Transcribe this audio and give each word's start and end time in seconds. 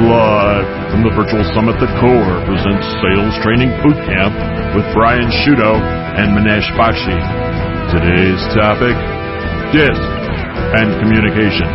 Live 0.00 0.64
from 0.90 1.04
the 1.04 1.12
virtual 1.12 1.44
summit, 1.52 1.76
the 1.76 1.92
core 2.00 2.40
presents 2.48 2.88
Sales 3.04 3.36
Training 3.44 3.68
Bootcamp 3.84 4.32
with 4.72 4.88
Brian 4.96 5.28
Sciutto 5.28 5.76
and 5.76 6.32
Minesh 6.32 6.64
Baxi. 6.72 7.20
Today's 7.92 8.40
topic, 8.56 8.96
DISC 9.76 10.00
and 10.80 10.88
communication. 11.04 11.68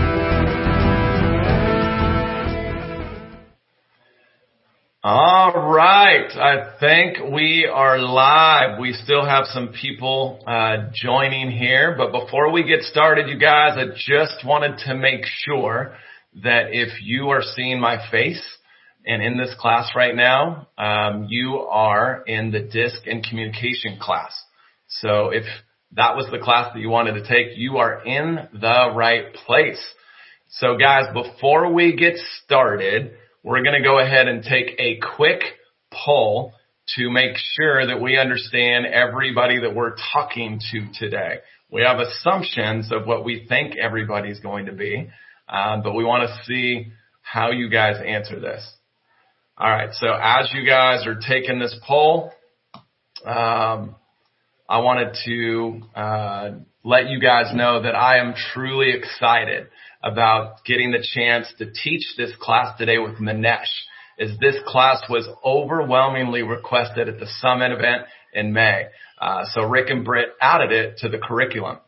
All 5.04 5.70
right. 5.72 6.32
I 6.36 6.80
think 6.80 7.32
we 7.32 7.70
are 7.72 8.00
live. 8.00 8.80
We 8.80 8.94
still 8.94 9.24
have 9.24 9.46
some 9.46 9.70
people 9.70 10.44
uh, 10.48 10.90
joining 10.96 11.52
here, 11.52 11.94
but 11.96 12.12
before 12.12 12.52
we 12.52 12.64
get 12.64 12.82
started, 12.82 13.30
you 13.30 13.38
guys, 13.38 13.78
I 13.78 13.94
just 13.96 14.44
wanted 14.44 14.80
to 14.88 14.96
make 14.96 15.26
sure 15.46 15.96
that 16.44 16.68
if 16.72 17.02
you 17.02 17.30
are 17.30 17.42
seeing 17.42 17.80
my 17.80 17.98
face 18.12 18.42
and 19.06 19.22
in 19.22 19.38
this 19.38 19.54
class 19.60 19.92
right 19.96 20.16
now, 20.16 20.68
um, 20.78 21.28
you 21.30 21.60
are 21.60 22.24
in 22.26 22.52
the 22.52 22.60
DISC 22.60 23.06
and 23.06 23.24
communication 23.24 23.98
class. 24.00 24.34
So 24.88 25.30
if 25.30 25.46
that 25.94 26.16
was 26.16 26.28
the 26.32 26.40
class 26.40 26.72
that 26.74 26.80
you 26.80 26.90
wanted 26.90 27.14
to 27.14 27.28
take, 27.28 27.58
you 27.58 27.78
are 27.78 28.04
in 28.04 28.48
the 28.54 28.92
right 28.96 29.34
place. 29.34 29.82
So 30.50 30.78
guys, 30.78 31.06
before 31.14 31.72
we 31.72 31.96
get 31.96 32.16
started, 32.44 33.12
we're 33.44 33.64
going 33.64 33.82
to 33.82 33.88
go 33.88 34.00
ahead 34.00 34.28
and 34.28 34.44
take 34.44 34.76
a 34.80 35.00
quick 35.16 35.42
poll 35.92 36.54
to 36.96 37.10
make 37.10 37.36
sure 37.38 37.88
that 37.88 38.02
we 38.02 38.18
understand 38.18 38.86
everybody 38.86 39.60
that 39.62 39.74
we're 39.74 39.96
talking 40.14 40.60
to 40.72 40.88
today. 41.00 41.40
We 41.72 41.82
have 41.82 42.00
assumptions 42.00 42.92
of 42.92 43.08
what 43.08 43.26
we 43.26 43.46
think 43.48 43.76
everybody's 43.76 44.40
going 44.40 44.68
to 44.68 44.72
be. 44.72 45.10
Um, 45.48 45.84
but 45.84 45.94
we 45.94 46.04
want 46.04 46.28
to 46.28 46.44
see 46.46 46.92
how 47.22 47.52
you 47.52 47.70
guys 47.70 47.98
answer 48.06 48.40
this. 48.40 48.68
All 49.58 49.70
right. 49.70 49.90
So 49.94 50.08
as 50.12 50.50
you 50.54 50.66
guys 50.66 51.08
are 51.08 51.16
taking 51.16 51.60
this 51.60 51.76
poll, 51.88 52.32
um, 53.26 53.96
I 54.68 54.80
wanted 54.80 55.16
to 55.26 55.82
uh, 56.00 56.52
let 56.84 57.08
you 57.08 57.20
guys 57.20 57.56
know 57.56 57.82
that 57.84 57.96
I 57.96 58.18
am 58.18 58.34
truly 58.54 58.92
excited 58.92 59.68
about 60.04 60.64
getting 60.66 60.92
the 60.92 61.06
chance 61.14 61.52
to 61.58 61.72
teach 61.72 62.04
this 62.18 62.32
class 62.40 62.78
today 62.78 62.98
with 62.98 63.16
Minesh. 63.16 63.66
As 64.20 64.30
this 64.40 64.56
class 64.66 65.04
was 65.10 65.28
overwhelmingly 65.44 66.42
requested 66.42 67.10
at 67.10 67.20
the 67.20 67.28
summit 67.40 67.72
event 67.72 68.04
in 68.34 68.54
May. 68.54 68.86
Uh, 69.20 69.46
so 69.54 69.64
Rick 69.64 69.90
and 69.90 70.06
Britt 70.06 70.30
added 70.42 70.72
it 70.72 70.98
to 71.00 71.10
the 71.10 71.18
curriculum. 71.18 71.80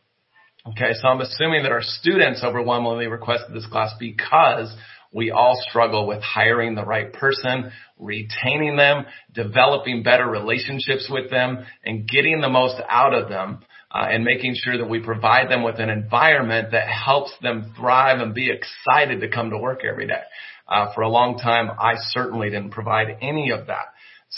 Okay, 0.70 0.92
so 1.00 1.08
I'm 1.08 1.20
assuming 1.20 1.62
that 1.62 1.72
our 1.72 1.82
students 1.82 2.42
overwhelmingly 2.44 3.06
requested 3.06 3.54
this 3.54 3.66
class 3.66 3.92
because 3.98 4.74
we 5.12 5.30
all 5.30 5.58
struggle 5.66 6.06
with 6.06 6.20
hiring 6.20 6.74
the 6.74 6.84
right 6.84 7.10
person, 7.10 7.72
retaining 7.98 8.76
them, 8.76 9.06
developing 9.32 10.02
better 10.02 10.26
relationships 10.26 11.08
with 11.10 11.30
them, 11.30 11.64
and 11.84 12.06
getting 12.06 12.42
the 12.42 12.50
most 12.50 12.76
out 12.86 13.14
of 13.14 13.30
them, 13.30 13.60
uh, 13.90 14.08
and 14.10 14.24
making 14.24 14.56
sure 14.56 14.76
that 14.76 14.90
we 14.90 15.00
provide 15.00 15.50
them 15.50 15.62
with 15.62 15.78
an 15.78 15.88
environment 15.88 16.72
that 16.72 16.88
helps 16.88 17.32
them 17.40 17.72
thrive 17.74 18.20
and 18.20 18.34
be 18.34 18.50
excited 18.50 19.20
to 19.20 19.28
come 19.28 19.48
to 19.48 19.56
work 19.56 19.80
every 19.88 20.06
day. 20.06 20.22
Uh, 20.68 20.92
for 20.94 21.00
a 21.00 21.08
long 21.08 21.38
time, 21.38 21.70
I 21.80 21.94
certainly 22.10 22.50
didn't 22.50 22.72
provide 22.72 23.16
any 23.22 23.52
of 23.52 23.68
that. 23.68 23.86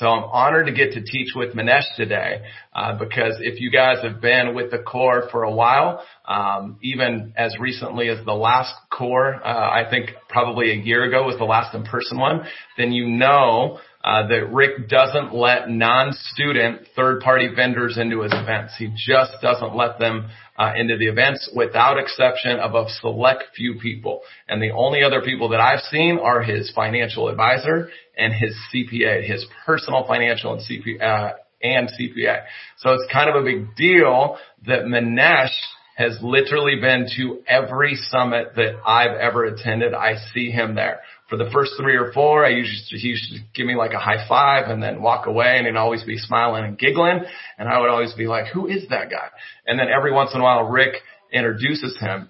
So 0.01 0.07
I'm 0.07 0.25
honored 0.25 0.65
to 0.65 0.73
get 0.73 0.93
to 0.95 1.03
teach 1.03 1.35
with 1.37 1.55
Minesh 1.55 1.85
today, 1.95 2.41
uh, 2.75 2.97
because 2.99 3.37
if 3.41 3.61
you 3.61 3.71
guys 3.71 3.99
have 4.03 4.19
been 4.23 4.55
with 4.55 4.71
the 4.71 4.79
core 4.79 5.29
for 5.31 5.43
a 5.43 5.53
while, 5.53 6.03
um, 6.27 6.79
even 6.83 7.35
as 7.37 7.55
recently 7.61 8.09
as 8.09 8.25
the 8.25 8.33
last 8.33 8.73
core, 8.91 9.35
uh, 9.35 9.47
I 9.47 9.85
think 9.91 10.13
probably 10.31 10.71
a 10.71 10.77
year 10.77 11.05
ago 11.05 11.25
was 11.25 11.37
the 11.37 11.45
last 11.45 11.75
in-person 11.75 12.19
one, 12.19 12.47
then 12.79 12.93
you 12.93 13.09
know 13.09 13.79
uh, 14.03 14.27
that 14.29 14.51
Rick 14.53 14.89
doesn't 14.89 15.35
let 15.35 15.69
non-student 15.69 16.89
third-party 16.97 17.51
vendors 17.55 17.99
into 17.99 18.23
his 18.23 18.33
events. 18.35 18.75
He 18.79 18.93
just 18.97 19.33
doesn't 19.43 19.77
let 19.77 19.99
them 19.99 20.29
uh, 20.59 20.73
into 20.77 20.97
the 20.97 21.07
events 21.07 21.51
without 21.55 21.99
exception 21.99 22.59
of 22.59 22.75
a 22.75 22.89
select 23.01 23.45
few 23.55 23.79
people. 23.81 24.21
And 24.49 24.63
the 24.63 24.71
only 24.71 25.03
other 25.03 25.21
people 25.21 25.51
that 25.51 25.61
I've 25.61 25.81
seen 25.81 26.19
are 26.19 26.43
his 26.43 26.73
financial 26.75 27.29
advisor 27.29 27.91
and 28.17 28.33
his 28.33 28.57
CPA, 28.75 29.31
his 29.31 29.47
personal 29.67 30.07
financial 30.07 30.55
and 30.55 30.63
CPA, 30.63 31.03
uh, 31.03 31.33
and 31.63 31.89
CPA. 31.89 32.45
So 32.79 32.95
it's 32.95 33.13
kind 33.13 33.29
of 33.29 33.37
a 33.37 33.45
big 33.45 33.77
deal 33.77 34.39
that 34.67 34.85
Minesh 34.85 35.55
has 35.97 36.17
literally 36.23 36.81
been 36.81 37.07
to 37.17 37.43
every 37.47 37.95
summit 37.95 38.55
that 38.57 38.81
I've 38.87 39.19
ever 39.19 39.45
attended. 39.45 39.93
I 39.93 40.15
see 40.33 40.51
him 40.51 40.75
there 40.75 41.01
for 41.31 41.37
the 41.37 41.49
first 41.53 41.75
three 41.81 41.97
or 41.97 42.13
four, 42.13 42.45
I 42.45 42.51
he 42.51 42.57
used 42.59 43.33
to 43.33 43.39
give 43.55 43.65
me 43.65 43.77
like 43.77 43.93
a 43.93 43.99
high 44.01 44.27
five 44.29 44.69
and 44.69 44.83
then 44.83 45.01
walk 45.01 45.27
away 45.27 45.55
and 45.57 45.67
he'd 45.67 45.77
always 45.77 46.03
be 46.03 46.19
smiling 46.19 46.65
and 46.65 46.77
giggling. 46.77 47.21
And 47.57 47.69
I 47.69 47.81
would 47.81 47.89
always 47.89 48.13
be 48.15 48.27
like, 48.27 48.47
who 48.53 48.67
is 48.67 48.89
that 48.91 49.11
guy? 49.11 49.29
And 49.65 49.79
then 49.79 49.87
every 49.89 50.13
once 50.13 50.33
in 50.35 50.41
a 50.41 50.43
while, 50.43 50.65
Rick 50.65 50.97
introduces 51.33 51.97
him. 52.01 52.29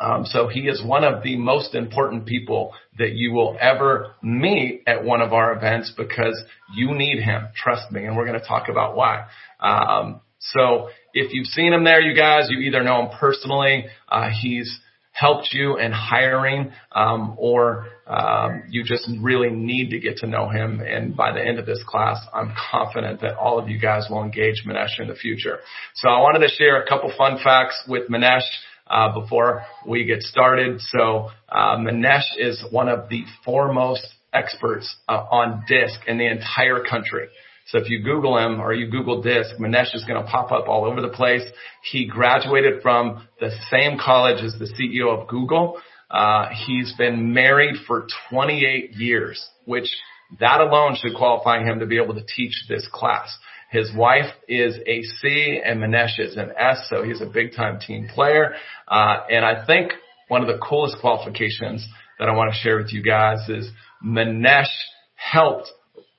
Um, 0.00 0.24
so 0.24 0.48
he 0.48 0.60
is 0.60 0.82
one 0.82 1.04
of 1.04 1.22
the 1.22 1.36
most 1.36 1.74
important 1.74 2.26
people 2.26 2.72
that 2.98 3.12
you 3.12 3.32
will 3.32 3.56
ever 3.60 4.14
meet 4.22 4.82
at 4.86 5.04
one 5.04 5.20
of 5.20 5.32
our 5.32 5.52
events 5.52 5.92
because 5.96 6.42
you 6.74 6.94
need 6.94 7.22
him. 7.22 7.48
Trust 7.54 7.92
me. 7.92 8.04
And 8.06 8.16
we're 8.16 8.26
going 8.26 8.40
to 8.40 8.46
talk 8.46 8.68
about 8.68 8.96
why. 8.96 9.26
Um, 9.60 10.22
so 10.38 10.88
if 11.12 11.32
you've 11.32 11.46
seen 11.46 11.72
him 11.72 11.84
there, 11.84 12.00
you 12.00 12.16
guys, 12.16 12.48
you 12.48 12.58
either 12.60 12.82
know 12.82 13.02
him 13.02 13.18
personally. 13.20 13.86
Uh, 14.08 14.30
he's 14.40 14.80
helped 15.12 15.48
you 15.52 15.78
in 15.78 15.92
hiring, 15.92 16.72
um, 16.92 17.34
or 17.38 17.86
um, 18.06 18.64
you 18.68 18.82
just 18.82 19.08
really 19.20 19.50
need 19.50 19.90
to 19.90 20.00
get 20.00 20.16
to 20.18 20.26
know 20.26 20.48
him. 20.48 20.80
And 20.80 21.16
by 21.16 21.32
the 21.32 21.40
end 21.40 21.58
of 21.58 21.66
this 21.66 21.82
class, 21.86 22.18
I'm 22.34 22.54
confident 22.70 23.20
that 23.20 23.36
all 23.36 23.58
of 23.58 23.68
you 23.68 23.78
guys 23.78 24.06
will 24.10 24.22
engage 24.22 24.64
Minesh 24.66 24.98
in 24.98 25.08
the 25.08 25.14
future. 25.14 25.58
So 25.94 26.08
I 26.08 26.20
wanted 26.20 26.40
to 26.40 26.48
share 26.48 26.82
a 26.82 26.88
couple 26.88 27.12
fun 27.16 27.38
facts 27.42 27.82
with 27.88 28.08
Minesh. 28.08 28.48
Uh, 28.84 29.18
before 29.18 29.62
we 29.86 30.04
get 30.04 30.20
started. 30.20 30.78
So, 30.80 31.30
uh, 31.48 31.76
Minesh 31.78 32.26
is 32.36 32.62
one 32.70 32.90
of 32.90 33.08
the 33.08 33.24
foremost 33.42 34.06
experts 34.34 34.94
uh, 35.08 35.24
on 35.30 35.64
DISC 35.66 36.00
in 36.06 36.18
the 36.18 36.26
entire 36.26 36.82
country. 36.84 37.28
So 37.66 37.78
if 37.78 37.88
you 37.88 38.02
Google 38.02 38.36
him 38.38 38.60
or 38.60 38.72
you 38.72 38.90
Google 38.90 39.22
DISC, 39.22 39.56
Minesh 39.58 39.94
is 39.94 40.04
going 40.04 40.22
to 40.22 40.28
pop 40.28 40.52
up 40.52 40.68
all 40.68 40.84
over 40.84 41.00
the 41.00 41.08
place. 41.08 41.42
He 41.90 42.06
graduated 42.06 42.82
from 42.82 43.26
the 43.40 43.50
same 43.70 43.98
college 43.98 44.42
as 44.42 44.54
the 44.58 44.66
CEO 44.66 45.20
of 45.20 45.28
Google. 45.28 45.80
Uh, 46.10 46.48
he's 46.66 46.92
been 46.98 47.32
married 47.32 47.76
for 47.86 48.06
28 48.30 48.92
years, 48.92 49.46
which 49.64 49.88
that 50.40 50.60
alone 50.60 50.96
should 51.00 51.14
qualify 51.14 51.62
him 51.62 51.80
to 51.80 51.86
be 51.86 51.98
able 52.02 52.14
to 52.14 52.24
teach 52.24 52.64
this 52.68 52.86
class. 52.92 53.36
His 53.70 53.90
wife 53.96 54.30
is 54.48 54.76
a 54.86 55.02
C 55.02 55.60
and 55.64 55.80
Minesh 55.80 56.18
is 56.18 56.36
an 56.36 56.52
S, 56.58 56.86
so 56.90 57.02
he's 57.02 57.22
a 57.22 57.26
big 57.26 57.54
time 57.56 57.80
team 57.80 58.08
player. 58.14 58.54
Uh, 58.86 59.20
and 59.30 59.44
I 59.44 59.64
think 59.64 59.92
one 60.28 60.42
of 60.42 60.48
the 60.48 60.58
coolest 60.58 60.98
qualifications 61.00 61.86
that 62.18 62.28
I 62.28 62.32
want 62.32 62.52
to 62.52 62.58
share 62.58 62.76
with 62.76 62.92
you 62.92 63.02
guys 63.02 63.48
is 63.48 63.70
Minesh 64.04 64.72
helped 65.14 65.70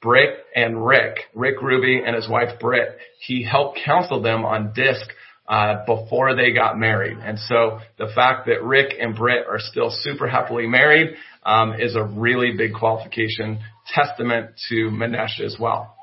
Britt 0.03 0.45
and 0.53 0.85
Rick, 0.85 1.17
Rick 1.33 1.61
Ruby 1.61 2.03
and 2.05 2.15
his 2.15 2.29
wife 2.29 2.59
Britt, 2.59 2.97
he 3.19 3.43
helped 3.43 3.79
counsel 3.83 4.21
them 4.21 4.43
on 4.43 4.73
DISC 4.73 5.07
uh, 5.47 5.85
before 5.85 6.35
they 6.35 6.51
got 6.51 6.77
married. 6.77 7.17
And 7.17 7.39
so 7.39 7.79
the 7.97 8.07
fact 8.13 8.47
that 8.47 8.63
Rick 8.63 8.95
and 8.99 9.15
Britt 9.15 9.45
are 9.47 9.59
still 9.59 9.89
super 9.89 10.27
happily 10.27 10.67
married 10.67 11.15
um, 11.45 11.73
is 11.79 11.95
a 11.95 12.03
really 12.03 12.51
big 12.57 12.73
qualification, 12.73 13.59
testament 13.93 14.51
to 14.69 14.89
Minesh 14.89 15.39
as 15.39 15.57
well. 15.59 15.95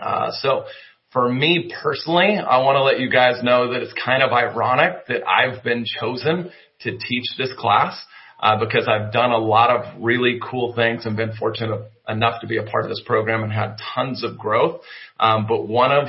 Uh, 0.00 0.30
so 0.40 0.64
for 1.12 1.32
me 1.32 1.72
personally, 1.82 2.36
I 2.38 2.58
want 2.58 2.76
to 2.76 2.82
let 2.82 3.00
you 3.00 3.10
guys 3.10 3.42
know 3.42 3.72
that 3.72 3.82
it's 3.82 3.94
kind 4.04 4.22
of 4.22 4.32
ironic 4.32 5.06
that 5.08 5.26
I've 5.26 5.64
been 5.64 5.84
chosen 6.00 6.50
to 6.82 6.90
teach 6.92 7.24
this 7.36 7.50
class 7.58 8.00
uh, 8.40 8.58
because 8.58 8.88
I've 8.88 9.12
done 9.12 9.30
a 9.30 9.38
lot 9.38 9.70
of 9.70 10.02
really 10.02 10.40
cool 10.42 10.74
things 10.74 11.06
and 11.06 11.16
been 11.16 11.32
fortunate 11.38 11.90
enough 12.08 12.40
to 12.40 12.46
be 12.46 12.56
a 12.56 12.62
part 12.62 12.84
of 12.84 12.90
this 12.90 13.02
program 13.04 13.42
and 13.42 13.52
had 13.52 13.76
tons 13.94 14.24
of 14.24 14.38
growth. 14.38 14.80
Um, 15.18 15.46
but 15.46 15.68
one 15.68 15.92
of 15.92 16.08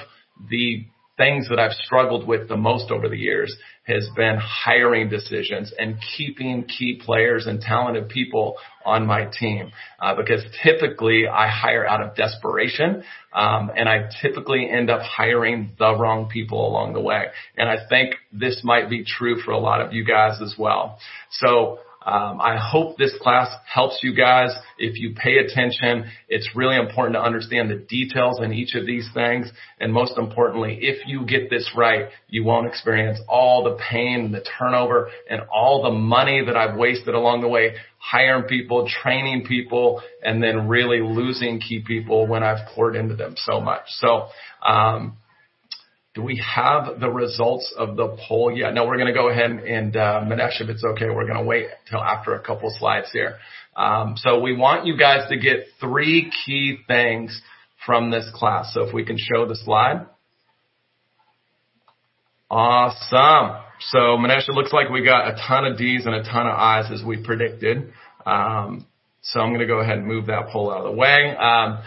the 0.49 0.85
things 1.17 1.49
that 1.49 1.59
I've 1.59 1.73
struggled 1.73 2.25
with 2.25 2.47
the 2.47 2.57
most 2.57 2.89
over 2.89 3.07
the 3.07 3.17
years 3.17 3.55
has 3.83 4.09
been 4.15 4.37
hiring 4.41 5.09
decisions 5.09 5.73
and 5.77 5.97
keeping 6.17 6.63
key 6.63 6.99
players 7.03 7.45
and 7.47 7.61
talented 7.61 8.09
people 8.09 8.55
on 8.85 9.05
my 9.05 9.25
team. 9.25 9.71
Uh, 9.99 10.15
because 10.15 10.43
typically 10.63 11.27
I 11.27 11.47
hire 11.47 11.85
out 11.85 12.01
of 12.01 12.15
desperation, 12.15 13.03
um, 13.33 13.71
and 13.75 13.87
I 13.89 14.09
typically 14.21 14.69
end 14.69 14.89
up 14.89 15.01
hiring 15.01 15.71
the 15.77 15.95
wrong 15.95 16.29
people 16.29 16.67
along 16.67 16.93
the 16.93 17.01
way. 17.01 17.25
And 17.57 17.69
I 17.69 17.77
think 17.87 18.15
this 18.31 18.61
might 18.63 18.89
be 18.89 19.03
true 19.03 19.41
for 19.41 19.51
a 19.51 19.59
lot 19.59 19.81
of 19.81 19.93
you 19.93 20.03
guys 20.05 20.41
as 20.41 20.55
well. 20.57 20.97
So 21.31 21.79
Um, 22.03 22.41
I 22.41 22.57
hope 22.57 22.97
this 22.97 23.13
class 23.21 23.47
helps 23.71 23.99
you 24.01 24.15
guys. 24.15 24.49
If 24.79 24.97
you 24.97 25.13
pay 25.15 25.37
attention, 25.37 26.09
it's 26.27 26.49
really 26.55 26.75
important 26.75 27.15
to 27.15 27.21
understand 27.21 27.69
the 27.69 27.75
details 27.75 28.39
in 28.41 28.53
each 28.53 28.73
of 28.73 28.87
these 28.87 29.07
things. 29.13 29.51
And 29.79 29.93
most 29.93 30.17
importantly, 30.17 30.79
if 30.81 31.05
you 31.05 31.25
get 31.27 31.51
this 31.51 31.71
right, 31.75 32.09
you 32.27 32.43
won't 32.43 32.65
experience 32.65 33.19
all 33.27 33.63
the 33.63 33.77
pain, 33.89 34.31
the 34.31 34.43
turnover, 34.57 35.09
and 35.29 35.41
all 35.53 35.83
the 35.83 35.91
money 35.91 36.43
that 36.43 36.57
I've 36.57 36.75
wasted 36.75 37.13
along 37.13 37.41
the 37.41 37.47
way 37.47 37.75
hiring 37.99 38.45
people, 38.45 38.89
training 39.03 39.45
people, 39.45 40.01
and 40.23 40.41
then 40.41 40.67
really 40.67 41.01
losing 41.01 41.59
key 41.59 41.83
people 41.85 42.25
when 42.25 42.41
I've 42.41 42.67
poured 42.73 42.95
into 42.95 43.15
them 43.15 43.35
so 43.37 43.61
much. 43.61 43.83
So, 43.89 44.27
um, 44.65 45.17
do 46.13 46.21
we 46.21 46.43
have 46.55 46.99
the 46.99 47.09
results 47.09 47.73
of 47.77 47.95
the 47.95 48.17
poll 48.27 48.51
yet? 48.55 48.73
No, 48.73 48.85
we're 48.85 48.97
going 48.97 49.07
to 49.07 49.13
go 49.13 49.29
ahead 49.29 49.51
and, 49.51 49.95
uh, 49.95 50.21
Minesh, 50.25 50.59
if 50.59 50.69
it's 50.69 50.83
okay, 50.83 51.05
we're 51.05 51.25
going 51.25 51.37
to 51.37 51.43
wait 51.43 51.67
till 51.89 52.01
after 52.01 52.35
a 52.35 52.41
couple 52.41 52.69
slides 52.77 53.07
here. 53.13 53.37
Um, 53.77 54.15
so 54.17 54.39
we 54.41 54.55
want 54.55 54.85
you 54.85 54.97
guys 54.97 55.29
to 55.29 55.37
get 55.37 55.67
three 55.79 56.29
key 56.45 56.79
things 56.85 57.41
from 57.85 58.11
this 58.11 58.29
class. 58.33 58.73
So 58.73 58.83
if 58.83 58.93
we 58.93 59.05
can 59.05 59.17
show 59.17 59.47
the 59.47 59.55
slide. 59.55 60.05
Awesome. 62.49 63.63
So 63.79 63.97
Minesh, 64.17 64.49
it 64.49 64.53
looks 64.53 64.73
like 64.73 64.89
we 64.89 65.05
got 65.05 65.29
a 65.29 65.37
ton 65.47 65.65
of 65.65 65.77
D's 65.77 66.05
and 66.05 66.13
a 66.13 66.23
ton 66.23 66.45
of 66.45 66.53
I's 66.53 66.91
as 66.91 67.03
we 67.05 67.23
predicted. 67.23 67.93
Um, 68.25 68.85
so 69.21 69.39
I'm 69.39 69.49
going 69.49 69.61
to 69.61 69.67
go 69.67 69.79
ahead 69.79 69.99
and 69.99 70.07
move 70.07 70.25
that 70.27 70.49
poll 70.51 70.71
out 70.71 70.85
of 70.85 70.91
the 70.91 70.97
way. 70.97 71.35
Um, 71.37 71.81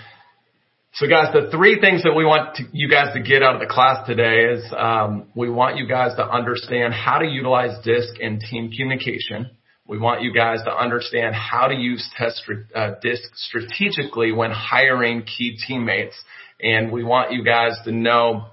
so 0.94 1.08
guys, 1.08 1.32
the 1.32 1.50
three 1.50 1.81
things 1.81 2.05
that 2.05 2.14
we 2.14 2.25
want 2.25 2.55
to, 2.56 2.64
you 2.73 2.88
guys 2.88 3.12
to 3.14 3.20
get 3.20 3.43
out 3.43 3.56
of 3.56 3.61
the 3.61 3.67
class 3.67 4.06
today 4.06 4.44
is 4.44 4.64
um, 4.76 5.26
we 5.35 5.50
want 5.50 5.76
you 5.76 5.88
guys 5.88 6.14
to 6.14 6.25
understand 6.25 6.94
how 6.94 7.19
to 7.19 7.26
utilize 7.26 7.76
DISC 7.85 8.20
in 8.20 8.38
team 8.38 8.70
communication. 8.70 9.50
We 9.88 9.99
want 9.99 10.23
you 10.23 10.32
guys 10.32 10.61
to 10.64 10.73
understand 10.73 11.35
how 11.35 11.67
to 11.67 11.75
use 11.75 12.08
test 12.17 12.44
uh, 12.76 12.93
DISC 13.02 13.23
strategically 13.35 14.31
when 14.31 14.52
hiring 14.52 15.25
key 15.25 15.58
teammates. 15.67 16.14
And 16.61 16.93
we 16.93 17.02
want 17.02 17.32
you 17.32 17.44
guys 17.44 17.73
to 17.87 17.90
know 17.90 18.47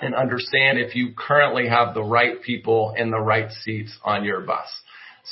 and 0.00 0.14
understand 0.14 0.78
if 0.78 0.94
you 0.94 1.12
currently 1.14 1.68
have 1.68 1.92
the 1.92 2.02
right 2.02 2.42
people 2.42 2.94
in 2.96 3.10
the 3.10 3.20
right 3.20 3.52
seats 3.62 3.94
on 4.02 4.24
your 4.24 4.40
bus. 4.40 4.68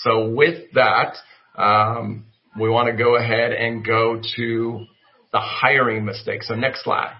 So 0.02 0.28
with 0.28 0.72
that, 0.74 1.16
um, 1.56 2.26
we 2.60 2.68
want 2.68 2.88
to 2.88 3.02
go 3.02 3.16
ahead 3.16 3.52
and 3.52 3.82
go 3.82 4.20
to 4.36 4.86
the 5.32 5.40
hiring 5.40 6.04
mistake. 6.04 6.42
So 6.42 6.54
next 6.54 6.84
slide. 6.84 7.16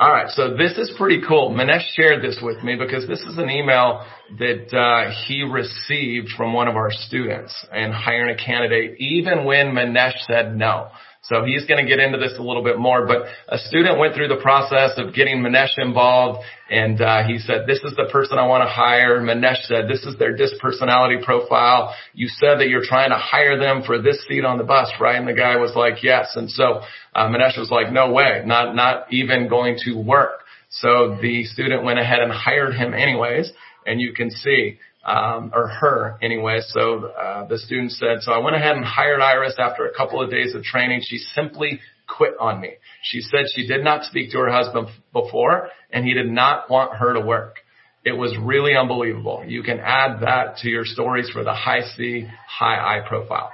All 0.00 0.10
right, 0.10 0.30
so 0.30 0.56
this 0.56 0.78
is 0.78 0.90
pretty 0.96 1.20
cool. 1.28 1.50
Minesh 1.50 1.84
shared 1.94 2.24
this 2.24 2.38
with 2.42 2.64
me 2.64 2.74
because 2.74 3.06
this 3.06 3.20
is 3.20 3.36
an 3.36 3.50
email 3.50 4.06
that 4.38 4.74
uh, 4.74 5.12
he 5.26 5.42
received 5.42 6.28
from 6.38 6.54
one 6.54 6.68
of 6.68 6.76
our 6.76 6.90
students 6.90 7.54
and 7.70 7.92
hiring 7.92 8.34
a 8.34 8.42
candidate, 8.42 8.98
even 8.98 9.44
when 9.44 9.72
Minesh 9.74 10.18
said 10.26 10.56
no. 10.56 10.88
So 11.22 11.44
he's 11.44 11.66
going 11.66 11.84
to 11.84 11.88
get 11.88 12.00
into 12.00 12.16
this 12.18 12.32
a 12.38 12.42
little 12.42 12.64
bit 12.64 12.78
more, 12.78 13.06
but 13.06 13.26
a 13.48 13.58
student 13.58 13.98
went 13.98 14.14
through 14.14 14.28
the 14.28 14.40
process 14.40 14.92
of 14.96 15.14
getting 15.14 15.42
Minesh 15.42 15.76
involved 15.76 16.42
and 16.70 17.00
uh, 17.00 17.24
he 17.26 17.38
said, 17.38 17.66
this 17.66 17.80
is 17.84 17.94
the 17.96 18.08
person 18.10 18.38
I 18.38 18.46
want 18.46 18.62
to 18.62 18.68
hire. 18.68 19.20
Minesh 19.20 19.62
said, 19.64 19.86
this 19.86 20.04
is 20.04 20.16
their 20.18 20.34
DISC 20.34 20.54
personality 20.60 21.16
profile. 21.22 21.94
You 22.14 22.28
said 22.28 22.60
that 22.60 22.68
you're 22.68 22.84
trying 22.84 23.10
to 23.10 23.16
hire 23.16 23.58
them 23.58 23.82
for 23.84 24.00
this 24.00 24.24
seat 24.28 24.44
on 24.44 24.56
the 24.56 24.64
bus, 24.64 24.90
right? 24.98 25.16
And 25.16 25.28
the 25.28 25.34
guy 25.34 25.56
was 25.56 25.72
like, 25.76 26.02
yes. 26.02 26.32
And 26.36 26.50
so 26.50 26.80
uh, 27.14 27.28
Minesh 27.28 27.58
was 27.58 27.70
like, 27.70 27.92
no 27.92 28.12
way, 28.12 28.42
not, 28.46 28.74
not 28.74 29.12
even 29.12 29.48
going 29.48 29.76
to 29.84 30.00
work. 30.00 30.44
So 30.70 31.18
the 31.20 31.44
student 31.44 31.84
went 31.84 31.98
ahead 31.98 32.20
and 32.20 32.32
hired 32.32 32.74
him 32.74 32.94
anyways. 32.94 33.50
And 33.84 34.00
you 34.00 34.14
can 34.14 34.30
see 34.30 34.78
um, 35.04 35.52
or 35.54 35.68
her 35.68 36.18
anyway. 36.22 36.60
So 36.68 37.06
uh, 37.06 37.46
the 37.46 37.58
student 37.58 37.92
said, 37.92 38.20
so 38.20 38.32
I 38.32 38.38
went 38.38 38.56
ahead 38.56 38.76
and 38.76 38.84
hired 38.84 39.20
Iris 39.20 39.56
after 39.58 39.86
a 39.86 39.94
couple 39.94 40.22
of 40.22 40.30
days 40.30 40.54
of 40.54 40.62
training. 40.62 41.02
She 41.04 41.18
simply 41.18 41.80
quit 42.06 42.34
on 42.40 42.60
me. 42.60 42.72
She 43.02 43.20
said 43.20 43.46
she 43.54 43.66
did 43.66 43.84
not 43.84 44.04
speak 44.04 44.32
to 44.32 44.38
her 44.38 44.50
husband 44.50 44.88
before 45.12 45.68
and 45.90 46.04
he 46.04 46.14
did 46.14 46.30
not 46.30 46.70
want 46.70 46.96
her 46.96 47.14
to 47.14 47.20
work. 47.20 47.56
It 48.04 48.12
was 48.12 48.36
really 48.40 48.74
unbelievable. 48.76 49.44
You 49.46 49.62
can 49.62 49.78
add 49.78 50.20
that 50.22 50.58
to 50.58 50.68
your 50.68 50.84
stories 50.84 51.28
for 51.30 51.44
the 51.44 51.52
high 51.52 51.82
C, 51.96 52.26
high 52.48 52.98
I 52.98 53.06
profile. 53.06 53.50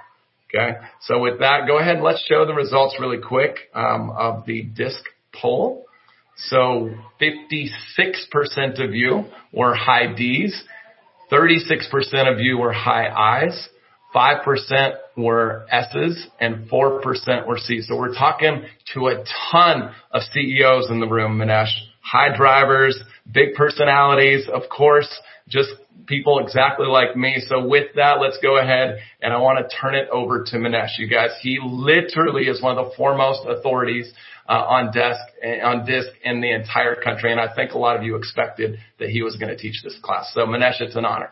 Okay. 0.49 0.79
So 1.03 1.21
with 1.21 1.41
that, 1.41 1.67
go 1.67 1.79
ahead 1.79 1.97
and 1.97 2.05
let's 2.05 2.25
show 2.29 2.47
the 2.47 2.55
results 2.55 2.97
really 3.01 3.19
quick 3.19 3.57
um, 3.75 4.11
of 4.11 4.47
the 4.47 4.63
DISC 4.63 5.03
poll. 5.35 5.85
So 6.37 6.91
56% 7.21 8.85
of 8.85 8.95
you 8.95 9.25
were 9.53 9.75
high 9.75 10.15
D's 10.15 10.65
36% 11.31 12.33
of 12.33 12.41
you 12.41 12.59
were 12.59 12.73
high 12.73 13.09
I's, 13.09 13.69
5% 14.15 14.93
were 15.17 15.67
S's, 15.71 16.27
and 16.41 16.71
4% 16.71 17.47
were 17.47 17.59
C's. 17.59 17.89
So 17.89 17.97
we're 17.97 18.15
talking 18.15 18.65
to 18.95 19.09
a 19.09 19.25
ton 19.51 19.93
of 20.11 20.23
CEOs 20.33 20.91
in 20.91 21.01
the 21.01 21.07
room, 21.07 21.39
Minesh. 21.39 21.73
High 22.01 22.37
drivers, 22.37 22.99
big 23.31 23.55
personalities, 23.55 24.49
of 24.53 24.63
course, 24.75 25.09
just 25.49 25.71
people 26.07 26.39
exactly 26.39 26.87
like 26.87 27.17
me. 27.17 27.43
So 27.49 27.67
with 27.67 27.95
that, 27.97 28.21
let's 28.21 28.39
go 28.43 28.59
ahead 28.59 28.99
and 29.21 29.33
I 29.33 29.39
want 29.39 29.59
to 29.59 29.77
turn 29.77 29.95
it 29.95 30.09
over 30.11 30.45
to 30.45 30.57
Minesh. 30.57 30.99
You 30.99 31.09
guys, 31.09 31.31
he 31.41 31.59
literally 31.63 32.45
is 32.45 32.63
one 32.63 32.79
of 32.79 32.87
the 32.87 32.97
foremost 32.97 33.41
authorities 33.47 34.13
uh, 34.49 34.53
on 34.53 34.93
desk 34.93 35.21
on 35.65 35.85
disc 35.85 36.09
in 36.23 36.41
the 36.41 36.53
entire 36.53 36.95
country, 36.95 37.33
and 37.33 37.41
I 37.41 37.53
think 37.55 37.73
a 37.73 37.79
lot 37.79 37.97
of 37.97 38.03
you 38.03 38.17
expected 38.17 38.79
that 38.99 39.09
he 39.09 39.23
was 39.23 39.37
going 39.37 39.49
to 39.49 39.57
teach 39.57 39.83
this 39.83 39.99
class. 40.03 40.31
So 40.35 40.43
Minesh, 40.43 40.81
it's 40.81 40.97
an 40.97 41.05
honor. 41.05 41.31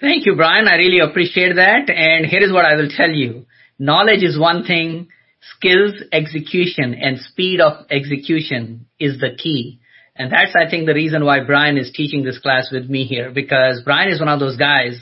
Thank 0.00 0.26
you, 0.26 0.34
Brian. 0.36 0.68
I 0.68 0.76
really 0.76 0.98
appreciate 0.98 1.54
that. 1.56 1.88
And 1.88 2.26
here 2.26 2.42
is 2.42 2.52
what 2.52 2.64
I 2.64 2.74
will 2.76 2.90
tell 2.94 3.10
you: 3.10 3.46
knowledge 3.78 4.22
is 4.22 4.38
one 4.38 4.64
thing, 4.64 5.08
skills, 5.56 5.94
execution, 6.12 6.94
and 6.94 7.18
speed 7.18 7.60
of 7.60 7.86
execution 7.90 8.86
is 8.98 9.18
the 9.18 9.30
key. 9.36 9.80
And 10.14 10.30
that's, 10.30 10.54
I 10.54 10.68
think, 10.68 10.86
the 10.86 10.94
reason 10.94 11.24
why 11.24 11.44
Brian 11.44 11.78
is 11.78 11.90
teaching 11.94 12.22
this 12.22 12.38
class 12.38 12.68
with 12.70 12.88
me 12.88 13.04
here, 13.04 13.30
because 13.30 13.82
Brian 13.84 14.10
is 14.10 14.20
one 14.20 14.28
of 14.28 14.40
those 14.40 14.56
guys 14.56 15.00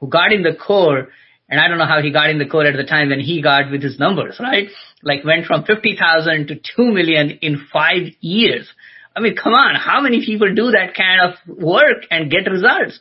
who 0.00 0.08
got 0.08 0.32
in 0.32 0.42
the 0.42 0.54
core 0.54 1.08
and 1.48 1.60
I 1.60 1.68
don't 1.68 1.78
know 1.78 1.86
how 1.86 2.02
he 2.02 2.10
got 2.10 2.30
in 2.30 2.38
the 2.38 2.46
core 2.46 2.66
at 2.66 2.76
the 2.76 2.84
time 2.84 3.10
when 3.10 3.20
he 3.20 3.40
got 3.40 3.70
with 3.70 3.82
his 3.82 3.98
numbers, 3.98 4.38
right? 4.40 4.68
Like 5.02 5.24
went 5.24 5.46
from 5.46 5.64
50,000 5.64 6.48
to 6.48 6.56
2 6.76 6.92
million 6.92 7.38
in 7.40 7.66
five 7.72 8.08
years. 8.20 8.68
I 9.14 9.20
mean, 9.20 9.36
come 9.36 9.54
on, 9.54 9.76
how 9.76 10.00
many 10.00 10.24
people 10.24 10.52
do 10.54 10.72
that 10.72 10.94
kind 10.94 11.20
of 11.20 11.56
work 11.56 12.04
and 12.10 12.30
get 12.30 12.50
results? 12.50 12.98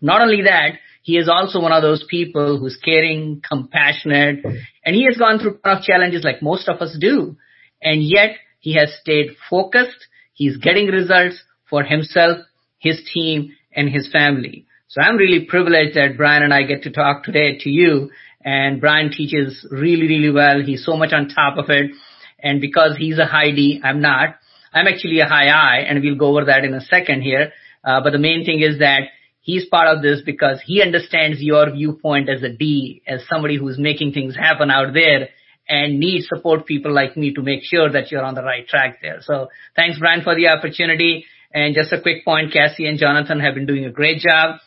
Not 0.00 0.20
only 0.20 0.42
that, 0.42 0.78
he 1.02 1.16
is 1.16 1.28
also 1.28 1.60
one 1.60 1.72
of 1.72 1.82
those 1.82 2.04
people 2.08 2.58
who's 2.58 2.78
caring, 2.82 3.42
compassionate, 3.46 4.44
and 4.84 4.94
he 4.94 5.04
has 5.06 5.16
gone 5.16 5.38
through 5.38 5.58
tough 5.64 5.82
challenges 5.82 6.22
like 6.22 6.42
most 6.42 6.68
of 6.68 6.80
us 6.80 6.96
do. 6.98 7.36
And 7.82 8.02
yet 8.02 8.36
he 8.60 8.74
has 8.74 8.92
stayed 9.00 9.36
focused. 9.50 10.06
He's 10.34 10.56
getting 10.58 10.88
results 10.88 11.42
for 11.70 11.82
himself, 11.82 12.38
his 12.78 13.00
team, 13.12 13.52
and 13.74 13.88
his 13.88 14.10
family. 14.12 14.66
So 14.88 15.00
I'm 15.00 15.16
really 15.16 15.46
privileged 15.46 15.96
that 15.96 16.16
Brian 16.16 16.42
and 16.42 16.52
I 16.52 16.64
get 16.64 16.82
to 16.82 16.90
talk 16.90 17.24
today 17.24 17.58
to 17.60 17.70
you. 17.70 18.10
And 18.44 18.80
Brian 18.80 19.10
teaches 19.10 19.66
really, 19.70 20.06
really 20.06 20.30
well. 20.30 20.60
He's 20.60 20.84
so 20.84 20.96
much 20.96 21.12
on 21.12 21.28
top 21.28 21.56
of 21.56 21.70
it. 21.70 21.92
And 22.40 22.60
because 22.60 22.96
he's 22.98 23.18
a 23.18 23.24
high 23.24 23.52
D, 23.52 23.80
I'm 23.82 24.00
not. 24.00 24.36
I'm 24.72 24.86
actually 24.86 25.20
a 25.20 25.26
high 25.26 25.48
I, 25.48 25.78
and 25.78 26.02
we'll 26.02 26.18
go 26.18 26.36
over 26.36 26.46
that 26.46 26.64
in 26.64 26.74
a 26.74 26.80
second 26.80 27.22
here. 27.22 27.52
Uh, 27.82 28.00
but 28.02 28.10
the 28.10 28.18
main 28.18 28.44
thing 28.44 28.60
is 28.60 28.80
that 28.80 29.02
he's 29.40 29.66
part 29.66 29.88
of 29.88 30.02
this 30.02 30.20
because 30.26 30.60
he 30.66 30.82
understands 30.82 31.40
your 31.40 31.70
viewpoint 31.70 32.28
as 32.28 32.42
a 32.42 32.50
D, 32.50 33.02
as 33.06 33.20
somebody 33.28 33.56
who's 33.56 33.78
making 33.78 34.12
things 34.12 34.36
happen 34.36 34.70
out 34.70 34.92
there 34.92 35.28
and 35.68 35.98
need 35.98 36.24
support 36.24 36.66
people 36.66 36.92
like 36.92 37.16
me 37.16 37.32
to 37.34 37.42
make 37.42 37.60
sure 37.62 37.90
that 37.90 38.10
you're 38.10 38.24
on 38.24 38.34
the 38.34 38.42
right 38.42 38.66
track 38.66 38.98
there. 39.00 39.18
So 39.22 39.48
thanks, 39.74 39.98
Brian, 39.98 40.22
for 40.22 40.34
the 40.34 40.48
opportunity. 40.48 41.24
And 41.52 41.74
just 41.74 41.92
a 41.92 42.00
quick 42.00 42.24
point, 42.24 42.52
Cassie 42.52 42.86
and 42.86 42.98
Jonathan 42.98 43.40
have 43.40 43.54
been 43.54 43.66
doing 43.66 43.84
a 43.84 43.90
great 43.90 44.18
job. 44.18 44.60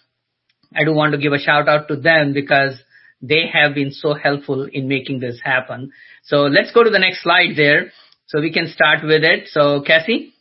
I 0.76 0.84
do 0.84 0.94
want 0.94 1.14
to 1.14 1.18
give 1.18 1.34
a 1.34 1.40
shout 1.40 1.68
out 1.68 1.88
to 1.90 1.96
them 1.96 2.34
because 2.34 2.74
they 3.22 3.44
have 3.52 3.74
been 3.74 3.92
so 3.92 4.14
helpful 4.14 4.68
in 4.72 4.88
making 4.88 5.20
this 5.20 5.40
happen. 5.44 5.92
So 6.24 6.44
let's 6.44 6.72
go 6.72 6.84
to 6.84 6.90
the 6.90 7.00
next 7.00 7.24
slide 7.24 7.56
there 7.56 7.92
so 8.28 8.42
we 8.42 8.52
can 8.52 8.68
start 8.68 9.00
with 9.04 9.24
it. 9.24 9.50
So 9.50 9.82
Cassie? 9.82 10.34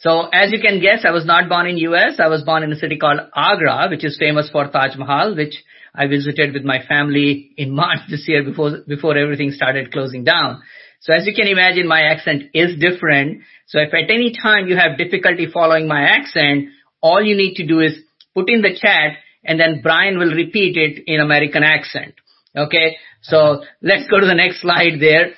So 0.00 0.28
as 0.32 0.50
you 0.50 0.60
can 0.60 0.80
guess, 0.80 1.04
I 1.06 1.10
was 1.10 1.26
not 1.26 1.48
born 1.48 1.66
in 1.66 1.76
US. 1.78 2.18
I 2.18 2.28
was 2.28 2.42
born 2.42 2.62
in 2.62 2.72
a 2.72 2.76
city 2.76 2.96
called 2.96 3.20
Agra, 3.34 3.88
which 3.90 4.04
is 4.04 4.16
famous 4.18 4.48
for 4.50 4.66
Taj 4.68 4.96
Mahal, 4.96 5.36
which 5.36 5.54
I 5.94 6.06
visited 6.06 6.52
with 6.52 6.64
my 6.64 6.78
family 6.86 7.52
in 7.56 7.74
March 7.74 8.00
this 8.08 8.26
year 8.26 8.42
before, 8.44 8.78
before 8.86 9.16
everything 9.16 9.50
started 9.50 9.92
closing 9.92 10.24
down. 10.24 10.62
So 11.00 11.14
as 11.14 11.26
you 11.26 11.34
can 11.34 11.46
imagine, 11.46 11.88
my 11.88 12.02
accent 12.02 12.50
is 12.52 12.78
different. 12.78 13.42
So 13.66 13.78
if 13.80 13.94
at 13.94 14.10
any 14.10 14.34
time 14.40 14.66
you 14.66 14.76
have 14.76 14.98
difficulty 14.98 15.46
following 15.52 15.88
my 15.88 16.02
accent, 16.02 16.68
all 17.00 17.22
you 17.22 17.36
need 17.36 17.54
to 17.54 17.66
do 17.66 17.80
is 17.80 17.98
put 18.34 18.50
in 18.50 18.60
the 18.60 18.76
chat 18.78 19.16
and 19.42 19.58
then 19.58 19.80
Brian 19.82 20.18
will 20.18 20.34
repeat 20.34 20.76
it 20.76 21.04
in 21.06 21.20
American 21.20 21.62
accent. 21.62 22.14
Okay. 22.54 22.96
So 23.22 23.62
let's 23.80 24.08
go 24.10 24.20
to 24.20 24.26
the 24.26 24.34
next 24.34 24.60
slide 24.60 25.00
there. 25.00 25.32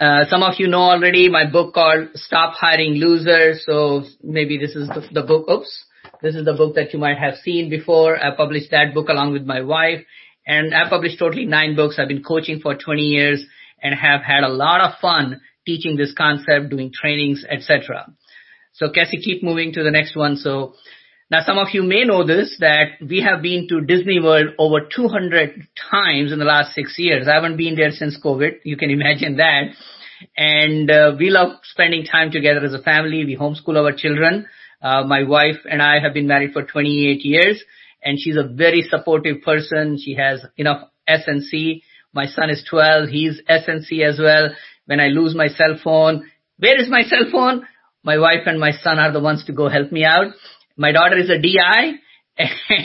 Uh, 0.00 0.24
some 0.30 0.42
of 0.42 0.54
you 0.58 0.68
know 0.68 0.78
already 0.78 1.28
my 1.28 1.50
book 1.50 1.74
called 1.74 2.08
Stop 2.14 2.54
Hiring 2.54 2.94
Losers. 2.94 3.64
So 3.66 4.04
maybe 4.22 4.56
this 4.56 4.76
is 4.76 4.88
the, 4.88 5.06
the 5.12 5.22
book. 5.22 5.48
Oops. 5.50 5.84
This 6.20 6.34
is 6.34 6.44
the 6.44 6.54
book 6.54 6.74
that 6.74 6.92
you 6.92 6.98
might 6.98 7.18
have 7.18 7.36
seen 7.36 7.70
before. 7.70 8.16
I 8.16 8.34
published 8.34 8.72
that 8.72 8.92
book 8.92 9.08
along 9.08 9.32
with 9.32 9.44
my 9.44 9.60
wife 9.60 10.04
and 10.46 10.74
I 10.74 10.88
published 10.88 11.18
totally 11.18 11.44
nine 11.44 11.76
books. 11.76 11.96
I've 11.98 12.08
been 12.08 12.24
coaching 12.24 12.58
for 12.60 12.74
20 12.74 13.02
years 13.02 13.44
and 13.80 13.94
have 13.94 14.22
had 14.22 14.42
a 14.42 14.48
lot 14.48 14.80
of 14.80 14.98
fun 15.00 15.40
teaching 15.64 15.96
this 15.96 16.12
concept, 16.16 16.70
doing 16.70 16.90
trainings, 16.92 17.44
etc. 17.48 18.10
So 18.72 18.90
Cassie, 18.90 19.20
keep 19.22 19.44
moving 19.44 19.72
to 19.74 19.84
the 19.84 19.92
next 19.92 20.16
one. 20.16 20.36
So 20.36 20.74
now 21.30 21.42
some 21.46 21.58
of 21.58 21.68
you 21.72 21.84
may 21.84 22.02
know 22.04 22.26
this, 22.26 22.56
that 22.58 22.98
we 23.00 23.22
have 23.22 23.40
been 23.40 23.68
to 23.68 23.82
Disney 23.82 24.18
World 24.18 24.54
over 24.58 24.80
200 24.80 25.68
times 25.90 26.32
in 26.32 26.40
the 26.40 26.44
last 26.44 26.74
six 26.74 26.94
years. 26.98 27.28
I 27.28 27.34
haven't 27.34 27.58
been 27.58 27.76
there 27.76 27.92
since 27.92 28.18
COVID. 28.20 28.60
You 28.64 28.76
can 28.76 28.90
imagine 28.90 29.36
that. 29.36 29.74
And 30.36 30.90
uh, 30.90 31.12
we 31.16 31.30
love 31.30 31.60
spending 31.62 32.04
time 32.04 32.32
together 32.32 32.64
as 32.64 32.74
a 32.74 32.82
family. 32.82 33.24
We 33.24 33.36
homeschool 33.36 33.76
our 33.76 33.92
children. 33.92 34.46
Uh, 34.80 35.04
my 35.04 35.24
wife 35.24 35.56
and 35.68 35.82
I 35.82 35.98
have 36.00 36.14
been 36.14 36.26
married 36.26 36.52
for 36.52 36.62
28 36.62 37.24
years 37.24 37.62
and 38.02 38.18
she's 38.20 38.36
a 38.36 38.46
very 38.46 38.82
supportive 38.82 39.42
person. 39.42 39.98
She 40.02 40.14
has 40.14 40.44
enough 40.56 40.88
SNC. 41.08 41.82
My 42.12 42.26
son 42.26 42.50
is 42.50 42.64
12. 42.68 43.08
He's 43.08 43.40
SNC 43.48 44.06
as 44.06 44.18
well. 44.18 44.50
When 44.86 45.00
I 45.00 45.08
lose 45.08 45.34
my 45.34 45.48
cell 45.48 45.78
phone, 45.82 46.30
where 46.58 46.80
is 46.80 46.88
my 46.88 47.02
cell 47.02 47.24
phone? 47.30 47.66
My 48.04 48.18
wife 48.18 48.46
and 48.46 48.60
my 48.60 48.70
son 48.70 48.98
are 48.98 49.12
the 49.12 49.20
ones 49.20 49.44
to 49.46 49.52
go 49.52 49.68
help 49.68 49.90
me 49.90 50.04
out. 50.04 50.32
My 50.76 50.92
daughter 50.92 51.18
is 51.18 51.28
a 51.28 51.40
DI 51.40 51.94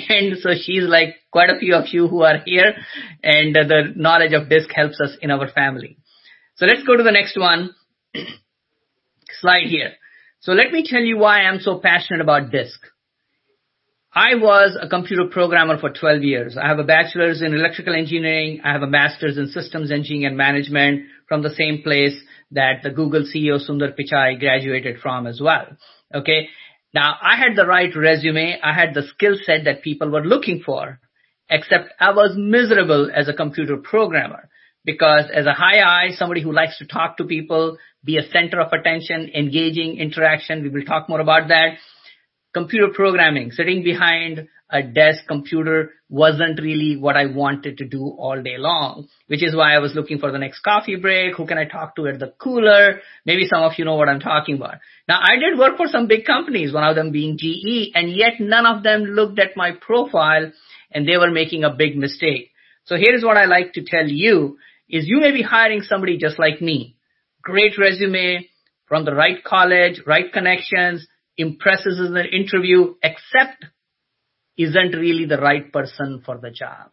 and 0.10 0.38
so 0.40 0.50
she's 0.60 0.84
like 0.84 1.16
quite 1.32 1.50
a 1.52 1.60
few 1.60 1.76
of 1.76 1.86
you 1.92 2.08
who 2.08 2.24
are 2.24 2.40
here 2.44 2.74
and 3.22 3.56
the 3.56 3.94
knowledge 3.96 4.34
of 4.34 4.50
DISC 4.50 4.70
helps 4.74 5.00
us 5.00 5.12
in 5.22 5.30
our 5.30 5.48
family. 5.50 5.98
So 6.56 6.66
let's 6.66 6.84
go 6.84 6.98
to 6.98 7.04
the 7.04 7.12
next 7.12 7.38
one. 7.38 7.70
Slide 9.42 9.68
here. 9.68 9.94
So 10.44 10.52
let 10.52 10.74
me 10.74 10.84
tell 10.86 11.02
you 11.02 11.18
why 11.18 11.44
I'm 11.44 11.62
so 11.62 11.80
passionate 11.80 12.20
about 12.20 12.52
DISC. 12.52 12.78
I 14.14 14.36
was 14.36 14.78
a 14.80 14.90
computer 14.90 15.30
programmer 15.32 15.80
for 15.80 15.90
12 15.90 16.22
years. 16.22 16.58
I 16.62 16.68
have 16.68 16.80
a 16.80 16.84
bachelor's 16.84 17.42
in 17.42 17.54
electrical 17.54 17.96
engineering. 17.96 18.60
I 18.62 18.74
have 18.74 18.82
a 18.82 18.88
master's 18.88 19.38
in 19.38 19.48
systems 19.48 19.90
engineering 19.90 20.26
and 20.26 20.36
management 20.36 21.06
from 21.30 21.44
the 21.44 21.56
same 21.56 21.82
place 21.82 22.16
that 22.52 22.84
the 22.84 22.90
Google 22.90 23.22
CEO 23.22 23.58
Sundar 23.58 23.96
Pichai 23.98 24.38
graduated 24.38 25.00
from 25.00 25.28
as 25.28 25.40
well. 25.42 25.66
Okay. 26.14 26.50
Now 26.94 27.16
I 27.22 27.38
had 27.38 27.56
the 27.56 27.66
right 27.66 27.96
resume. 27.96 28.60
I 28.62 28.74
had 28.74 28.94
the 28.94 29.08
skill 29.16 29.38
set 29.46 29.64
that 29.64 29.82
people 29.82 30.10
were 30.10 30.26
looking 30.26 30.62
for, 30.64 31.00
except 31.50 31.94
I 32.02 32.12
was 32.12 32.36
miserable 32.36 33.10
as 33.16 33.30
a 33.30 33.34
computer 33.34 33.78
programmer 33.78 34.50
because 34.84 35.32
as 35.34 35.46
a 35.46 35.54
high 35.54 35.80
I, 35.80 36.12
somebody 36.12 36.42
who 36.42 36.52
likes 36.52 36.78
to 36.80 36.86
talk 36.86 37.16
to 37.18 37.24
people, 37.24 37.78
be 38.04 38.18
a 38.18 38.30
center 38.32 38.60
of 38.60 38.72
attention, 38.74 39.32
engaging 39.34 39.98
interaction. 39.98 40.64
We 40.64 40.70
will 40.70 40.86
talk 40.86 41.10
more 41.10 41.20
about 41.20 41.48
that 41.48 41.78
computer 42.54 42.90
programming, 42.94 43.52
sitting 43.52 43.84
behind 43.84 44.48
a 44.70 44.82
desk 44.82 45.28
computer 45.28 45.92
wasn't 46.10 46.60
really 46.60 46.98
what 46.98 47.16
I 47.16 47.28
wanted 47.28 47.78
to 47.78 47.88
do 47.88 48.16
all 48.18 48.42
day 48.42 48.58
long, 48.58 49.08
which 49.28 49.44
is 49.44 49.56
why 49.56 49.76
I 49.76 49.80
was 49.80 49.94
looking 49.94 50.18
for 50.18 50.32
the 50.32 50.40
next 50.40 50.62
coffee 50.62 50.96
break. 50.96 51.36
Who 51.36 51.46
can 51.46 51.60
I 51.60 51.66
talk 51.66 51.96
to 51.96 52.08
at 52.08 52.20
the 52.20 52.34
cooler? 52.40 53.02
Maybe 53.26 53.48
some 53.48 53.62
of 53.62 53.74
you 53.78 53.86
know 53.86 53.96
what 53.96 54.10
I'm 54.10 54.20
talking 54.20 54.56
about. 54.56 54.76
Now 55.08 55.20
I 55.22 55.36
did 55.38 55.60
work 55.60 55.78
for 55.78 55.88
some 55.88 56.08
big 56.08 56.26
companies, 56.26 56.74
one 56.74 56.84
of 56.84 56.96
them 56.96 57.12
being 57.12 57.38
GE, 57.38 57.92
and 57.94 58.12
yet 58.12 58.34
none 58.40 58.66
of 58.66 58.84
them 58.84 59.04
looked 59.04 59.40
at 59.40 59.56
my 59.56 59.72
profile 59.80 60.52
and 60.92 61.08
they 61.08 61.18
were 61.18 61.32
making 61.32 61.64
a 61.64 61.74
big 61.74 61.96
mistake. 61.96 62.52
So 62.86 62.96
here's 62.96 63.24
what 63.24 63.38
I 63.38 63.46
like 63.46 63.74
to 63.74 63.84
tell 63.84 64.08
you 64.08 64.58
is 64.90 65.08
you 65.08 65.20
may 65.20 65.32
be 65.32 65.42
hiring 65.42 65.82
somebody 65.82 66.18
just 66.18 66.40
like 66.40 66.62
me. 66.62 66.93
Great 67.44 67.78
resume 67.78 68.50
from 68.88 69.06
the 69.06 69.14
right 69.14 69.44
college, 69.44 70.02
right 70.06 70.32
connections, 70.32 71.06
impresses 71.38 72.00
in 72.00 72.14
the 72.14 72.26
interview, 72.26 72.96
except 73.04 73.66
isn't 74.58 74.96
really 74.96 75.26
the 75.26 75.40
right 75.40 75.72
person 75.72 76.22
for 76.26 76.38
the 76.38 76.52
job. 76.52 76.92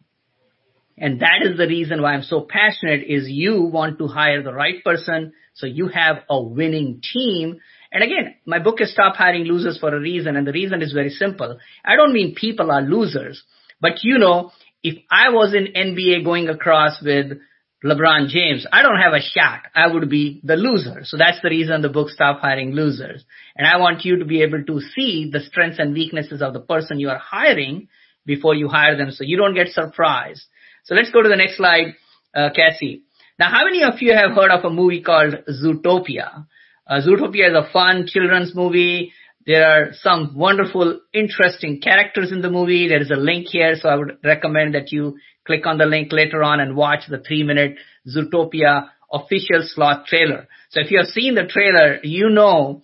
And 0.97 1.21
that 1.21 1.41
is 1.43 1.57
the 1.57 1.67
reason 1.67 2.01
why 2.01 2.13
I'm 2.13 2.23
so 2.23 2.45
passionate 2.47 3.03
is 3.07 3.27
you 3.27 3.63
want 3.63 3.97
to 3.99 4.07
hire 4.07 4.43
the 4.43 4.53
right 4.53 4.83
person 4.83 5.33
so 5.53 5.65
you 5.65 5.87
have 5.87 6.17
a 6.29 6.41
winning 6.41 7.01
team. 7.01 7.59
And 7.91 8.03
again, 8.03 8.35
my 8.45 8.59
book 8.59 8.81
is 8.81 8.91
Stop 8.91 9.15
Hiring 9.15 9.45
Losers 9.45 9.79
for 9.79 9.93
a 9.95 9.99
reason. 9.99 10.35
And 10.35 10.45
the 10.45 10.51
reason 10.51 10.81
is 10.81 10.93
very 10.93 11.09
simple. 11.09 11.57
I 11.83 11.95
don't 11.95 12.13
mean 12.13 12.35
people 12.35 12.71
are 12.71 12.81
losers, 12.81 13.43
but 13.79 14.03
you 14.03 14.17
know, 14.17 14.51
if 14.83 14.97
I 15.09 15.29
was 15.29 15.53
in 15.53 15.73
NBA 15.73 16.23
going 16.23 16.49
across 16.49 17.01
with 17.01 17.37
LeBron 17.83 18.27
James, 18.27 18.67
I 18.71 18.83
don't 18.83 18.99
have 18.99 19.13
a 19.13 19.21
shot. 19.21 19.61
I 19.73 19.87
would 19.91 20.07
be 20.07 20.39
the 20.43 20.55
loser. 20.55 21.01
So 21.03 21.17
that's 21.17 21.41
the 21.41 21.49
reason 21.49 21.81
the 21.81 21.89
book 21.89 22.09
Stop 22.09 22.39
Hiring 22.39 22.73
Losers. 22.73 23.25
And 23.55 23.67
I 23.67 23.77
want 23.77 24.05
you 24.05 24.17
to 24.17 24.25
be 24.25 24.43
able 24.43 24.63
to 24.63 24.81
see 24.95 25.29
the 25.31 25.39
strengths 25.39 25.79
and 25.79 25.93
weaknesses 25.93 26.43
of 26.43 26.53
the 26.53 26.59
person 26.59 26.99
you 26.99 27.09
are 27.09 27.17
hiring 27.17 27.87
before 28.25 28.53
you 28.53 28.67
hire 28.67 28.95
them 28.95 29.09
so 29.11 29.23
you 29.23 29.35
don't 29.35 29.55
get 29.55 29.69
surprised. 29.69 30.43
So 30.83 30.93
let's 30.93 31.09
go 31.09 31.23
to 31.23 31.29
the 31.29 31.35
next 31.35 31.57
slide, 31.57 31.95
uh, 32.35 32.49
Cassie. 32.55 33.01
Now, 33.39 33.49
how 33.49 33.65
many 33.65 33.81
of 33.83 33.99
you 33.99 34.13
have 34.13 34.35
heard 34.35 34.51
of 34.51 34.63
a 34.63 34.69
movie 34.69 35.01
called 35.01 35.33
Zootopia? 35.49 36.45
Uh, 36.87 37.01
Zootopia 37.01 37.49
is 37.49 37.55
a 37.55 37.71
fun 37.73 38.05
children's 38.07 38.53
movie. 38.53 39.13
There 39.47 39.65
are 39.65 39.93
some 39.93 40.35
wonderful, 40.35 40.99
interesting 41.13 41.81
characters 41.81 42.31
in 42.31 42.41
the 42.41 42.51
movie. 42.51 42.87
There 42.87 43.01
is 43.01 43.09
a 43.09 43.15
link 43.15 43.47
here, 43.47 43.75
so 43.75 43.89
I 43.89 43.95
would 43.95 44.17
recommend 44.23 44.75
that 44.75 44.91
you 44.91 45.17
click 45.45 45.65
on 45.65 45.77
the 45.77 45.85
link 45.85 46.11
later 46.11 46.43
on 46.43 46.59
and 46.59 46.75
watch 46.75 47.01
the 47.09 47.19
three 47.19 47.43
minute 47.43 47.75
Zootopia 48.07 48.89
official 49.11 49.63
sloth 49.63 50.05
trailer. 50.05 50.47
So 50.69 50.79
if 50.79 50.91
you 50.91 50.99
have 50.99 51.07
seen 51.07 51.35
the 51.35 51.45
trailer, 51.45 51.99
you 52.03 52.29
know 52.29 52.81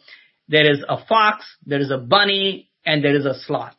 there 0.48 0.70
is 0.70 0.84
a 0.88 0.98
fox, 1.06 1.46
there 1.66 1.80
is 1.80 1.92
a 1.92 1.98
bunny, 1.98 2.70
and 2.86 3.04
there 3.04 3.16
is 3.16 3.26
a 3.26 3.40
sloth. 3.46 3.76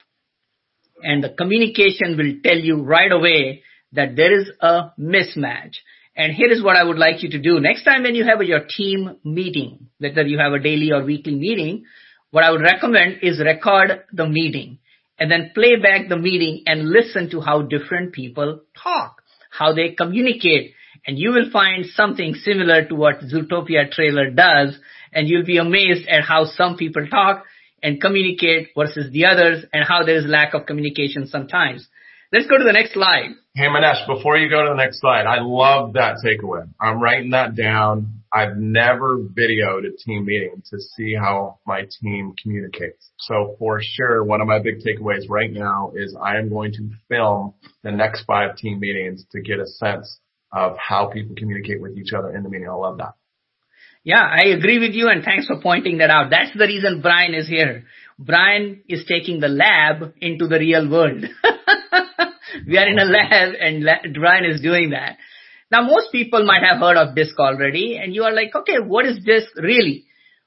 And 1.03 1.23
the 1.23 1.31
communication 1.31 2.17
will 2.17 2.41
tell 2.43 2.59
you 2.59 2.83
right 2.83 3.11
away 3.11 3.63
that 3.93 4.17
there 4.17 4.39
is 4.39 4.51
a 4.61 4.91
mismatch. 4.99 5.77
And 6.17 6.33
here 6.33 6.51
is 6.51 6.63
what 6.63 6.77
I 6.77 6.83
would 6.83 6.99
like 6.99 7.23
you 7.23 7.31
to 7.31 7.39
do. 7.39 7.61
Next 7.61 7.85
time 7.85 8.03
when 8.03 8.15
you 8.15 8.25
have 8.25 8.43
your 8.43 8.65
team 8.65 9.17
meeting, 9.25 9.87
whether 9.99 10.23
you 10.23 10.39
have 10.39 10.53
a 10.53 10.59
daily 10.59 10.91
or 10.91 11.05
weekly 11.05 11.37
meeting, 11.37 11.85
what 12.31 12.45
I 12.45 12.51
would 12.51 12.61
recommend 12.61 13.19
is 13.23 13.41
record 13.41 14.05
the 14.13 14.29
meeting 14.29 14.79
and 15.19 15.31
then 15.31 15.53
play 15.55 15.77
back 15.77 16.09
the 16.09 16.17
meeting 16.17 16.63
and 16.67 16.89
listen 16.89 17.31
to 17.31 17.41
how 17.41 17.63
different 17.63 18.13
people 18.13 18.61
talk, 18.81 19.23
how 19.51 19.73
they 19.73 19.91
communicate. 19.91 20.75
And 21.07 21.19
you 21.19 21.31
will 21.31 21.51
find 21.51 21.87
something 21.87 22.35
similar 22.35 22.85
to 22.87 22.95
what 22.95 23.21
Zootopia 23.21 23.91
trailer 23.91 24.31
does. 24.31 24.79
And 25.13 25.29
you'll 25.29 25.45
be 25.45 25.59
amazed 25.59 26.07
at 26.09 26.23
how 26.23 26.45
some 26.45 26.77
people 26.77 27.07
talk 27.09 27.45
and 27.83 28.01
communicate 28.01 28.69
versus 28.77 29.11
the 29.13 29.27
others 29.27 29.65
and 29.73 29.85
how 29.85 30.05
there 30.05 30.17
is 30.17 30.27
lack 30.27 30.55
of 30.55 30.67
communication 30.67 31.27
sometimes. 31.27 31.89
Let's 32.31 32.47
go 32.47 32.59
to 32.59 32.65
the 32.65 32.75
next 32.75 32.93
slide. 32.93 33.31
Hey 33.55 33.69
Minesh, 33.69 34.07
before 34.07 34.37
you 34.37 34.51
go 34.51 34.63
to 34.63 34.69
the 34.69 34.77
next 34.77 35.01
slide, 35.01 35.25
I 35.25 35.39
love 35.41 35.95
that 35.95 36.17
takeaway. 36.23 36.69
I'm 36.79 37.01
writing 37.01 37.31
that 37.31 37.57
down. 37.57 38.21
I've 38.31 38.59
never 38.59 39.17
videoed 39.17 39.87
a 39.87 39.97
team 39.97 40.27
meeting 40.27 40.63
to 40.69 40.79
see 40.79 41.15
how 41.15 41.59
my 41.67 41.87
team 42.03 42.35
communicates. 42.43 43.11
So 43.21 43.57
for 43.59 43.81
sure, 43.83 44.23
one 44.23 44.43
of 44.43 44.47
my 44.47 44.59
big 44.59 44.81
takeaways 44.81 45.23
right 45.31 45.51
now 45.51 45.93
is 45.97 46.15
I 46.23 46.37
am 46.37 46.51
going 46.51 46.73
to 46.73 46.91
film 47.09 47.55
the 47.83 47.93
next 47.93 48.25
five 48.27 48.57
team 48.59 48.79
meetings 48.79 49.25
to 49.33 49.41
get 49.41 49.59
a 49.59 49.67
sense 49.67 50.19
of 50.53 50.77
how 50.77 51.07
people 51.07 51.35
communicate 51.35 51.81
with 51.81 51.97
each 51.97 52.13
other 52.13 52.37
in 52.37 52.43
the 52.43 52.51
meeting. 52.51 52.69
I 52.69 52.75
love 52.75 52.99
that. 52.99 53.15
Yeah, 54.05 54.23
I 54.23 54.49
agree 54.49 54.79
with 54.79 54.93
you 54.93 55.09
and 55.09 55.25
thanks 55.25 55.47
for 55.47 55.63
pointing 55.63 55.99
that 55.99 56.11
out. 56.11 56.29
That's 56.29 56.53
the 56.53 56.67
reason 56.67 57.01
Brian 57.01 57.33
is 57.33 57.49
here. 57.49 57.85
Brian 58.19 58.83
is 58.87 59.07
taking 59.09 59.41
the 59.41 59.49
lab 59.49 60.13
into 60.21 60.47
the 60.47 60.59
real 60.59 60.91
world. 60.91 61.25
we 62.67 62.79
are 62.79 62.89
in 62.89 62.99
a 62.99 63.05
lab 63.05 63.55
and 63.61 64.15
Brian 64.15 64.45
is 64.45 64.61
doing 64.61 64.91
that. 64.91 65.17
Now 65.71 65.83
most 65.83 66.13
people 66.13 66.45
might 66.45 66.63
have 66.63 66.81
heard 66.81 66.97
of 66.97 67.15
DISC 67.15 67.39
already 67.39 67.99
and 68.03 68.15
you 68.15 68.25
are 68.25 68.33
like, 68.33 68.55
okay, 68.55 68.79
what 68.85 69.07
is 69.07 69.19
DISC 69.25 69.49
really? 69.57 70.05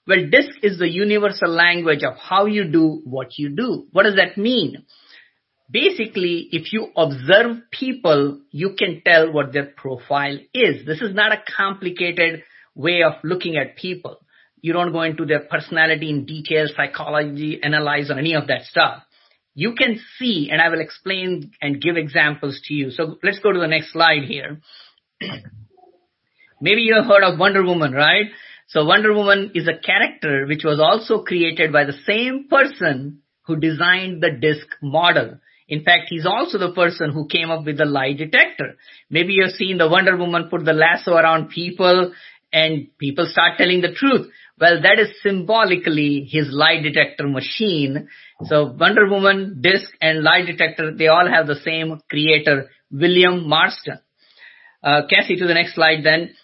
Well, 0.08 0.30
DISC 0.30 0.64
is 0.64 0.80
the 0.80 0.90
universal 0.90 1.50
language 1.50 2.04
of 2.04 2.18
how 2.18 2.46
you 2.46 2.66
do 2.66 3.02
what 3.04 3.38
you 3.38 3.50
do. 3.50 3.86
What 3.92 4.04
does 4.04 4.16
that 4.16 4.38
mean? 4.38 4.86
Basically, 5.70 6.50
if 6.52 6.74
you 6.74 6.88
observe 6.98 7.58
people, 7.72 8.42
you 8.52 8.76
can 8.78 9.02
tell 9.06 9.32
what 9.32 9.54
their 9.54 9.68
profile 9.68 10.38
is. 10.54 10.86
This 10.86 11.02
is 11.02 11.14
not 11.14 11.32
a 11.32 11.44
complicated 11.56 12.44
way 12.76 13.04
of 13.04 13.14
looking 13.24 13.56
at 13.58 13.78
people. 13.78 14.18
You 14.62 14.74
don't 14.74 14.92
go 14.92 15.04
into 15.04 15.26
their 15.26 15.42
personality 15.42 16.10
in 16.10 16.26
detail, 16.26 16.68
psychology, 16.76 17.60
analyze 17.64 18.10
or 18.10 18.18
any 18.18 18.34
of 18.34 18.48
that 18.48 18.64
stuff. 18.64 19.04
You 19.54 19.74
can 19.76 20.00
see, 20.18 20.50
and 20.52 20.62
I 20.62 20.70
will 20.70 20.80
explain 20.80 21.52
and 21.62 21.82
give 21.82 21.98
examples 21.98 22.62
to 22.66 22.74
you. 22.74 22.92
So 22.92 23.18
let's 23.22 23.40
go 23.40 23.52
to 23.52 23.60
the 23.60 23.68
next 23.68 23.92
slide 23.92 24.24
here. 24.24 24.62
Maybe 26.62 26.82
you 26.82 26.96
have 26.96 27.06
heard 27.06 27.24
of 27.24 27.40
Wonder 27.40 27.64
Woman, 27.64 27.92
right? 27.92 28.28
So 28.68 28.86
Wonder 28.86 29.14
Woman 29.14 29.52
is 29.56 29.68
a 29.68 29.78
character 29.78 30.46
which 30.48 30.64
was 30.64 30.80
also 30.80 31.24
created 31.24 31.74
by 31.74 31.84
the 31.84 31.98
same 32.06 32.48
person 32.50 33.22
who 33.46 33.58
designed 33.58 34.24
the 34.24 34.32
disc 34.32 34.68
model. 34.82 35.40
In 35.68 35.84
fact, 35.84 36.08
he's 36.10 36.26
also 36.26 36.58
the 36.58 36.74
person 36.74 37.12
who 37.12 37.28
came 37.28 37.50
up 37.50 37.66
with 37.66 37.78
the 37.78 37.86
lie 37.86 38.14
detector. 38.14 38.76
Maybe 39.10 39.34
you've 39.34 39.52
seen 39.52 39.78
the 39.78 39.90
Wonder 39.90 40.16
Woman 40.16 40.50
put 40.50 40.64
the 40.64 40.74
lasso 40.74 41.14
around 41.14 41.50
people 41.50 42.14
and 42.54 42.88
people 42.98 43.26
start 43.30 43.58
telling 43.58 43.82
the 43.82 43.94
truth. 43.94 44.28
Well, 44.60 44.82
that 44.82 45.00
is 45.00 45.10
symbolically 45.24 46.28
his 46.30 46.50
lie 46.52 46.82
detector 46.82 47.28
machine. 47.28 48.10
So 48.44 48.76
Wonder 48.80 49.10
Woman, 49.10 49.60
disc, 49.62 49.90
and 50.00 50.24
lie 50.24 50.44
detector, 50.46 50.96
they 50.96 51.08
all 51.08 51.28
have 51.28 51.48
the 51.48 51.60
same 51.64 52.00
creator, 52.10 52.70
William 52.92 53.48
Marston. 53.48 54.00
Uh, 54.84 55.02
Cassie, 55.10 55.38
to 55.38 55.48
the 55.48 55.54
next 55.54 55.76
slide 55.76 56.04
then. 56.04 56.36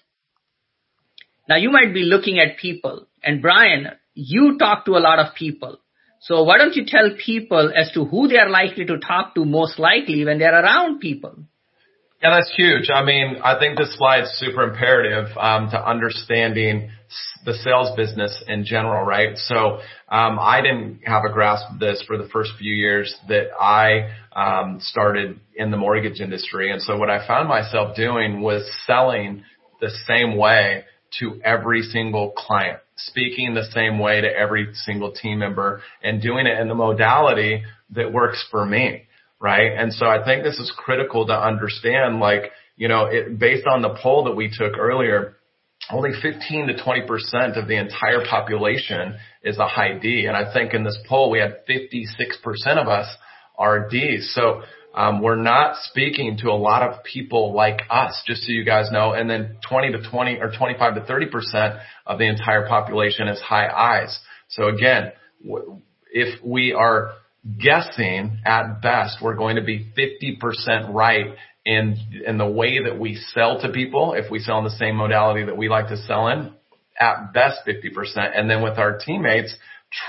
Now 1.49 1.57
you 1.57 1.69
might 1.71 1.93
be 1.93 2.03
looking 2.03 2.39
at 2.39 2.57
people, 2.57 3.07
and 3.23 3.41
Brian, 3.41 3.87
you 4.13 4.57
talk 4.57 4.85
to 4.85 4.91
a 4.91 4.99
lot 4.99 5.19
of 5.19 5.35
people. 5.35 5.77
So 6.21 6.43
why 6.43 6.57
don't 6.57 6.75
you 6.75 6.85
tell 6.85 7.11
people 7.23 7.71
as 7.75 7.91
to 7.93 8.05
who 8.05 8.27
they 8.27 8.37
are 8.37 8.49
likely 8.49 8.85
to 8.85 8.97
talk 8.97 9.35
to 9.35 9.45
most 9.45 9.79
likely 9.79 10.25
when 10.25 10.39
they're 10.39 10.63
around 10.63 10.99
people? 10.99 11.45
Yeah, 12.21 12.31
that's 12.31 12.51
huge. 12.57 12.89
I 12.91 13.03
mean, 13.03 13.37
I 13.43 13.59
think 13.59 13.77
this 13.77 13.95
slide 13.95 14.23
is 14.23 14.39
super 14.39 14.63
imperative 14.63 15.27
um, 15.37 15.69
to 15.69 15.79
understanding 15.79 16.89
the 17.45 17.53
sales 17.53 17.95
business 17.95 18.43
in 18.47 18.65
general, 18.65 19.05
right? 19.05 19.37
So 19.37 19.77
um, 20.09 20.39
I 20.39 20.61
didn't 20.61 21.01
have 21.05 21.23
a 21.29 21.31
grasp 21.31 21.71
of 21.71 21.79
this 21.79 22.03
for 22.07 22.17
the 22.17 22.27
first 22.29 22.53
few 22.57 22.73
years 22.73 23.15
that 23.27 23.49
I 23.61 24.09
um, 24.35 24.79
started 24.81 25.39
in 25.55 25.69
the 25.69 25.77
mortgage 25.77 26.19
industry, 26.19 26.71
and 26.71 26.81
so 26.81 26.97
what 26.97 27.11
I 27.11 27.25
found 27.27 27.47
myself 27.47 27.95
doing 27.95 28.41
was 28.41 28.67
selling 28.87 29.43
the 29.79 29.91
same 30.07 30.37
way 30.37 30.85
to 31.19 31.39
every 31.43 31.83
single 31.83 32.31
client, 32.31 32.79
speaking 32.97 33.53
the 33.53 33.69
same 33.73 33.99
way 33.99 34.21
to 34.21 34.27
every 34.27 34.73
single 34.73 35.11
team 35.11 35.37
member, 35.37 35.81
and 36.03 36.19
doing 36.19 36.47
it 36.47 36.59
in 36.59 36.67
the 36.67 36.75
modality 36.75 37.63
that 37.91 38.11
works 38.11 38.43
for 38.49 38.65
me 38.65 39.06
right? 39.39 39.71
And 39.77 39.93
so 39.93 40.05
I 40.05 40.23
think 40.23 40.43
this 40.43 40.59
is 40.59 40.71
critical 40.75 41.27
to 41.27 41.33
understand, 41.33 42.19
like, 42.19 42.51
you 42.75 42.87
know, 42.87 43.05
it, 43.05 43.39
based 43.39 43.67
on 43.67 43.81
the 43.81 43.95
poll 44.01 44.25
that 44.25 44.35
we 44.35 44.49
took 44.49 44.77
earlier, 44.77 45.35
only 45.91 46.11
15 46.21 46.67
to 46.67 46.73
20% 46.73 47.61
of 47.61 47.67
the 47.67 47.77
entire 47.77 48.25
population 48.29 49.15
is 49.43 49.57
a 49.57 49.67
high 49.67 49.97
D. 49.97 50.25
And 50.25 50.35
I 50.35 50.51
think 50.51 50.73
in 50.73 50.83
this 50.83 50.97
poll, 51.07 51.29
we 51.29 51.39
had 51.39 51.59
56% 51.67 52.07
of 52.77 52.87
us 52.87 53.07
are 53.57 53.87
Ds. 53.87 54.33
So, 54.33 54.63
um, 54.97 55.21
we're 55.21 55.35
not 55.35 55.75
speaking 55.83 56.37
to 56.41 56.49
a 56.49 56.57
lot 56.57 56.81
of 56.81 57.03
people 57.03 57.53
like 57.53 57.81
us, 57.87 58.19
just 58.25 58.43
so 58.43 58.51
you 58.51 58.65
guys 58.65 58.89
know. 58.91 59.13
And 59.13 59.29
then 59.29 59.57
20 59.69 59.91
to 59.91 60.09
20 60.09 60.39
or 60.39 60.51
25 60.51 60.95
to 60.95 61.01
30% 61.01 61.79
of 62.07 62.17
the 62.17 62.27
entire 62.27 62.67
population 62.67 63.27
is 63.27 63.39
high 63.39 64.03
Is. 64.03 64.19
So 64.49 64.69
again, 64.69 65.11
if 66.11 66.43
we 66.43 66.73
are 66.73 67.11
guessing 67.59 68.39
at 68.45 68.81
best 68.81 69.17
we're 69.21 69.35
going 69.35 69.55
to 69.55 69.63
be 69.63 69.91
50% 69.97 70.93
right 70.93 71.35
in 71.65 71.97
in 72.25 72.37
the 72.37 72.47
way 72.47 72.83
that 72.83 72.99
we 72.99 73.15
sell 73.33 73.61
to 73.61 73.71
people 73.71 74.13
if 74.13 74.29
we 74.31 74.39
sell 74.39 74.57
in 74.57 74.63
the 74.63 74.69
same 74.71 74.95
modality 74.95 75.45
that 75.45 75.55
we 75.57 75.69
like 75.69 75.87
to 75.87 75.97
sell 75.97 76.27
in 76.27 76.53
at 76.99 77.33
best 77.33 77.59
50% 77.67 78.37
and 78.37 78.49
then 78.49 78.63
with 78.63 78.77
our 78.77 78.97
teammates 78.97 79.55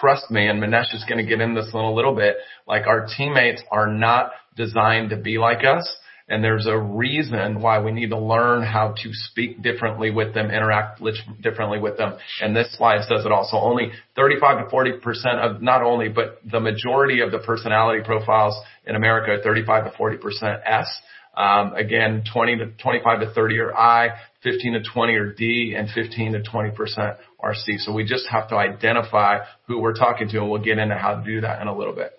trust 0.01 0.31
me 0.31 0.49
and 0.49 0.61
Minesh 0.61 0.95
is 0.95 1.05
going 1.09 1.25
to 1.25 1.29
get 1.29 1.41
in 1.41 1.55
this 1.55 1.69
in 1.73 1.81
a 1.81 1.93
little 1.93 2.15
bit 2.15 2.37
like 2.67 2.87
our 2.87 3.07
teammates 3.07 3.63
are 3.71 3.87
not 3.87 4.33
designed 4.57 5.11
to 5.11 5.17
be 5.17 5.39
like 5.39 5.65
us 5.65 5.97
and 6.29 6.45
there's 6.45 6.67
a 6.67 6.77
reason 6.77 7.61
why 7.61 7.81
we 7.81 7.91
need 7.91 8.11
to 8.11 8.19
learn 8.19 8.63
how 8.63 8.95
to 9.03 9.11
speak 9.13 9.63
differently 9.63 10.11
with 10.11 10.35
them, 10.35 10.51
interact 10.51 11.01
differently 11.41 11.81
with 11.81 11.97
them. 11.97 12.19
And 12.43 12.55
this 12.55 12.77
slide 12.77 13.01
says 13.09 13.25
it 13.25 13.33
also. 13.33 13.57
Only 13.57 13.93
35 14.15 14.69
to 14.69 14.75
40% 14.75 15.01
of, 15.39 15.63
not 15.63 15.83
only, 15.83 16.09
but 16.09 16.41
the 16.45 16.61
majority 16.61 17.21
of 17.21 17.33
the 17.33 17.39
personality 17.39 18.03
profiles 18.05 18.61
in 18.87 18.95
America 18.95 19.33
are 19.33 19.43
35 19.43 19.93
to 19.93 19.99
40% 19.99 20.61
S. 20.67 20.87
Um, 21.35 21.73
again, 21.75 22.25
20 22.31 22.57
to 22.59 22.67
25 22.83 23.21
to 23.21 23.31
30 23.33 23.59
are 23.61 23.75
I, 23.75 24.09
15 24.43 24.73
to 24.75 24.83
20 24.83 25.15
are 25.15 25.33
D, 25.33 25.75
and 25.77 25.89
15 25.89 26.33
to 26.33 26.41
20% 26.41 27.17
are 27.41 27.55
C. 27.55 27.79
So 27.79 27.93
we 27.93 28.05
just 28.05 28.27
have 28.31 28.49
to 28.49 28.57
identify 28.57 29.39
who 29.67 29.81
we're 29.81 29.95
talking 29.95 30.29
to, 30.29 30.39
and 30.39 30.51
we'll 30.51 30.63
get 30.63 30.79
into 30.79 30.97
how 30.97 31.15
to 31.15 31.25
do 31.25 31.41
that 31.41 31.63
in 31.63 31.69
a 31.69 31.77
little 31.77 31.95
bit. 31.95 32.13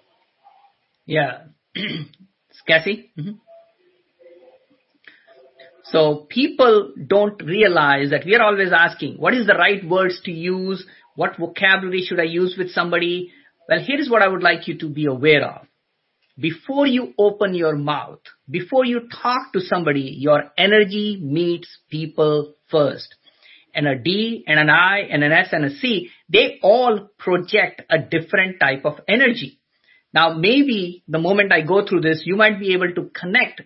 Yeah. 1.06 1.44
Cassie? 2.68 3.12
Mm-hmm. 3.18 3.32
So 5.92 6.28
people 6.30 6.94
don't 7.08 7.42
realize 7.42 8.12
that 8.12 8.26
we 8.26 8.36
are 8.36 8.44
always 8.44 8.72
asking, 8.72 9.16
what 9.16 9.34
is 9.34 9.48
the 9.48 9.56
right 9.56 9.84
words 9.88 10.22
to 10.26 10.32
use? 10.32 10.86
What 11.16 11.38
vocabulary 11.38 12.04
should 12.04 12.20
I 12.20 12.24
use 12.24 12.56
with 12.58 12.72
somebody? 12.72 13.32
Well, 13.68 13.80
here 13.80 14.00
is 14.00 14.10
what 14.10 14.22
I 14.22 14.28
would 14.28 14.44
like 14.44 14.68
you 14.68 14.78
to 14.80 14.90
be 14.90 15.06
aware 15.06 15.46
of. 15.46 15.66
Before 16.40 16.88
you 16.88 17.14
open 17.18 17.54
your 17.54 17.76
mouth, 17.76 18.20
before 18.50 18.86
you 18.86 19.10
talk 19.10 19.52
to 19.54 19.60
somebody, 19.60 20.16
your 20.18 20.52
energy 20.58 21.20
meets 21.22 21.68
people 21.90 22.54
first. 22.70 23.16
And 23.74 23.88
a 23.88 23.98
D 23.98 24.44
and 24.48 24.60
an 24.60 24.70
I 24.70 25.02
and 25.10 25.24
an 25.24 25.32
S 25.32 25.50
and 25.52 25.66
a 25.66 25.70
C, 25.70 26.10
they 26.30 26.60
all 26.62 27.10
project 27.18 27.82
a 27.90 27.98
different 28.00 28.60
type 28.60 28.86
of 28.86 29.00
energy. 29.08 29.60
Now 30.14 30.34
maybe 30.34 31.04
the 31.08 31.20
moment 31.20 31.52
I 31.52 31.62
go 31.62 31.86
through 31.86 32.02
this, 32.02 32.24
you 32.26 32.36
might 32.36 32.60
be 32.60 32.74
able 32.74 32.94
to 32.94 33.10
connect 33.14 33.62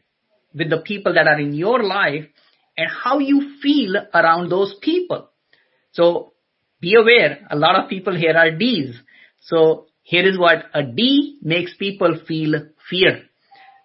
with 0.54 0.70
the 0.70 0.78
people 0.78 1.13
that 1.13 1.28
are 1.28 1.39
in 1.39 1.54
your 1.54 1.84
life 1.84 2.26
and 2.78 2.88
how 2.89 3.20
you 3.20 3.58
feel 3.62 3.96
around 4.13 4.50
those 4.50 4.76
people. 4.82 5.30
So 5.92 6.34
be 6.80 6.96
aware, 6.96 7.48
a 7.50 7.56
lot 7.56 7.82
of 7.82 7.89
people 7.89 8.16
here 8.16 8.36
are 8.36 8.52
D's. 8.52 8.96
So 9.42 9.88
here 10.02 10.28
is 10.28 10.38
what 10.38 10.66
a 10.74 10.84
D 10.84 11.39
makes 11.42 11.76
people 11.78 12.20
feel 12.28 12.54
fear. 12.89 13.24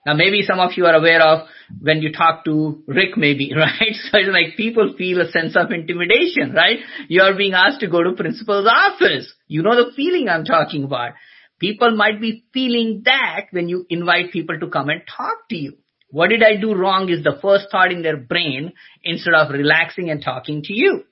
Now 0.06 0.14
maybe 0.14 0.42
some 0.42 0.58
of 0.58 0.70
you 0.76 0.86
are 0.86 0.94
aware 0.94 1.20
of 1.20 1.48
when 1.80 2.00
you 2.00 2.12
talk 2.12 2.44
to 2.46 2.82
Rick 2.86 3.16
maybe, 3.16 3.52
right? 3.56 3.94
So 4.10 4.18
it's 4.18 4.30
like 4.30 4.56
people 4.56 4.94
feel 4.96 5.20
a 5.20 5.30
sense 5.30 5.54
of 5.56 5.70
intimidation, 5.70 6.54
right? 6.54 6.78
You 7.08 7.22
are 7.22 7.36
being 7.36 7.52
asked 7.52 7.80
to 7.80 7.88
go 7.88 8.02
to 8.02 8.12
principal's 8.12 8.66
office. 8.66 9.32
You 9.46 9.62
know 9.62 9.76
the 9.76 9.92
feeling 9.94 10.28
I'm 10.28 10.44
talking 10.44 10.84
about. 10.84 11.12
People 11.58 11.94
might 11.96 12.20
be 12.20 12.44
feeling 12.54 13.02
that 13.04 13.46
when 13.50 13.68
you 13.68 13.84
invite 13.90 14.32
people 14.32 14.58
to 14.58 14.68
come 14.68 14.88
and 14.88 15.02
talk 15.06 15.48
to 15.50 15.56
you. 15.56 15.74
What 16.10 16.30
did 16.30 16.42
I 16.42 16.56
do 16.56 16.74
wrong 16.74 17.10
is 17.10 17.22
the 17.22 17.38
first 17.42 17.66
thought 17.70 17.92
in 17.92 18.02
their 18.02 18.16
brain 18.16 18.72
instead 19.02 19.34
of 19.34 19.50
relaxing 19.50 20.10
and 20.10 20.22
talking 20.22 20.62
to 20.62 20.72
you. 20.72 21.04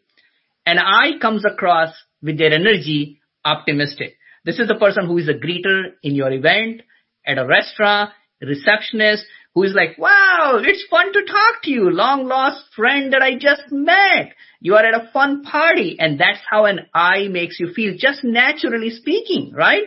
And 0.65 0.79
I 0.81 1.19
comes 1.21 1.45
across 1.45 1.95
with 2.23 2.39
their 2.39 2.53
energy 2.53 3.21
optimistic. 3.45 4.17
This 4.45 4.59
is 4.59 4.69
the 4.69 4.75
person 4.75 5.07
who 5.07 5.19
is 5.19 5.29
a 5.29 5.35
greeter 5.35 5.93
in 6.03 6.15
your 6.15 6.33
event, 6.33 6.83
at 7.27 7.39
a 7.39 7.47
restaurant, 7.47 8.11
receptionist, 8.41 9.25
who 9.55 9.65
is 9.65 9.75
like, 9.75 9.99
wow, 9.99 10.61
it's 10.63 10.85
fun 10.91 11.13
to 11.13 11.25
talk 11.25 11.63
to 11.63 11.71
you, 11.71 11.91
long 11.91 12.27
lost 12.27 12.65
friend 12.75 13.13
that 13.13 13.23
I 13.23 13.35
just 13.35 13.65
met. 13.71 14.35
You 14.61 14.75
are 14.75 14.85
at 14.85 14.95
a 14.95 15.11
fun 15.13 15.43
party. 15.43 15.97
And 15.99 16.21
that's 16.21 16.41
how 16.49 16.67
an 16.67 16.81
I 16.95 17.29
makes 17.29 17.59
you 17.59 17.73
feel, 17.73 17.95
just 17.99 18.23
naturally 18.23 18.91
speaking, 18.91 19.53
right? 19.55 19.85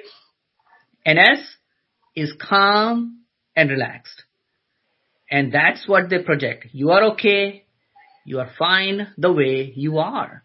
An 1.05 1.17
S 1.17 1.39
is 2.15 2.33
calm 2.39 3.21
and 3.55 3.69
relaxed. 3.69 4.23
And 5.31 5.51
that's 5.51 5.87
what 5.87 6.09
they 6.09 6.23
project. 6.23 6.67
You 6.71 6.91
are 6.91 7.03
okay. 7.11 7.65
You 8.25 8.39
are 8.39 8.49
fine 8.57 9.13
the 9.17 9.31
way 9.31 9.71
you 9.75 9.99
are. 9.99 10.43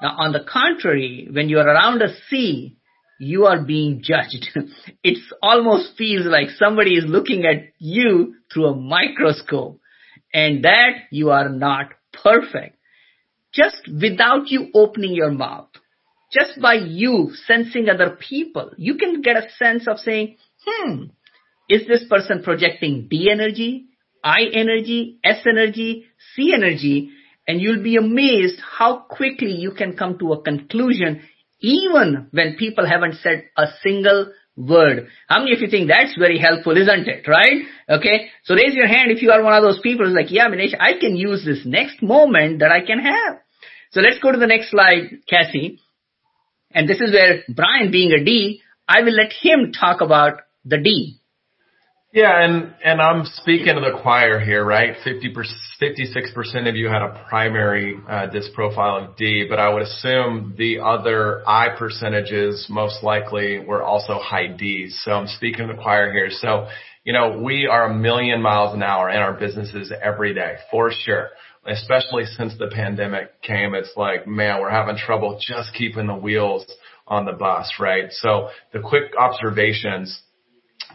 Now, 0.00 0.16
on 0.18 0.32
the 0.32 0.44
contrary, 0.50 1.28
when 1.30 1.48
you 1.48 1.58
are 1.58 1.68
around 1.68 2.02
a 2.02 2.14
C, 2.28 2.76
you 3.18 3.46
are 3.46 3.62
being 3.62 4.02
judged. 4.02 4.48
it 5.02 5.18
almost 5.42 5.96
feels 5.96 6.26
like 6.26 6.50
somebody 6.50 6.94
is 6.94 7.04
looking 7.06 7.44
at 7.46 7.72
you 7.78 8.34
through 8.52 8.66
a 8.66 8.76
microscope 8.76 9.80
and 10.32 10.64
that 10.64 10.92
you 11.10 11.30
are 11.30 11.48
not 11.48 11.86
perfect. 12.12 12.76
Just 13.54 13.88
without 13.88 14.48
you 14.48 14.68
opening 14.74 15.14
your 15.14 15.30
mouth, 15.30 15.68
just 16.30 16.60
by 16.60 16.74
you 16.74 17.30
sensing 17.46 17.88
other 17.88 18.18
people, 18.18 18.72
you 18.76 18.96
can 18.96 19.22
get 19.22 19.36
a 19.36 19.50
sense 19.58 19.88
of 19.88 19.98
saying, 19.98 20.36
hmm, 20.66 21.04
is 21.68 21.86
this 21.86 22.04
person 22.10 22.42
projecting 22.42 23.08
D 23.08 23.30
energy? 23.30 23.86
I 24.22 24.44
energy, 24.52 25.18
S 25.22 25.38
energy, 25.48 26.06
C 26.34 26.52
energy, 26.54 27.10
and 27.46 27.60
you'll 27.60 27.82
be 27.82 27.96
amazed 27.96 28.60
how 28.60 28.98
quickly 28.98 29.52
you 29.52 29.72
can 29.72 29.96
come 29.96 30.18
to 30.18 30.32
a 30.32 30.42
conclusion 30.42 31.22
even 31.60 32.28
when 32.32 32.56
people 32.56 32.86
haven't 32.86 33.14
said 33.22 33.44
a 33.56 33.66
single 33.82 34.32
word. 34.56 35.08
How 35.28 35.38
many 35.38 35.52
of 35.52 35.60
you 35.60 35.68
think 35.68 35.88
that's 35.88 36.16
very 36.18 36.38
helpful, 36.38 36.76
isn't 36.76 37.08
it? 37.08 37.28
Right? 37.28 37.62
Okay. 37.88 38.30
So 38.44 38.54
raise 38.54 38.74
your 38.74 38.88
hand 38.88 39.10
if 39.10 39.22
you 39.22 39.30
are 39.30 39.42
one 39.42 39.54
of 39.54 39.62
those 39.62 39.80
people 39.80 40.06
who's 40.06 40.14
like, 40.14 40.30
yeah, 40.30 40.48
Minesh, 40.48 40.74
I 40.78 40.98
can 40.98 41.16
use 41.16 41.44
this 41.44 41.62
next 41.64 42.02
moment 42.02 42.60
that 42.60 42.72
I 42.72 42.84
can 42.84 42.98
have. 42.98 43.38
So 43.92 44.00
let's 44.00 44.18
go 44.18 44.32
to 44.32 44.38
the 44.38 44.46
next 44.46 44.70
slide, 44.70 45.20
Cassie. 45.28 45.80
And 46.72 46.88
this 46.88 47.00
is 47.00 47.12
where 47.12 47.42
Brian 47.48 47.90
being 47.90 48.12
a 48.12 48.24
D, 48.24 48.60
I 48.88 49.02
will 49.02 49.14
let 49.14 49.32
him 49.32 49.72
talk 49.72 50.00
about 50.00 50.40
the 50.64 50.78
D. 50.78 51.18
Yeah, 52.16 52.42
and 52.42 52.74
and 52.82 52.98
I'm 52.98 53.26
speaking 53.26 53.74
to 53.74 53.80
the 53.82 54.00
choir 54.00 54.40
here, 54.40 54.64
right? 54.64 54.96
50 55.04 55.34
56% 55.34 56.66
of 56.66 56.74
you 56.74 56.86
had 56.86 57.02
a 57.02 57.22
primary 57.28 57.94
uh, 58.08 58.28
profile 58.54 59.04
of 59.04 59.16
D, 59.18 59.44
but 59.46 59.58
I 59.58 59.68
would 59.68 59.82
assume 59.82 60.54
the 60.56 60.78
other 60.80 61.46
I 61.46 61.76
percentages 61.78 62.68
most 62.70 63.02
likely 63.02 63.58
were 63.58 63.82
also 63.82 64.14
high 64.18 64.46
Ds. 64.46 64.98
So 65.04 65.12
I'm 65.12 65.26
speaking 65.26 65.68
to 65.68 65.74
the 65.74 65.78
choir 65.78 66.10
here. 66.10 66.30
So, 66.30 66.68
you 67.04 67.12
know, 67.12 67.38
we 67.42 67.66
are 67.66 67.90
a 67.90 67.94
million 67.94 68.40
miles 68.40 68.72
an 68.74 68.82
hour 68.82 69.10
in 69.10 69.18
our 69.18 69.34
businesses 69.34 69.92
every 70.02 70.32
day, 70.32 70.54
for 70.70 70.90
sure. 70.90 71.28
especially 71.66 72.24
since 72.24 72.56
the 72.58 72.68
pandemic 72.68 73.42
came, 73.42 73.74
it's 73.74 73.92
like, 73.94 74.26
man, 74.26 74.62
we're 74.62 74.70
having 74.70 74.96
trouble 74.96 75.38
just 75.38 75.74
keeping 75.74 76.06
the 76.06 76.14
wheels 76.16 76.64
on 77.06 77.26
the 77.26 77.32
bus, 77.32 77.74
right? 77.78 78.10
So 78.10 78.48
the 78.72 78.80
quick 78.80 79.12
observations 79.18 80.22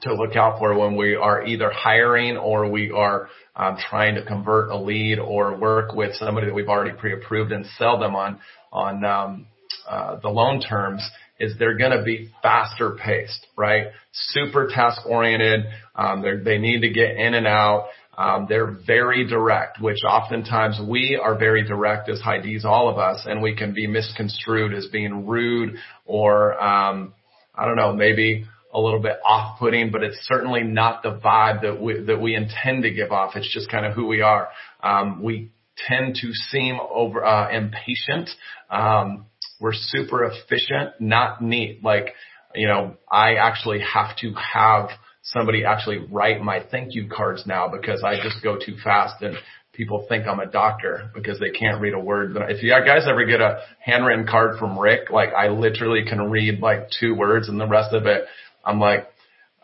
to 0.02 0.14
look 0.14 0.36
out 0.36 0.60
for 0.60 0.78
when 0.78 0.96
we 0.96 1.16
are 1.16 1.46
either 1.46 1.72
hiring 1.72 2.38
or 2.38 2.70
we 2.70 2.92
are 2.92 3.30
um, 3.56 3.78
trying 3.90 4.16
to 4.16 4.26
convert 4.26 4.70
a 4.70 4.78
lead 4.78 5.20
or 5.20 5.56
work 5.56 5.94
with 5.94 6.16
somebody 6.16 6.48
that 6.48 6.54
we've 6.54 6.70
already 6.70 6.96
pre-approved 6.98 7.52
and 7.52 7.66
sell 7.78 8.00
them 8.00 8.16
on 8.16 8.40
on 8.72 9.04
um, 9.04 9.48
uh, 9.88 10.20
the 10.22 10.30
loan 10.30 10.62
terms 10.62 11.08
is 11.40 11.54
they're 11.58 11.78
going 11.78 11.98
to 11.98 12.04
be 12.04 12.30
faster 12.44 12.92
paced, 13.04 13.48
right? 13.58 13.88
Super 14.12 14.70
task 14.74 15.02
oriented. 15.06 15.66
Um, 15.96 16.24
they 16.44 16.58
need 16.58 16.82
to 16.82 16.90
get 16.90 17.18
in 17.18 17.34
and 17.34 17.48
out. 17.48 17.88
Um, 18.18 18.46
they're 18.48 18.78
very 18.86 19.28
direct, 19.28 19.82
which 19.82 19.98
oftentimes 20.08 20.80
we 20.88 21.20
are 21.22 21.36
very 21.38 21.64
direct 21.64 22.10
as 22.10 22.22
high 22.22 22.40
Ds, 22.40 22.64
all 22.64 22.90
of 22.90 22.98
us, 23.00 23.26
and 23.26 23.42
we 23.42 23.56
can 23.56 23.74
be 23.74 23.88
misconstrued 23.88 24.74
as 24.74 24.88
being 24.92 25.26
rude 25.26 25.78
or, 26.06 26.62
um, 26.62 27.14
I 27.56 27.66
don't 27.66 27.78
know, 27.78 27.94
maybe 27.94 28.46
a 28.74 28.80
little 28.80 29.02
bit 29.02 29.18
off-putting, 29.26 29.92
but 29.92 30.04
it's 30.04 30.18
certainly 30.24 30.64
not 30.64 31.04
the 31.04 31.12
vibe 31.12 31.62
that 31.62 31.82
we 31.82 32.02
that 32.06 32.22
we 32.22 32.36
intend 32.36 32.84
to 32.84 32.92
give 32.92 33.12
off. 33.12 33.36
It's 33.36 33.52
just 33.54 33.70
kind 33.70 33.86
of 33.86 33.94
who 33.94 34.08
we 34.08 34.22
are. 34.22 34.48
Um, 34.82 35.22
we 35.22 35.52
tend 35.88 36.16
to 36.22 36.34
seem 36.34 36.80
over 36.80 37.24
uh, 37.24 37.50
impatient. 37.52 38.30
Um, 38.70 39.26
we're 39.60 39.74
super 39.74 40.24
efficient, 40.26 41.00
not 41.00 41.42
neat. 41.42 41.84
Like, 41.84 42.14
you 42.56 42.68
know, 42.68 42.96
I 43.12 43.36
actually 43.36 43.80
have 43.82 44.16
to 44.18 44.34
have 44.34 44.90
somebody 45.24 45.66
actually 45.66 46.00
write 46.10 46.42
my 46.42 46.66
thank 46.72 46.96
you 46.96 47.08
cards 47.08 47.44
now 47.46 47.68
because 47.70 48.04
I 48.04 48.16
just 48.16 48.44
go 48.44 48.58
too 48.58 48.76
fast 48.84 49.22
and 49.22 49.36
people 49.74 50.06
think 50.10 50.28
I'm 50.28 50.40
a 50.40 50.48
doctor 50.48 51.12
because 51.14 51.40
they 51.40 51.52
can't 51.52 51.80
read 51.80 51.94
a 51.94 52.00
word. 52.00 52.34
But 52.34 52.52
if 52.52 52.64
you 52.64 52.72
guys 52.72 53.08
ever 53.08 53.26
get 53.26 53.40
a 53.40 53.62
handwritten 53.80 54.28
card 54.28 54.58
from 54.60 54.78
Rick, 54.78 55.10
like 55.12 55.30
I 55.34 55.50
literally 55.50 56.04
can 56.08 56.30
read 56.30 56.60
like 56.60 56.90
two 57.00 57.16
words 57.16 57.48
and 57.48 57.60
the 57.60 57.68
rest 57.68 57.94
of 57.94 58.06
it, 58.06 58.26
I'm 58.66 58.80
like, 58.80 59.08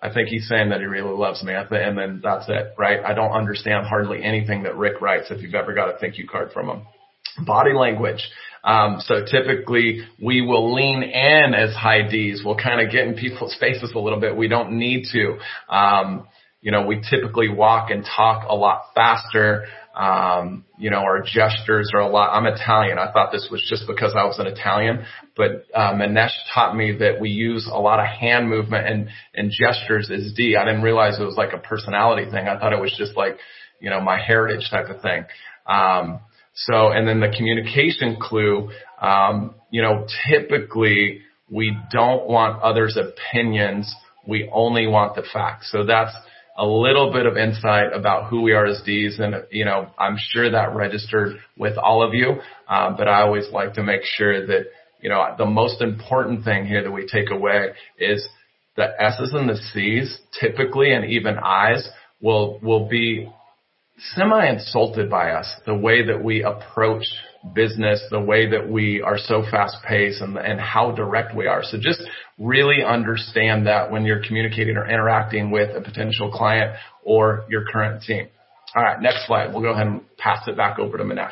I 0.01 0.13
think 0.13 0.29
he's 0.29 0.47
saying 0.47 0.69
that 0.69 0.79
he 0.79 0.85
really 0.85 1.15
loves 1.15 1.43
me. 1.43 1.53
And 1.53 1.97
then 1.97 2.21
that's 2.23 2.45
it, 2.47 2.73
right? 2.77 2.99
I 3.03 3.13
don't 3.13 3.31
understand 3.31 3.87
hardly 3.87 4.23
anything 4.23 4.63
that 4.63 4.75
Rick 4.75 5.01
writes 5.01 5.27
if 5.31 5.41
you've 5.41 5.55
ever 5.55 5.73
got 5.73 5.89
a 5.89 5.97
thank 5.97 6.17
you 6.17 6.27
card 6.27 6.51
from 6.51 6.69
him. 6.69 6.81
Body 7.45 7.73
language. 7.73 8.27
Um, 8.63 8.97
so 8.99 9.25
typically 9.25 10.01
we 10.21 10.41
will 10.41 10.73
lean 10.73 11.03
in 11.03 11.53
as 11.53 11.73
high 11.75 12.07
Ds. 12.07 12.41
We'll 12.43 12.57
kind 12.57 12.81
of 12.81 12.91
get 12.91 13.07
in 13.07 13.15
people's 13.15 13.55
faces 13.59 13.91
a 13.95 13.99
little 13.99 14.19
bit. 14.19 14.35
We 14.35 14.47
don't 14.47 14.77
need 14.77 15.05
to. 15.13 15.37
Um, 15.73 16.27
you 16.61 16.71
know, 16.71 16.85
we 16.85 17.01
typically 17.09 17.49
walk 17.49 17.91
and 17.91 18.03
talk 18.03 18.45
a 18.49 18.55
lot 18.55 18.87
faster. 18.93 19.65
Um, 19.97 20.65
you 20.77 20.91
know, 20.91 20.97
our 20.99 21.23
gestures 21.23 21.89
are 21.95 22.01
a 22.01 22.07
lot. 22.07 22.29
I'm 22.31 22.45
Italian. 22.45 22.99
I 22.99 23.11
thought 23.11 23.31
this 23.31 23.47
was 23.49 23.65
just 23.67 23.87
because 23.87 24.13
I 24.15 24.25
was 24.25 24.37
an 24.37 24.45
Italian, 24.45 25.03
but 25.35 25.65
uh, 25.73 25.93
Minesh 25.93 26.35
taught 26.53 26.77
me 26.77 26.97
that 26.99 27.19
we 27.19 27.31
use 27.31 27.67
a 27.71 27.79
lot 27.79 27.99
of 27.99 28.05
hand 28.05 28.47
movement 28.47 28.87
and 28.87 29.09
and 29.33 29.51
gestures 29.51 30.11
as 30.11 30.33
D. 30.33 30.55
I 30.55 30.65
didn't 30.65 30.83
realize 30.83 31.19
it 31.19 31.23
was 31.23 31.35
like 31.35 31.53
a 31.53 31.57
personality 31.57 32.29
thing. 32.29 32.47
I 32.47 32.59
thought 32.59 32.73
it 32.73 32.79
was 32.79 32.93
just 32.95 33.17
like, 33.17 33.39
you 33.81 33.89
know, 33.89 33.99
my 33.99 34.21
heritage 34.21 34.69
type 34.69 34.89
of 34.89 35.01
thing. 35.01 35.25
Um, 35.65 36.19
so, 36.53 36.89
and 36.89 37.07
then 37.07 37.19
the 37.19 37.33
communication 37.35 38.17
clue, 38.21 38.69
um, 39.01 39.55
you 39.71 39.81
know, 39.81 40.05
typically 40.29 41.21
we 41.49 41.75
don't 41.91 42.27
want 42.27 42.61
others' 42.61 42.97
opinions. 42.97 43.93
We 44.27 44.47
only 44.53 44.85
want 44.85 45.15
the 45.15 45.23
facts. 45.33 45.71
So 45.71 45.85
that's 45.85 46.13
a 46.57 46.65
little 46.65 47.13
bit 47.13 47.25
of 47.25 47.37
insight 47.37 47.93
about 47.93 48.29
who 48.29 48.41
we 48.41 48.53
are 48.53 48.65
as 48.65 48.81
Ds. 48.83 49.19
And, 49.19 49.35
you 49.51 49.63
know, 49.63 49.91
I'm 49.97 50.17
sure 50.17 50.49
that 50.49 50.75
registered 50.75 51.37
with 51.55 51.77
all 51.77 52.05
of 52.05 52.13
you. 52.13 52.37
Uh, 52.67 52.95
but 52.97 53.07
I 53.07 53.21
always 53.21 53.45
like 53.51 53.73
to 53.75 53.83
make 53.83 54.01
sure 54.03 54.45
that, 54.47 54.65
you 54.99 55.09
know, 55.09 55.35
the 55.37 55.45
most 55.45 55.81
important 55.81 56.43
thing 56.43 56.65
here 56.65 56.83
that 56.83 56.91
we 56.91 57.07
take 57.07 57.29
away 57.29 57.69
is 57.99 58.27
the 58.75 58.87
S's 58.99 59.33
and 59.33 59.49
the 59.49 59.57
C's 59.73 60.19
typically 60.39 60.93
and 60.93 61.05
even 61.05 61.37
I's 61.37 61.87
will, 62.21 62.59
will 62.61 62.89
be 62.89 63.31
semi-insulted 64.15 65.09
by 65.09 65.31
us, 65.31 65.51
the 65.65 65.75
way 65.75 66.05
that 66.05 66.23
we 66.23 66.43
approach 66.43 67.03
business, 67.53 68.01
the 68.11 68.19
way 68.19 68.49
that 68.49 68.69
we 68.69 69.01
are 69.01 69.17
so 69.17 69.43
fast 69.49 69.77
paced 69.87 70.21
and, 70.21 70.37
and 70.37 70.59
how 70.59 70.91
direct 70.91 71.35
we 71.35 71.47
are. 71.47 71.63
So 71.63 71.77
just 71.77 72.01
really 72.37 72.83
understand 72.83 73.67
that 73.67 73.91
when 73.91 74.05
you're 74.05 74.23
communicating 74.23 74.77
or 74.77 74.87
interacting 74.87 75.51
with 75.51 75.75
a 75.75 75.81
potential 75.81 76.31
client 76.31 76.75
or 77.03 77.45
your 77.49 77.65
current 77.71 78.03
team. 78.03 78.27
All 78.75 78.83
right, 78.83 79.01
next 79.01 79.25
slide. 79.27 79.53
We'll 79.53 79.61
go 79.61 79.71
ahead 79.71 79.87
and 79.87 80.01
pass 80.17 80.47
it 80.47 80.55
back 80.55 80.77
over 80.77 80.97
to 80.97 81.03
Minesh. 81.03 81.31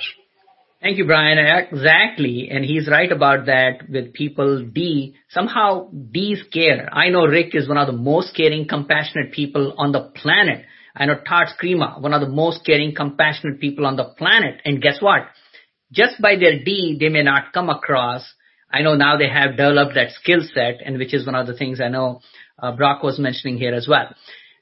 Thank 0.81 0.97
you, 0.97 1.05
Brian. 1.05 1.37
Exactly. 1.39 2.49
And 2.51 2.63
he's 2.63 2.87
right 2.87 3.11
about 3.11 3.47
that 3.47 3.89
with 3.89 4.13
people 4.13 4.65
D. 4.65 5.15
Somehow 5.29 5.89
D's 5.89 6.43
care. 6.53 6.89
I 6.93 7.09
know 7.09 7.25
Rick 7.25 7.55
is 7.55 7.67
one 7.67 7.77
of 7.77 7.87
the 7.87 7.93
most 7.93 8.35
caring, 8.35 8.67
compassionate 8.67 9.31
people 9.31 9.73
on 9.77 9.91
the 9.91 10.11
planet. 10.15 10.65
I 10.95 11.05
know 11.05 11.15
Todd 11.27 11.47
Screama, 11.59 11.99
one 11.99 12.13
of 12.13 12.21
the 12.21 12.29
most 12.29 12.65
caring, 12.65 12.93
compassionate 12.95 13.59
people 13.59 13.85
on 13.85 13.95
the 13.95 14.05
planet. 14.17 14.61
And 14.63 14.81
guess 14.81 15.01
what? 15.01 15.23
Just 15.91 16.21
by 16.21 16.35
their 16.35 16.63
D, 16.63 16.97
they 16.99 17.09
may 17.09 17.23
not 17.23 17.51
come 17.53 17.69
across. 17.69 18.23
I 18.75 18.81
know 18.81 18.95
now 18.95 19.17
they 19.17 19.29
have 19.29 19.51
developed 19.51 19.95
that 19.95 20.11
skill 20.11 20.41
set, 20.53 20.81
and 20.85 20.97
which 20.97 21.13
is 21.13 21.25
one 21.25 21.35
of 21.35 21.47
the 21.47 21.55
things 21.55 21.79
I 21.79 21.89
know 21.89 22.21
uh, 22.61 22.75
Brock 22.75 23.03
was 23.03 23.19
mentioning 23.19 23.57
here 23.57 23.73
as 23.73 23.88
well. 23.88 24.13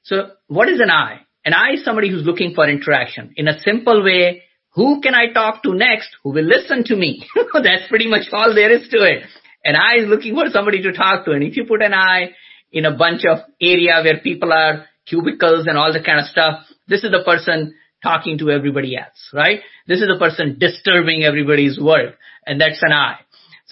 So 0.03 0.31
what 0.47 0.69
is 0.69 0.79
an 0.79 0.91
I? 0.91 1.21
An 1.45 1.53
I 1.53 1.73
is 1.73 1.83
somebody 1.83 2.09
who's 2.09 2.25
looking 2.25 2.53
for 2.53 2.69
interaction. 2.69 3.33
In 3.35 3.47
a 3.47 3.59
simple 3.61 4.03
way, 4.03 4.43
who 4.73 5.01
can 5.01 5.15
I 5.15 5.33
talk 5.33 5.63
to 5.63 5.73
next 5.73 6.09
who 6.23 6.31
will 6.31 6.45
listen 6.45 6.83
to 6.85 6.95
me? 6.95 7.25
That's 7.53 7.87
pretty 7.89 8.07
much 8.07 8.27
all 8.31 8.53
there 8.53 8.71
is 8.71 8.87
to 8.89 8.97
it. 8.97 9.23
An 9.65 9.75
I 9.75 10.03
is 10.03 10.07
looking 10.07 10.35
for 10.35 10.49
somebody 10.51 10.81
to 10.83 10.93
talk 10.93 11.25
to. 11.25 11.31
And 11.31 11.43
if 11.43 11.57
you 11.57 11.65
put 11.65 11.81
an 11.81 11.93
I 11.93 12.31
in 12.71 12.85
a 12.85 12.95
bunch 12.95 13.21
of 13.29 13.39
area 13.61 14.01
where 14.03 14.19
people 14.19 14.51
are 14.51 14.85
cubicles 15.07 15.67
and 15.67 15.77
all 15.77 15.93
that 15.93 16.05
kind 16.05 16.19
of 16.19 16.25
stuff. 16.25 16.65
This 16.87 17.03
is 17.03 17.11
the 17.11 17.23
person 17.23 17.75
talking 18.01 18.37
to 18.39 18.49
everybody 18.51 18.97
else, 18.97 19.29
right? 19.33 19.61
This 19.87 20.01
is 20.01 20.07
the 20.07 20.19
person 20.19 20.57
disturbing 20.59 21.23
everybody's 21.23 21.79
work, 21.79 22.15
and 22.45 22.59
that's 22.59 22.81
an 22.81 22.91
I. 22.91 23.19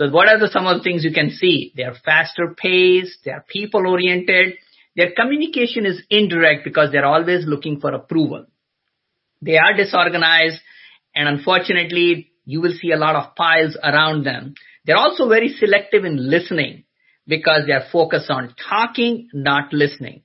So 0.01 0.09
what 0.09 0.27
are 0.27 0.39
the, 0.39 0.47
some 0.47 0.65
of 0.65 0.79
the 0.79 0.83
things 0.83 1.03
you 1.03 1.13
can 1.13 1.29
see? 1.29 1.73
They 1.77 1.83
are 1.83 1.93
faster 2.03 2.55
paced, 2.57 3.19
they 3.23 3.29
are 3.29 3.45
people 3.47 3.85
oriented, 3.87 4.55
their 4.95 5.11
communication 5.15 5.85
is 5.85 6.01
indirect 6.09 6.63
because 6.63 6.91
they're 6.91 7.05
always 7.05 7.45
looking 7.45 7.79
for 7.79 7.93
approval. 7.93 8.47
They 9.43 9.57
are 9.57 9.77
disorganized, 9.77 10.59
and 11.13 11.29
unfortunately, 11.29 12.31
you 12.45 12.61
will 12.61 12.73
see 12.81 12.91
a 12.91 12.97
lot 12.97 13.15
of 13.15 13.35
piles 13.35 13.77
around 13.83 14.25
them. 14.25 14.55
They're 14.85 14.97
also 14.97 15.29
very 15.29 15.49
selective 15.49 16.03
in 16.03 16.31
listening 16.31 16.85
because 17.27 17.67
they 17.67 17.73
are 17.73 17.85
focused 17.91 18.31
on 18.31 18.55
talking, 18.67 19.29
not 19.33 19.71
listening. 19.71 20.23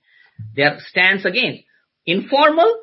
Their 0.54 0.78
stance 0.88 1.26
again, 1.26 1.64
informal, 2.06 2.80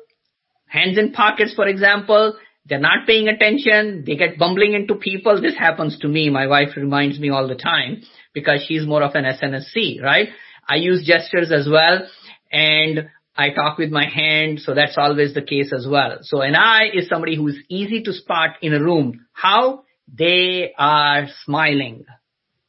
hands 0.68 0.96
in 0.96 1.10
pockets, 1.10 1.54
for 1.54 1.66
example, 1.66 2.36
they're 2.66 2.78
not 2.80 3.06
paying 3.06 3.28
attention, 3.28 4.04
they 4.06 4.16
get 4.16 4.38
bumbling 4.38 4.72
into 4.72 4.94
people. 4.94 5.40
This 5.40 5.56
happens 5.56 5.98
to 6.00 6.08
me. 6.08 6.30
My 6.30 6.46
wife 6.46 6.70
reminds 6.76 7.18
me 7.18 7.30
all 7.30 7.46
the 7.46 7.54
time 7.54 8.02
because 8.32 8.64
she's 8.66 8.86
more 8.86 9.02
of 9.02 9.14
an 9.14 9.24
SNSC, 9.24 10.02
right? 10.02 10.28
I 10.66 10.76
use 10.76 11.06
gestures 11.06 11.52
as 11.52 11.68
well 11.70 12.06
and 12.50 13.10
I 13.36 13.50
talk 13.50 13.78
with 13.78 13.90
my 13.90 14.08
hand, 14.08 14.60
so 14.60 14.74
that's 14.74 14.96
always 14.96 15.34
the 15.34 15.42
case 15.42 15.72
as 15.76 15.86
well. 15.88 16.18
So 16.22 16.40
an 16.40 16.54
I 16.54 16.88
is 16.94 17.08
somebody 17.08 17.36
who 17.36 17.48
is 17.48 17.58
easy 17.68 18.02
to 18.04 18.12
spot 18.12 18.50
in 18.62 18.72
a 18.72 18.80
room. 18.80 19.26
How? 19.32 19.82
They 20.06 20.72
are 20.78 21.26
smiling. 21.44 22.04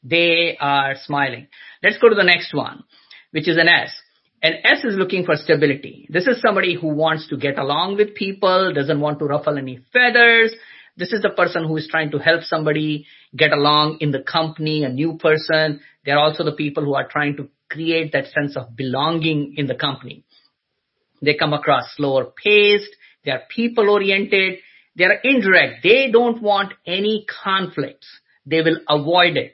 They 0.03 0.57
are 0.59 0.95
smiling. 1.05 1.47
Let's 1.83 1.99
go 1.99 2.09
to 2.09 2.15
the 2.15 2.23
next 2.23 2.53
one, 2.53 2.83
which 3.31 3.47
is 3.47 3.57
an 3.57 3.67
S. 3.67 3.91
And 4.41 4.55
S 4.63 4.83
is 4.83 4.95
looking 4.95 5.25
for 5.25 5.35
stability. 5.35 6.07
This 6.09 6.27
is 6.27 6.41
somebody 6.41 6.75
who 6.75 6.89
wants 6.89 7.29
to 7.29 7.37
get 7.37 7.57
along 7.57 7.97
with 7.97 8.15
people, 8.15 8.73
doesn't 8.73 8.99
want 8.99 9.19
to 9.19 9.25
ruffle 9.25 9.57
any 9.57 9.79
feathers. 9.91 10.53
This 10.97 11.11
is 11.11 11.21
the 11.21 11.29
person 11.29 11.65
who 11.65 11.75
is 11.77 11.87
trying 11.89 12.11
to 12.11 12.19
help 12.19 12.43
somebody 12.43 13.05
get 13.35 13.51
along 13.51 13.97
in 14.01 14.11
the 14.11 14.21
company, 14.21 14.83
a 14.83 14.89
new 14.89 15.17
person. 15.17 15.81
They're 16.05 16.19
also 16.19 16.43
the 16.43 16.53
people 16.53 16.83
who 16.83 16.95
are 16.95 17.07
trying 17.07 17.37
to 17.37 17.49
create 17.69 18.13
that 18.13 18.27
sense 18.27 18.55
of 18.55 18.75
belonging 18.75 19.55
in 19.57 19.67
the 19.67 19.75
company. 19.75 20.23
They 21.21 21.35
come 21.35 21.53
across 21.53 21.95
slower 21.95 22.25
paced. 22.25 22.95
They 23.23 23.31
are 23.31 23.41
people 23.49 23.89
oriented. 23.89 24.59
They 24.95 25.03
are 25.05 25.19
indirect. 25.23 25.83
They 25.83 26.09
don't 26.11 26.41
want 26.41 26.73
any 26.85 27.25
conflicts. 27.43 28.07
They 28.45 28.61
will 28.61 28.79
avoid 28.87 29.37
it. 29.37 29.53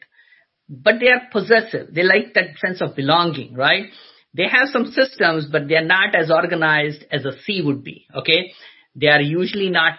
But 0.69 0.95
they 0.99 1.07
are 1.07 1.27
possessive. 1.31 1.93
They 1.93 2.03
like 2.03 2.33
that 2.35 2.57
sense 2.63 2.81
of 2.81 2.95
belonging, 2.95 3.55
right? 3.55 3.85
They 4.33 4.43
have 4.43 4.69
some 4.71 4.85
systems, 4.85 5.47
but 5.51 5.67
they're 5.67 5.85
not 5.85 6.15
as 6.15 6.31
organized 6.31 7.03
as 7.11 7.25
a 7.25 7.37
C 7.43 7.61
would 7.61 7.83
be. 7.83 8.07
Okay. 8.15 8.53
They 8.95 9.07
are 9.07 9.21
usually 9.21 9.69
not 9.69 9.93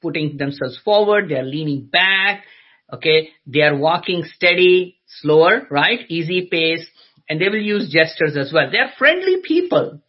putting 0.00 0.36
themselves 0.36 0.78
forward. 0.84 1.28
They 1.28 1.36
are 1.36 1.44
leaning 1.44 1.86
back. 1.86 2.44
Okay. 2.92 3.30
They 3.46 3.62
are 3.62 3.76
walking 3.76 4.24
steady, 4.24 4.98
slower, 5.06 5.66
right? 5.70 6.00
Easy 6.08 6.48
pace. 6.50 6.86
And 7.28 7.40
they 7.40 7.48
will 7.48 7.62
use 7.62 7.92
gestures 7.92 8.36
as 8.36 8.52
well. 8.52 8.68
They 8.70 8.78
are 8.78 8.90
friendly 8.98 9.36
people, 9.44 10.00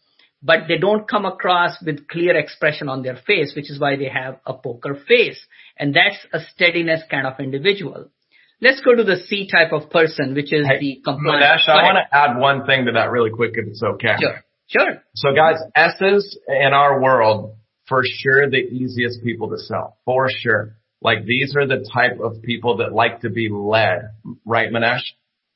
but 0.41 0.61
they 0.67 0.77
don't 0.77 1.07
come 1.07 1.25
across 1.25 1.77
with 1.85 2.07
clear 2.07 2.35
expression 2.35 2.89
on 2.89 3.03
their 3.03 3.17
face, 3.27 3.53
which 3.55 3.69
is 3.69 3.79
why 3.79 3.95
they 3.95 4.09
have 4.09 4.39
a 4.45 4.55
poker 4.55 4.97
face. 5.07 5.39
And 5.77 5.95
that's 5.95 6.17
a 6.33 6.39
steadiness 6.53 7.01
kind 7.09 7.27
of 7.27 7.39
individual. 7.39 8.09
Let's 8.63 8.79
go 8.79 8.95
to 8.95 9.03
the 9.03 9.17
C 9.17 9.49
type 9.51 9.73
of 9.73 9.89
person, 9.89 10.33
which 10.33 10.53
is 10.53 10.65
Hey, 10.65 10.79
the 10.79 11.01
compliant. 11.03 11.43
Minesh, 11.43 11.67
I 11.67 11.83
want 11.83 11.97
to 11.97 12.17
add 12.17 12.37
one 12.37 12.65
thing 12.65 12.85
to 12.85 12.93
that 12.93 13.11
really 13.11 13.29
quick 13.29 13.51
if 13.55 13.67
it's 13.67 13.83
okay. 13.83 14.15
Sure. 14.19 14.43
Sure. 14.67 15.03
So 15.15 15.35
guys, 15.35 15.57
S's 15.75 16.39
in 16.47 16.73
our 16.73 17.01
world, 17.01 17.57
for 17.87 18.01
sure 18.05 18.49
the 18.49 18.57
easiest 18.57 19.21
people 19.21 19.49
to 19.49 19.57
sell. 19.57 19.97
For 20.05 20.27
sure. 20.29 20.77
Like 21.01 21.25
these 21.25 21.55
are 21.57 21.67
the 21.67 21.85
type 21.93 22.21
of 22.23 22.41
people 22.41 22.77
that 22.77 22.93
like 22.93 23.21
to 23.21 23.29
be 23.29 23.49
led. 23.51 24.11
Right, 24.45 24.71
Minesh? 24.71 25.03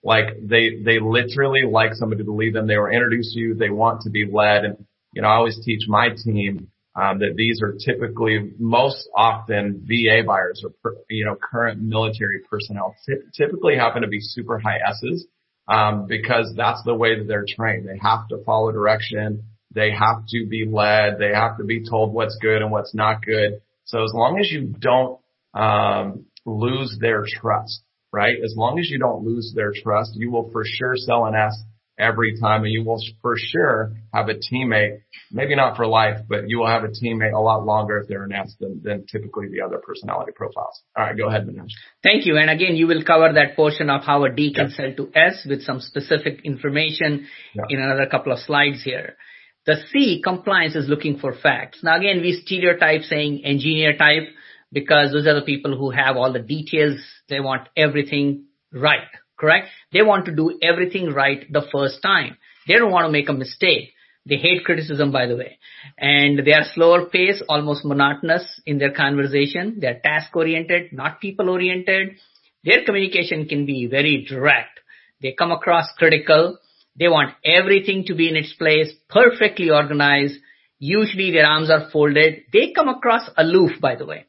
Like 0.04 0.26
they, 0.44 0.82
they 0.84 1.00
literally 1.00 1.64
like 1.70 1.94
somebody 1.94 2.26
to 2.26 2.32
lead 2.32 2.54
them. 2.54 2.68
They 2.68 2.78
were 2.78 2.92
introduced 2.92 3.34
to 3.34 3.40
you. 3.40 3.56
They 3.56 3.70
want 3.70 4.02
to 4.02 4.10
be 4.10 4.26
led. 4.30 4.66
And, 4.66 4.86
you 5.14 5.22
know, 5.22 5.30
I 5.30 5.36
always 5.36 5.58
teach 5.64 5.84
my 5.88 6.10
team, 6.10 6.70
um, 6.98 7.20
that 7.20 7.36
these 7.36 7.62
are 7.62 7.74
typically 7.74 8.54
most 8.58 9.08
often 9.16 9.86
VA 9.88 10.24
buyers 10.26 10.66
or, 10.66 10.96
you 11.10 11.26
know, 11.26 11.36
current 11.36 11.80
military 11.80 12.42
personnel 12.50 12.96
Ty- 13.08 13.22
typically 13.36 13.76
happen 13.76 14.02
to 14.02 14.08
be 14.08 14.20
super 14.20 14.58
high 14.58 14.80
S's. 14.90 15.28
Um, 15.70 16.08
because 16.08 16.54
that's 16.56 16.82
the 16.86 16.96
way 16.96 17.20
that 17.20 17.28
they're 17.28 17.46
trained. 17.46 17.90
They 17.90 18.00
have 18.02 18.30
to 18.30 18.42
follow 18.46 18.72
direction. 18.72 19.44
They 19.76 19.92
have 19.92 20.26
to 20.30 20.48
be 20.48 20.66
led. 20.66 21.20
They 21.20 21.34
have 21.34 21.58
to 21.58 21.66
be 21.66 21.84
told 21.84 22.14
what's 22.14 22.38
good 22.42 22.62
and 22.62 22.72
what's 22.72 22.96
not 22.96 23.22
good. 23.22 23.62
So 23.84 24.02
as 24.02 24.12
long 24.14 24.40
as 24.40 24.50
you 24.50 24.74
don't, 24.80 25.20
um, 25.54 26.26
lose 26.46 26.98
their 27.02 27.26
trust, 27.28 27.82
right? 28.14 28.38
As 28.42 28.54
long 28.56 28.80
as 28.80 28.90
you 28.90 28.98
don't 28.98 29.26
lose 29.26 29.52
their 29.54 29.74
trust, 29.76 30.12
you 30.16 30.32
will 30.32 30.50
for 30.52 30.64
sure 30.66 30.96
sell 30.96 31.26
an 31.26 31.36
S 31.36 31.62
every 32.00 32.40
time 32.40 32.64
and 32.64 32.72
you 32.72 32.84
will 32.84 33.02
for 33.22 33.36
sure 33.38 33.94
have 34.14 34.30
a 34.30 34.36
teammate, 34.36 35.00
maybe 35.32 35.56
not 35.56 35.76
for 35.76 35.88
life, 35.88 36.20
but 36.30 36.48
you 36.48 36.60
will 36.60 36.68
have 36.68 36.84
a 36.84 36.90
teammate 36.90 37.34
a 37.34 37.40
lot 37.40 37.66
longer 37.66 38.00
if 38.00 38.08
they're 38.08 38.24
an 38.24 38.34
S 38.34 38.56
than, 38.60 38.82
than 38.84 39.06
typically 39.12 39.48
the 39.50 39.62
other 39.66 39.78
personality 39.80 40.32
profiles. 40.36 40.82
All 40.96 41.06
right, 41.06 41.18
go 41.18 41.28
ahead, 41.28 41.48
Minesh. 41.48 41.72
Thank 42.04 42.26
you. 42.26 42.38
And 42.38 42.50
again, 42.50 42.76
you 42.76 42.88
will 42.88 43.04
cover 43.04 43.34
that 43.34 43.56
portion 43.56 43.90
of 43.90 44.04
how 44.04 44.24
a 44.26 44.30
D 44.30 44.54
can 44.54 44.70
Yeah. 44.70 44.76
sell 44.76 44.94
to 44.98 45.12
S 45.16 45.46
with 45.50 45.64
some 45.64 45.80
specific 45.80 46.42
information 46.44 47.28
Yeah. 47.56 47.64
in 47.70 47.80
another 47.82 48.06
couple 48.06 48.32
of 48.32 48.40
slides 48.40 48.84
here. 48.84 49.18
The 49.66 49.78
C, 49.92 50.22
compliance 50.24 50.76
is 50.76 50.88
looking 50.88 51.18
for 51.18 51.34
facts. 51.34 51.84
Now 51.84 51.98
again, 51.98 52.22
we 52.22 52.32
stereotype 52.34 53.02
saying 53.02 53.44
engineer 53.44 53.98
type 53.98 54.30
because 54.72 55.12
those 55.12 55.28
are 55.28 55.34
the 55.34 55.42
people 55.42 55.76
who 55.78 55.90
have 55.90 56.16
all 56.16 56.32
the 56.32 56.40
details. 56.40 57.00
They 57.28 57.40
want 57.40 57.68
everything 57.76 58.46
right, 58.72 59.08
correct? 59.38 59.70
They 59.92 60.02
want 60.02 60.26
to 60.26 60.36
do 60.36 60.58
everything 60.62 61.14
right 61.14 61.46
the 61.52 61.66
first 61.72 62.02
time. 62.02 62.38
They 62.68 62.76
don't 62.76 62.92
want 62.92 63.06
to 63.06 63.12
make 63.12 63.30
a 63.30 63.34
mistake. 63.34 63.94
They 64.26 64.36
hate 64.36 64.66
criticism, 64.66 65.12
by 65.12 65.28
the 65.28 65.38
way. 65.38 65.58
And 65.98 66.46
they 66.46 66.52
are 66.52 66.66
slower 66.76 67.06
pace, 67.06 67.42
almost 67.48 67.86
monotonous 67.86 68.62
in 68.66 68.78
their 68.78 68.92
conversation. 68.92 69.78
They're 69.80 70.02
task 70.04 70.36
oriented, 70.36 70.92
not 70.92 71.22
people 71.22 71.50
oriented. 71.50 72.18
Their 72.64 72.84
communication 72.84 73.48
can 73.48 73.66
be 73.66 73.88
very 73.88 74.26
direct. 74.28 74.82
They 75.22 75.32
come 75.32 75.52
across 75.52 75.88
critical. 75.98 76.58
They 77.00 77.08
want 77.08 77.36
everything 77.46 78.04
to 78.08 78.16
be 78.16 78.28
in 78.28 78.36
its 78.36 78.54
place, 78.54 78.92
perfectly 79.10 79.70
organized. 79.70 80.36
Usually 80.80 81.32
their 81.32 81.46
arms 81.46 81.70
are 81.70 81.90
folded. 81.90 82.44
They 82.52 82.74
come 82.76 82.90
across 82.90 83.30
aloof, 83.38 83.80
by 83.80 83.96
the 83.96 84.06
way 84.06 84.27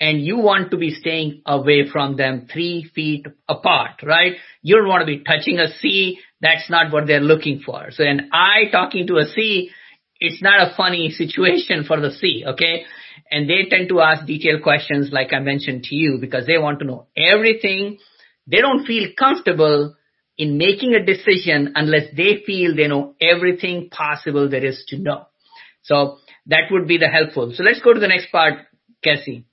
and 0.00 0.22
you 0.22 0.38
want 0.38 0.70
to 0.70 0.78
be 0.78 0.90
staying 0.94 1.42
away 1.44 1.88
from 1.92 2.16
them 2.16 2.48
three 2.50 2.90
feet 2.94 3.26
apart, 3.46 4.02
right? 4.02 4.32
You 4.62 4.76
don't 4.76 4.88
want 4.88 5.02
to 5.02 5.06
be 5.06 5.22
touching 5.22 5.58
a 5.58 5.68
C. 5.78 6.18
That's 6.40 6.70
not 6.70 6.90
what 6.90 7.06
they're 7.06 7.20
looking 7.20 7.60
for. 7.64 7.90
So 7.90 8.02
an 8.02 8.30
I 8.32 8.70
talking 8.72 9.06
to 9.08 9.18
a 9.18 9.26
C, 9.26 9.70
it's 10.18 10.42
not 10.42 10.60
a 10.60 10.74
funny 10.74 11.10
situation 11.10 11.84
for 11.86 12.00
the 12.00 12.12
C, 12.12 12.44
okay? 12.46 12.84
And 13.30 13.48
they 13.48 13.68
tend 13.68 13.90
to 13.90 14.00
ask 14.00 14.26
detailed 14.26 14.62
questions 14.62 15.10
like 15.12 15.34
I 15.34 15.40
mentioned 15.40 15.84
to 15.84 15.94
you 15.94 16.18
because 16.18 16.46
they 16.46 16.56
want 16.56 16.78
to 16.78 16.86
know 16.86 17.06
everything. 17.14 17.98
They 18.46 18.58
don't 18.58 18.86
feel 18.86 19.10
comfortable 19.18 19.94
in 20.38 20.56
making 20.56 20.94
a 20.94 21.04
decision 21.04 21.74
unless 21.74 22.04
they 22.16 22.42
feel 22.46 22.74
they 22.74 22.88
know 22.88 23.14
everything 23.20 23.90
possible 23.90 24.48
there 24.48 24.64
is 24.64 24.82
to 24.88 24.98
know. 24.98 25.26
So 25.82 26.16
that 26.46 26.70
would 26.70 26.88
be 26.88 26.96
the 26.96 27.08
helpful. 27.08 27.52
So 27.54 27.62
let's 27.62 27.80
go 27.80 27.92
to 27.92 28.00
the 28.00 28.08
next 28.08 28.32
part, 28.32 28.54
Cassie. 29.04 29.44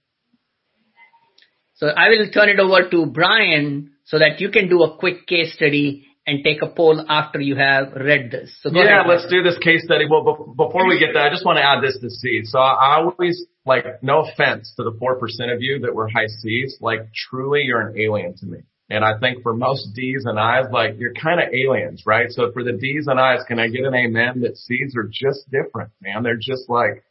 So 1.77 1.87
I 1.87 2.09
will 2.09 2.29
turn 2.31 2.49
it 2.49 2.59
over 2.59 2.89
to 2.89 3.05
Brian 3.05 3.91
so 4.05 4.17
that 4.19 4.41
you 4.41 4.49
can 4.49 4.67
do 4.67 4.81
a 4.83 4.97
quick 4.97 5.27
case 5.27 5.53
study 5.53 6.07
and 6.25 6.43
take 6.43 6.61
a 6.61 6.67
poll 6.67 7.05
after 7.07 7.39
you 7.39 7.55
have 7.55 7.93
read 7.93 8.31
this. 8.31 8.51
So 8.61 8.69
go 8.69 8.81
yeah, 8.81 9.01
ahead. 9.01 9.07
let's 9.07 9.27
do 9.29 9.43
this 9.43 9.57
case 9.59 9.83
study. 9.85 10.05
Well, 10.09 10.53
before 10.57 10.87
we 10.87 10.99
get 10.99 11.13
there, 11.13 11.23
I 11.23 11.29
just 11.29 11.45
want 11.45 11.57
to 11.57 11.63
add 11.63 11.81
this 11.81 11.97
to 12.01 12.09
C. 12.09 12.41
So 12.43 12.59
I 12.59 12.97
always, 12.97 13.45
like, 13.65 13.85
no 14.01 14.25
offense 14.25 14.73
to 14.75 14.83
the 14.83 14.91
4% 14.91 15.53
of 15.53 15.61
you 15.61 15.79
that 15.79 15.95
were 15.95 16.09
high 16.09 16.27
C's, 16.27 16.77
like, 16.81 17.13
truly 17.13 17.61
you're 17.61 17.79
an 17.79 17.99
alien 17.99 18.35
to 18.37 18.45
me. 18.45 18.59
And 18.89 19.05
I 19.05 19.19
think 19.19 19.43
for 19.43 19.53
most 19.53 19.93
D's 19.93 20.23
and 20.25 20.39
I's, 20.39 20.65
like, 20.71 20.95
you're 20.97 21.13
kind 21.13 21.39
of 21.39 21.53
aliens, 21.53 22.03
right? 22.05 22.29
So 22.29 22.51
for 22.51 22.63
the 22.63 22.73
D's 22.73 23.07
and 23.07 23.19
I's, 23.19 23.43
can 23.47 23.59
I 23.59 23.67
get 23.67 23.85
an 23.85 23.93
amen 23.93 24.41
that 24.41 24.57
C's 24.57 24.95
are 24.97 25.09
just 25.11 25.49
different, 25.51 25.91
man? 26.01 26.23
They're 26.23 26.37
just 26.37 26.69
like, 26.69 27.03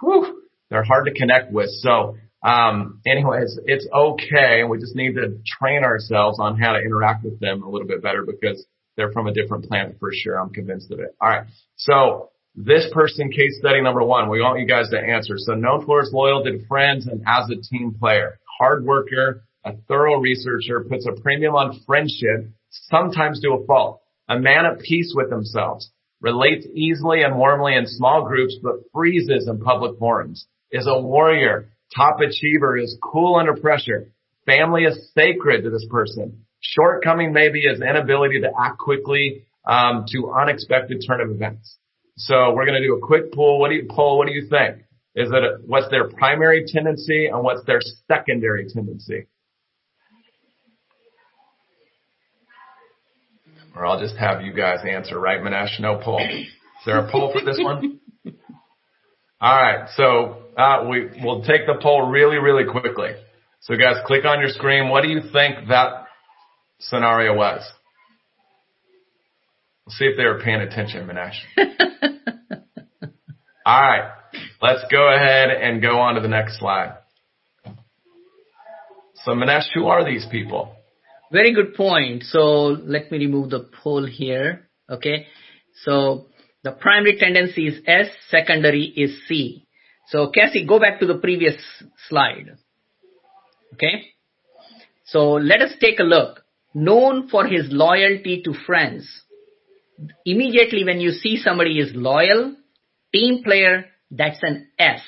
whew, 0.00 0.42
they're 0.68 0.84
hard 0.84 1.06
to 1.06 1.14
connect 1.14 1.52
with. 1.52 1.70
So, 1.70 2.16
um, 2.42 3.00
anyways, 3.06 3.58
it's 3.66 3.86
okay. 3.92 4.64
We 4.68 4.78
just 4.78 4.96
need 4.96 5.14
to 5.14 5.38
train 5.46 5.84
ourselves 5.84 6.38
on 6.40 6.58
how 6.58 6.72
to 6.72 6.78
interact 6.78 7.24
with 7.24 7.38
them 7.40 7.62
a 7.62 7.68
little 7.68 7.86
bit 7.86 8.02
better 8.02 8.24
because 8.24 8.64
they're 8.96 9.12
from 9.12 9.26
a 9.26 9.32
different 9.32 9.64
planet 9.64 9.96
for 10.00 10.10
sure. 10.12 10.40
I'm 10.40 10.50
convinced 10.50 10.90
of 10.90 11.00
it. 11.00 11.14
All 11.20 11.28
right. 11.28 11.46
So 11.76 12.30
this 12.54 12.86
person 12.92 13.30
case 13.30 13.58
study 13.58 13.80
number 13.80 14.02
one, 14.02 14.28
we 14.28 14.40
want 14.40 14.60
you 14.60 14.66
guys 14.66 14.90
to 14.90 14.98
answer. 14.98 15.34
So 15.36 15.54
known 15.54 15.84
for 15.86 16.00
his 16.00 16.12
loyalty 16.12 16.58
to 16.58 16.66
friends 16.66 17.06
and 17.06 17.22
as 17.26 17.48
a 17.50 17.60
team 17.62 17.94
player, 17.98 18.38
hard 18.58 18.84
worker, 18.84 19.44
a 19.64 19.72
thorough 19.88 20.18
researcher, 20.18 20.84
puts 20.88 21.06
a 21.06 21.20
premium 21.20 21.54
on 21.54 21.80
friendship, 21.86 22.50
sometimes 22.70 23.40
to 23.40 23.52
a 23.52 23.66
fault, 23.66 24.00
a 24.28 24.38
man 24.38 24.64
at 24.64 24.80
peace 24.80 25.12
with 25.14 25.30
themselves, 25.30 25.90
relates 26.20 26.66
easily 26.74 27.22
and 27.22 27.36
warmly 27.36 27.74
in 27.74 27.86
small 27.86 28.26
groups, 28.26 28.56
but 28.62 28.76
freezes 28.92 29.48
in 29.48 29.60
public 29.60 29.98
forums, 29.98 30.46
is 30.70 30.86
a 30.86 31.00
warrior, 31.00 31.70
top 31.96 32.18
achiever, 32.20 32.76
is 32.78 32.96
cool 33.02 33.36
under 33.36 33.54
pressure. 33.54 34.12
Family 34.46 34.84
is 34.84 35.10
sacred 35.14 35.62
to 35.62 35.70
this 35.70 35.86
person. 35.90 36.44
Shortcoming 36.60 37.32
maybe 37.32 37.60
is 37.60 37.80
inability 37.80 38.40
to 38.42 38.50
act 38.58 38.78
quickly 38.78 39.44
um, 39.64 40.04
to 40.08 40.32
unexpected 40.32 41.02
turn 41.06 41.20
of 41.20 41.30
events. 41.30 41.76
So 42.16 42.52
we're 42.52 42.66
going 42.66 42.80
to 42.80 42.86
do 42.86 42.96
a 42.96 43.06
quick 43.06 43.32
poll. 43.32 43.58
What 43.60 43.70
do 43.70 43.76
you 43.76 43.86
poll? 43.88 44.18
What 44.18 44.26
do 44.26 44.34
you 44.34 44.48
think? 44.48 44.84
Is 45.14 45.30
it 45.30 45.42
a, 45.42 45.58
what's 45.66 45.88
their 45.90 46.08
primary 46.08 46.64
tendency 46.66 47.26
and 47.26 47.42
what's 47.42 47.64
their 47.64 47.80
secondary 48.08 48.68
tendency? 48.68 49.26
Or 53.74 53.86
I'll 53.86 54.00
just 54.00 54.16
have 54.16 54.42
you 54.42 54.52
guys 54.52 54.80
answer, 54.88 55.18
right, 55.18 55.40
Minesh? 55.40 55.80
No 55.80 56.00
poll. 56.02 56.20
Is 56.20 56.46
there 56.86 56.98
a 56.98 57.10
poll 57.10 57.32
for 57.32 57.44
this 57.44 57.58
one? 57.58 58.00
All 59.40 59.56
right. 59.56 59.88
So 59.96 60.42
uh, 60.60 60.86
we 60.88 61.08
we'll 61.22 61.42
take 61.42 61.66
the 61.66 61.78
poll 61.82 62.08
really, 62.08 62.38
really 62.38 62.70
quickly. 62.70 63.10
So 63.60 63.74
guys, 63.76 63.96
click 64.06 64.24
on 64.24 64.40
your 64.40 64.50
screen. 64.50 64.88
What 64.88 65.02
do 65.02 65.08
you 65.08 65.20
think 65.32 65.68
that 65.68 66.04
scenario 66.78 67.34
was? 67.34 67.62
We'll 69.84 69.94
see 69.96 70.06
if 70.06 70.16
they 70.16 70.24
were 70.24 70.40
paying 70.42 70.60
attention, 70.60 71.06
Minesh. 71.06 71.34
All 73.66 73.80
right. 73.82 74.12
Let's 74.62 74.84
go 74.90 75.12
ahead 75.14 75.50
and 75.50 75.82
go 75.82 75.98
on 75.98 76.14
to 76.14 76.20
the 76.20 76.28
next 76.28 76.58
slide. 76.58 76.96
So 79.24 79.32
Minesh, 79.32 79.66
who 79.74 79.86
are 79.86 80.04
these 80.04 80.26
people? 80.30 80.74
Very 81.32 81.54
good 81.54 81.74
point. 81.74 82.24
So 82.24 82.40
let 82.40 83.10
me 83.12 83.18
remove 83.18 83.50
the 83.50 83.68
poll 83.82 84.06
here. 84.06 84.68
Okay. 84.88 85.26
So 85.84 86.26
the 86.62 86.72
primary 86.72 87.16
tendency 87.18 87.66
is 87.68 87.80
S, 87.86 88.08
secondary 88.28 88.84
is 88.84 89.26
C. 89.28 89.66
So 90.10 90.28
Cassie, 90.30 90.66
go 90.66 90.80
back 90.80 90.98
to 91.00 91.06
the 91.06 91.18
previous 91.18 91.56
slide. 92.08 92.56
Okay. 93.74 94.06
So 95.04 95.32
let 95.32 95.62
us 95.62 95.72
take 95.80 96.00
a 96.00 96.04
look. 96.04 96.42
Known 96.74 97.28
for 97.28 97.46
his 97.46 97.66
loyalty 97.70 98.42
to 98.44 98.54
friends. 98.66 99.08
Immediately 100.24 100.84
when 100.84 101.00
you 101.00 101.10
see 101.10 101.36
somebody 101.36 101.78
is 101.78 101.94
loyal, 101.94 102.56
team 103.12 103.42
player, 103.44 103.86
that's 104.10 104.40
an 104.42 104.68
S. 104.78 105.00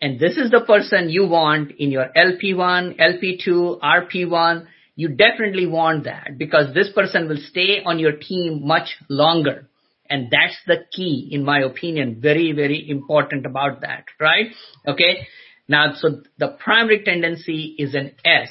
And 0.00 0.18
this 0.18 0.38
is 0.38 0.50
the 0.50 0.62
person 0.66 1.10
you 1.10 1.26
want 1.26 1.72
in 1.72 1.90
your 1.90 2.06
LP1, 2.16 2.98
LP2, 2.98 3.80
RP1. 3.80 4.66
You 4.96 5.08
definitely 5.08 5.66
want 5.66 6.04
that 6.04 6.38
because 6.38 6.72
this 6.72 6.90
person 6.94 7.28
will 7.28 7.40
stay 7.50 7.82
on 7.84 7.98
your 7.98 8.12
team 8.12 8.66
much 8.66 8.96
longer. 9.10 9.68
And 10.10 10.30
that's 10.30 10.56
the 10.66 10.84
key, 10.92 11.28
in 11.30 11.44
my 11.44 11.60
opinion, 11.60 12.20
very, 12.20 12.52
very 12.52 12.90
important 12.90 13.46
about 13.46 13.80
that, 13.82 14.04
right? 14.20 14.46
Okay. 14.86 15.26
Now, 15.68 15.94
so 15.94 16.22
the 16.36 16.48
primary 16.48 17.04
tendency 17.04 17.76
is 17.78 17.94
an 17.94 18.12
S. 18.24 18.50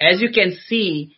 As 0.00 0.20
you 0.20 0.30
can 0.32 0.56
see, 0.66 1.16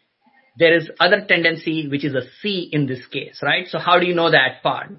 there 0.59 0.75
is 0.77 0.91
other 0.99 1.25
tendency, 1.29 1.87
which 1.89 2.05
is 2.05 2.15
a 2.15 2.23
C 2.41 2.69
in 2.73 2.87
this 2.87 3.07
case, 3.07 3.41
right? 3.43 3.67
So 3.69 3.79
how 3.79 4.01
do 4.01 4.07
you 4.07 4.15
know 4.15 4.31
that 4.31 4.63
part? 4.63 4.91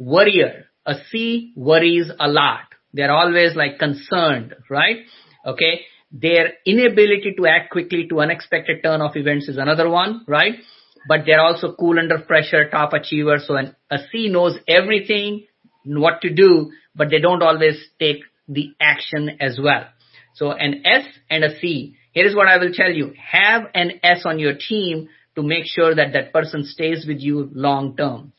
worrier. 0.00 0.64
A 0.86 0.94
C 1.10 1.52
worries 1.54 2.10
a 2.18 2.26
lot. 2.26 2.64
They're 2.92 3.12
always 3.12 3.54
like 3.54 3.78
concerned, 3.78 4.54
right? 4.68 4.96
Okay. 5.46 5.82
Their 6.10 6.54
inability 6.66 7.34
to 7.36 7.46
act 7.46 7.70
quickly 7.70 8.08
to 8.08 8.20
unexpected 8.20 8.82
turn 8.82 9.00
of 9.00 9.14
events 9.14 9.48
is 9.48 9.58
another 9.58 9.88
one, 9.88 10.24
right? 10.26 10.54
But 11.08 11.20
they're 11.26 11.40
also 11.40 11.74
cool 11.78 11.98
under 11.98 12.18
pressure, 12.18 12.68
top 12.68 12.92
achievers. 12.92 13.46
So 13.46 13.56
an, 13.56 13.74
a 13.90 13.98
C 14.12 14.28
knows 14.28 14.58
everything, 14.68 15.46
what 15.84 16.20
to 16.22 16.30
do, 16.32 16.72
but 16.94 17.08
they 17.10 17.20
don't 17.20 17.42
always 17.42 17.82
take 17.98 18.22
the 18.48 18.74
action 18.80 19.30
as 19.40 19.58
well. 19.62 19.84
So 20.34 20.50
an 20.50 20.82
S 20.84 21.04
and 21.28 21.44
a 21.44 21.58
C. 21.58 21.96
Here 22.12 22.26
is 22.26 22.34
what 22.34 22.48
I 22.48 22.58
will 22.58 22.72
tell 22.72 22.90
you. 22.90 23.14
Have 23.30 23.62
an 23.74 24.00
S 24.02 24.22
on 24.24 24.38
your 24.38 24.54
team 24.54 25.08
to 25.36 25.42
make 25.42 25.64
sure 25.66 25.94
that 25.94 26.12
that 26.12 26.32
person 26.32 26.64
stays 26.64 27.04
with 27.06 27.20
you 27.20 27.50
long 27.54 27.96
term. 27.96 28.32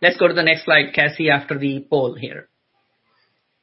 Let's 0.00 0.16
go 0.16 0.28
to 0.28 0.34
the 0.34 0.42
next 0.42 0.64
slide, 0.64 0.92
Cassie, 0.94 1.30
after 1.30 1.58
the 1.58 1.86
poll 1.88 2.14
here. 2.14 2.48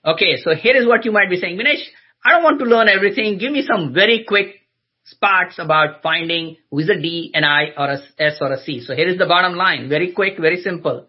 Okay, 0.06 0.36
so 0.44 0.54
here 0.56 0.76
is 0.76 0.86
what 0.86 1.06
you 1.06 1.12
might 1.12 1.30
be 1.30 1.38
saying. 1.38 1.58
Minesh, 1.58 1.84
I 2.26 2.32
don't 2.32 2.44
want 2.44 2.60
to 2.60 2.66
learn 2.66 2.90
everything. 2.90 3.38
Give 3.38 3.52
me 3.52 3.66
some 3.66 3.94
very 3.94 4.26
quick 4.28 4.63
spots 5.06 5.56
about 5.58 6.02
finding 6.02 6.58
who 6.72 6.80
is 6.80 6.90
a 6.90 7.00
D, 7.00 7.32
an 7.34 7.44
I, 7.44 7.72
or 7.78 7.92
a 7.92 8.00
S, 8.20 8.38
or 8.42 8.52
a 8.52 8.60
C. 8.60 8.82
So 8.82 8.96
here 8.96 9.08
is 9.08 9.18
the 9.18 9.26
bottom 9.26 9.56
line. 9.56 9.90
Very 9.90 10.14
quick, 10.14 10.38
very 10.40 10.62
simple. 10.62 11.08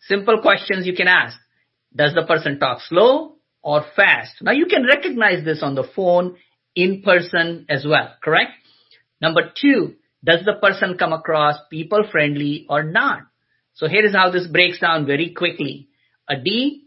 Simple 0.00 0.40
questions 0.42 0.86
you 0.86 0.94
can 0.94 1.08
ask. 1.08 1.36
Does 1.94 2.14
the 2.14 2.24
person 2.26 2.58
talk 2.58 2.80
slow 2.88 3.36
or 3.62 3.84
fast? 3.94 4.34
Now 4.42 4.52
you 4.52 4.66
can 4.66 4.84
recognize 4.84 5.44
this 5.44 5.62
on 5.62 5.74
the 5.74 5.88
phone, 5.94 6.36
in 6.74 7.02
person 7.02 7.66
as 7.68 7.84
well, 7.86 8.14
correct? 8.22 8.52
Number 9.20 9.52
two, 9.54 9.94
does 10.24 10.44
the 10.44 10.54
person 10.54 10.96
come 10.98 11.12
across 11.12 11.56
people 11.70 12.04
friendly 12.10 12.66
or 12.68 12.82
not? 12.82 13.20
So 13.74 13.88
here 13.88 14.04
is 14.04 14.14
how 14.14 14.30
this 14.30 14.46
breaks 14.46 14.80
down 14.80 15.06
very 15.06 15.34
quickly. 15.34 15.88
A 16.28 16.36
D, 16.36 16.86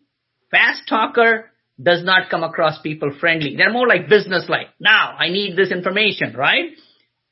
fast 0.51 0.83
talker, 0.89 1.51
does 1.81 2.03
not 2.03 2.29
come 2.29 2.43
across 2.43 2.79
people 2.81 3.11
friendly. 3.19 3.55
They're 3.55 3.71
more 3.71 3.87
like 3.87 4.07
business 4.07 4.45
like. 4.47 4.67
Now, 4.79 5.15
I 5.17 5.29
need 5.29 5.57
this 5.57 5.71
information, 5.71 6.33
right? 6.35 6.71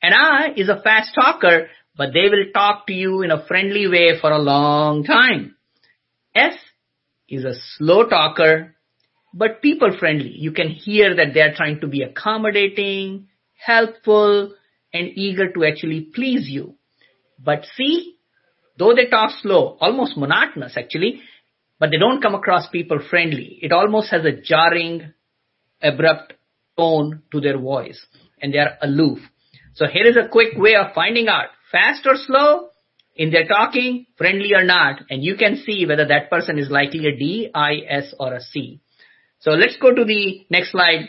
An 0.02 0.12
I 0.12 0.52
is 0.56 0.68
a 0.68 0.80
fast 0.82 1.14
talker, 1.14 1.68
but 1.96 2.12
they 2.12 2.28
will 2.28 2.52
talk 2.52 2.86
to 2.88 2.92
you 2.92 3.22
in 3.22 3.30
a 3.30 3.46
friendly 3.46 3.88
way 3.88 4.18
for 4.20 4.30
a 4.30 4.38
long 4.38 5.04
time. 5.04 5.56
S 6.34 6.54
is 7.28 7.44
a 7.44 7.54
slow 7.76 8.06
talker, 8.06 8.74
but 9.32 9.62
people 9.62 9.96
friendly. 9.98 10.34
You 10.36 10.52
can 10.52 10.68
hear 10.68 11.16
that 11.16 11.32
they're 11.32 11.54
trying 11.54 11.80
to 11.80 11.86
be 11.86 12.02
accommodating, 12.02 13.28
helpful, 13.54 14.52
and 14.92 15.08
eager 15.14 15.50
to 15.52 15.64
actually 15.64 16.08
please 16.14 16.48
you. 16.48 16.74
But 17.42 17.64
C, 17.76 18.16
though 18.78 18.94
they 18.94 19.06
talk 19.06 19.30
slow, 19.40 19.76
almost 19.80 20.16
monotonous 20.16 20.76
actually, 20.76 21.22
but 21.78 21.90
they 21.90 21.98
don't 21.98 22.22
come 22.22 22.34
across 22.34 22.68
people 22.68 23.00
friendly. 23.10 23.58
It 23.62 23.72
almost 23.72 24.10
has 24.10 24.24
a 24.24 24.40
jarring, 24.40 25.12
abrupt 25.82 26.34
tone 26.76 27.22
to 27.32 27.40
their 27.40 27.58
voice 27.58 28.04
and 28.40 28.52
they 28.52 28.58
are 28.58 28.76
aloof. 28.82 29.18
So 29.74 29.86
here 29.86 30.06
is 30.06 30.16
a 30.16 30.28
quick 30.28 30.56
way 30.56 30.76
of 30.76 30.94
finding 30.94 31.28
out 31.28 31.46
fast 31.72 32.06
or 32.06 32.14
slow 32.16 32.68
in 33.16 33.30
their 33.30 33.46
talking, 33.46 34.06
friendly 34.16 34.54
or 34.54 34.64
not, 34.64 35.02
and 35.08 35.22
you 35.22 35.36
can 35.36 35.62
see 35.64 35.86
whether 35.86 36.06
that 36.06 36.30
person 36.30 36.58
is 36.58 36.68
likely 36.70 37.06
a 37.06 37.16
D, 37.16 37.50
I, 37.54 37.78
S 37.88 38.14
or 38.18 38.34
a 38.34 38.40
C. 38.40 38.80
So 39.40 39.52
let's 39.52 39.76
go 39.76 39.94
to 39.94 40.04
the 40.04 40.46
next 40.50 40.72
slide. 40.72 41.08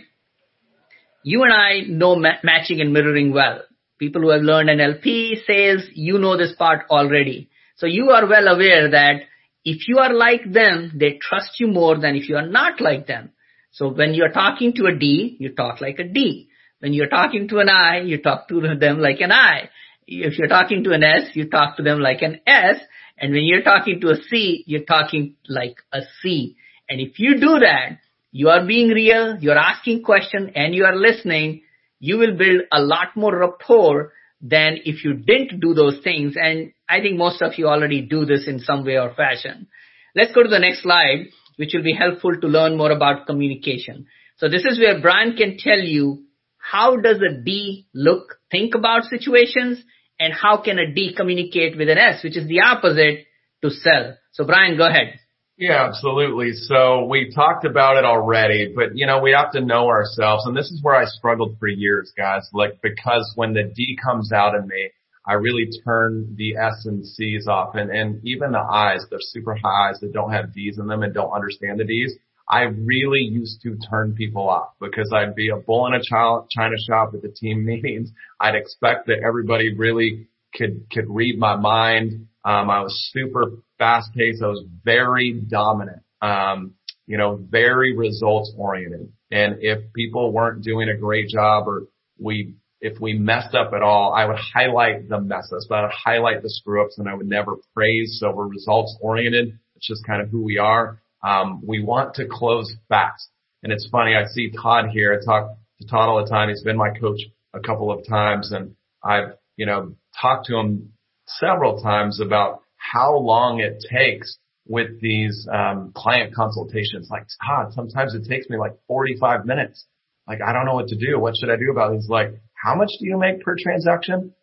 You 1.24 1.44
and 1.44 1.54
I 1.54 1.82
know 1.88 2.16
ma- 2.16 2.42
matching 2.44 2.82
and 2.82 2.94
mirroring 2.94 3.34
well. 3.34 3.62
People 3.98 4.22
who 4.22 4.30
have 4.30 4.42
learned 4.42 4.70
NLP, 4.70 5.46
sales, 5.48 5.84
you 5.94 6.20
know 6.20 6.38
this 6.38 6.54
part 6.54 6.86
already. 6.90 7.50
So 7.78 7.88
you 7.88 8.12
are 8.12 8.28
well 8.28 8.48
aware 8.48 8.92
that 8.92 9.22
if 9.66 9.88
you 9.88 9.98
are 9.98 10.14
like 10.14 10.52
them, 10.52 10.92
they 10.96 11.20
trust 11.20 11.60
you 11.60 11.68
more 11.68 11.98
than 11.98 12.16
if 12.16 12.30
you 12.30 12.38
are 12.38 12.48
not 12.48 12.80
like 12.80 13.08
them. 13.08 13.32
So 13.72 13.92
when 13.92 14.14
you're 14.14 14.32
talking 14.32 14.74
to 14.76 14.86
a 14.86 14.96
D, 14.98 15.36
you 15.40 15.54
talk 15.54 15.82
like 15.82 16.00
a 16.00 16.04
D. 16.04 16.48
When 16.80 16.94
you're 16.94 17.10
talking 17.10 17.48
to 17.50 17.58
an 17.58 17.70
I, 17.70 18.02
you 18.02 18.22
talk 18.22 18.48
to 18.50 18.62
them 18.80 19.00
like 19.00 19.20
an 19.22 19.32
I. 19.32 19.70
If 20.08 20.38
you're 20.38 20.48
talking 20.48 20.84
to 20.84 20.92
an 20.92 21.04
S, 21.04 21.30
you 21.34 21.50
talk 21.50 21.78
to 21.78 21.84
them 21.84 22.00
like 22.00 22.22
an 22.22 22.40
S. 22.46 22.78
And 23.18 23.34
when 23.34 23.44
you're 23.44 23.64
talking 23.64 24.00
to 24.02 24.12
a 24.12 24.18
C, 24.30 24.64
you're 24.68 24.86
talking 24.86 25.36
like 25.50 25.78
a 25.92 26.02
C. 26.22 26.58
And 26.88 27.02
if 27.02 27.18
you 27.18 27.40
do 27.40 27.60
that, 27.60 28.00
you 28.32 28.50
are 28.50 28.66
being 28.66 28.90
real, 28.90 29.38
you're 29.40 29.58
asking 29.58 30.04
questions, 30.04 30.52
and 30.56 30.76
you 30.76 30.86
are 30.86 30.96
listening, 30.96 31.64
you 32.00 32.18
will 32.18 32.38
build 32.38 32.64
a 32.72 32.82
lot 32.82 33.16
more 33.16 33.36
rapport 33.36 34.12
than 34.42 34.78
if 34.86 35.04
you 35.04 35.14
didn't 35.14 35.60
do 35.60 35.74
those 35.74 36.00
things. 36.04 36.36
And 36.40 36.74
I 36.88 37.02
think 37.02 37.18
most 37.18 37.42
of 37.42 37.58
you 37.58 37.68
already 37.68 38.02
do 38.02 38.26
this 38.26 38.48
in 38.48 38.60
some 38.60 38.86
way 38.86 38.98
or 38.98 39.14
fashion. 39.14 39.68
Let's 40.16 40.34
go 40.34 40.44
to 40.44 40.50
the 40.50 40.60
next 40.60 40.84
slide, 40.84 41.28
which 41.58 41.74
will 41.74 41.84
be 41.84 41.94
helpful 41.94 42.40
to 42.40 42.48
learn 42.48 42.78
more 42.78 42.92
about 42.92 43.26
communication. 43.26 44.06
So 44.38 44.50
this 44.50 44.66
is 44.66 44.80
where 44.80 45.02
Brian 45.02 45.36
can 45.36 45.58
tell 45.58 45.80
you 45.80 46.24
how 46.58 46.98
does 46.98 47.18
a 47.18 47.42
D 47.44 47.88
look, 47.94 48.38
think 48.52 48.76
about 48.76 49.04
situations, 49.06 49.84
and 50.20 50.34
how 50.34 50.62
can 50.62 50.80
a 50.80 50.94
D 50.94 51.14
communicate 51.16 51.78
with 51.78 51.90
an 51.90 51.98
S, 51.98 52.24
which 52.24 52.38
is 52.38 52.48
the 52.48 52.62
opposite 52.62 53.26
to 53.64 53.70
sell. 53.70 54.16
So 54.32 54.46
Brian, 54.46 54.78
go 54.78 54.88
ahead. 54.88 55.20
Yeah, 55.58 55.88
absolutely. 55.88 56.52
So 56.52 57.06
we 57.06 57.32
talked 57.34 57.66
about 57.66 57.96
it 57.96 58.04
already, 58.04 58.74
but 58.76 58.96
you 58.98 59.06
know, 59.06 59.22
we 59.22 59.32
have 59.32 59.52
to 59.54 59.62
know 59.62 59.88
ourselves. 59.88 60.46
And 60.46 60.56
this 60.56 60.66
is 60.66 60.84
where 60.84 60.96
I 60.96 61.06
struggled 61.06 61.58
for 61.60 61.68
years, 61.68 62.12
guys, 62.18 62.50
like 62.54 62.82
because 62.82 63.32
when 63.36 63.54
the 63.54 63.72
D 63.74 63.98
comes 64.04 64.34
out 64.34 64.56
of 64.56 64.68
me, 64.68 64.90
I 65.28 65.34
really 65.34 65.70
turn 65.84 66.36
the 66.38 66.56
S 66.56 66.86
and 66.86 67.06
C's 67.06 67.48
off 67.48 67.76
and, 67.76 67.90
and 67.90 68.26
even 68.26 68.52
the 68.52 68.60
I's, 68.60 69.06
the 69.10 69.18
super 69.20 69.56
high 69.56 69.90
I's 69.90 70.00
that 70.02 70.14
don't 70.14 70.32
have 70.32 70.54
D's 70.54 70.78
in 70.78 70.88
them 70.88 71.04
and 71.04 71.14
don't 71.14 71.32
understand 71.32 71.80
the 71.80 71.86
D's. 71.86 72.14
I 72.48 72.62
really 72.62 73.22
used 73.22 73.62
to 73.64 73.76
turn 73.90 74.14
people 74.14 74.48
off 74.48 74.74
because 74.80 75.12
I'd 75.12 75.36
be 75.36 75.50
a 75.50 75.58
bull 75.58 75.88
in 75.88 75.94
a 75.94 76.02
china 76.04 76.76
shop 76.88 77.14
at 77.16 77.22
the 77.22 77.30
team 77.30 77.66
meetings. 77.66 78.12
I'd 78.40 78.56
expect 78.56 79.08
that 79.08 79.24
everybody 79.26 79.76
really 79.76 80.28
could, 80.54 80.86
could 80.92 81.06
read 81.10 81.40
my 81.40 81.56
mind. 81.56 82.28
Um, 82.44 82.70
I 82.70 82.82
was 82.82 83.10
super 83.12 83.64
fast 83.80 84.14
paced. 84.14 84.44
I 84.44 84.48
was 84.48 84.64
very 84.84 85.34
dominant. 85.34 86.04
Um, 86.22 86.76
you 87.08 87.18
know, 87.18 87.36
very 87.36 87.96
results 87.96 88.54
oriented. 88.58 89.12
And 89.32 89.58
if 89.62 89.94
people 89.94 90.32
weren't 90.32 90.64
doing 90.64 90.90
a 90.90 90.98
great 90.98 91.30
job 91.30 91.68
or 91.68 91.88
we, 92.20 92.56
if 92.86 93.02
we 93.02 93.14
messed 93.14 93.56
up 93.56 93.74
at 93.74 93.82
all, 93.82 94.14
I 94.14 94.26
would 94.26 94.38
highlight 94.38 95.10
the 95.10 95.20
messes, 95.20 95.66
but 95.68 95.80
I 95.80 95.82
would 95.84 95.92
highlight 95.92 96.44
the 96.44 96.52
screw 96.52 96.86
ups 96.86 97.00
and 97.00 97.10
I 97.10 97.16
would 97.16 97.28
never 97.28 97.56
praise. 97.74 98.18
So 98.20 98.32
we're 98.32 98.48
results 98.48 98.96
oriented. 99.02 99.58
It's 99.76 99.88
just 99.88 100.06
kind 100.06 100.22
of 100.22 100.30
who 100.30 100.44
we 100.44 100.60
are. 100.60 101.02
Um, 101.24 101.64
we 101.66 101.84
want 101.84 102.14
to 102.16 102.28
close 102.30 102.72
fast. 102.88 103.28
And 103.64 103.74
it's 103.74 103.90
funny. 103.92 104.14
I 104.16 104.26
see 104.26 104.52
Todd 104.52 104.90
here. 104.94 105.20
I 105.20 105.26
talk 105.26 105.58
to 105.82 105.88
Todd 105.88 106.10
all 106.10 106.24
the 106.24 106.30
time. 106.30 106.50
He's 106.50 106.62
been 106.62 106.78
my 106.78 106.92
coach 106.92 107.22
a 107.56 107.60
couple 107.60 107.92
of 107.92 108.08
times 108.08 108.52
and 108.52 108.76
I've, 109.04 109.34
you 109.58 109.66
know, 109.66 109.96
talked 110.22 110.46
to 110.48 110.58
him 110.58 110.94
several 111.26 111.82
times 111.82 112.22
about 112.22 112.62
how 112.78 113.18
long 113.18 113.62
it 113.62 113.84
takes 113.92 114.38
with 114.68 115.02
these 115.02 115.48
um, 115.52 115.92
client 115.96 116.36
consultations. 116.36 117.08
Like, 117.10 117.26
Todd, 117.44 117.74
sometimes 117.74 118.14
it 118.14 118.30
takes 118.30 118.48
me 118.48 118.58
like 118.58 118.74
45 118.88 119.46
minutes. 119.46 119.86
Like, 120.28 120.40
I 120.46 120.54
don't 120.54 120.66
know 120.66 120.76
what 120.76 120.88
to 120.90 120.96
do. 120.96 121.20
What 121.20 121.36
should 121.36 121.50
I 121.50 121.56
do 121.56 121.72
about 121.72 121.94
it? 121.94 121.96
He's 121.96 122.10
like, 122.10 122.34
how 122.66 122.74
much 122.74 122.90
do 123.00 123.06
you 123.06 123.18
make 123.20 123.42
per 123.42 123.56
transaction? 123.56 124.34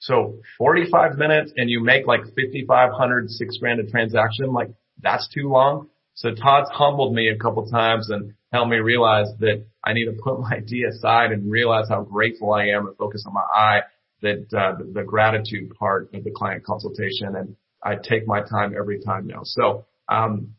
So 0.00 0.40
45 0.58 1.16
minutes 1.16 1.52
and 1.56 1.70
you 1.70 1.80
make 1.80 2.04
like 2.04 2.22
5,500, 2.22 3.30
six 3.30 3.56
grand 3.58 3.78
a 3.78 3.86
transaction. 3.88 4.52
Like, 4.52 4.70
that's 5.00 5.28
too 5.32 5.48
long. 5.48 5.88
So 6.14 6.34
Todd's 6.34 6.70
humbled 6.72 7.14
me 7.14 7.28
a 7.28 7.36
couple 7.36 7.64
times 7.70 8.10
and 8.10 8.32
helped 8.52 8.70
me 8.70 8.78
realize 8.78 9.28
that 9.38 9.64
I 9.84 9.92
need 9.92 10.06
to 10.06 10.16
put 10.20 10.40
my 10.50 10.58
D 10.66 10.82
aside 10.82 11.30
and 11.30 11.48
realize 11.50 11.88
how 11.88 12.02
grateful 12.02 12.52
I 12.52 12.66
am 12.68 12.88
and 12.88 12.96
focus 12.96 13.24
on 13.26 13.34
my 13.34 13.42
I 13.54 13.80
that 14.22 14.46
uh, 14.52 14.78
the, 14.78 14.92
the 14.92 15.02
gratitude 15.04 15.70
part 15.78 16.10
of 16.14 16.24
the 16.24 16.30
client 16.30 16.64
consultation, 16.64 17.36
and 17.36 17.54
I 17.82 17.94
take 17.96 18.26
my 18.26 18.40
time 18.40 18.74
every 18.76 19.00
time 19.00 19.26
now. 19.26 19.42
So 19.44 19.84
um, 20.08 20.54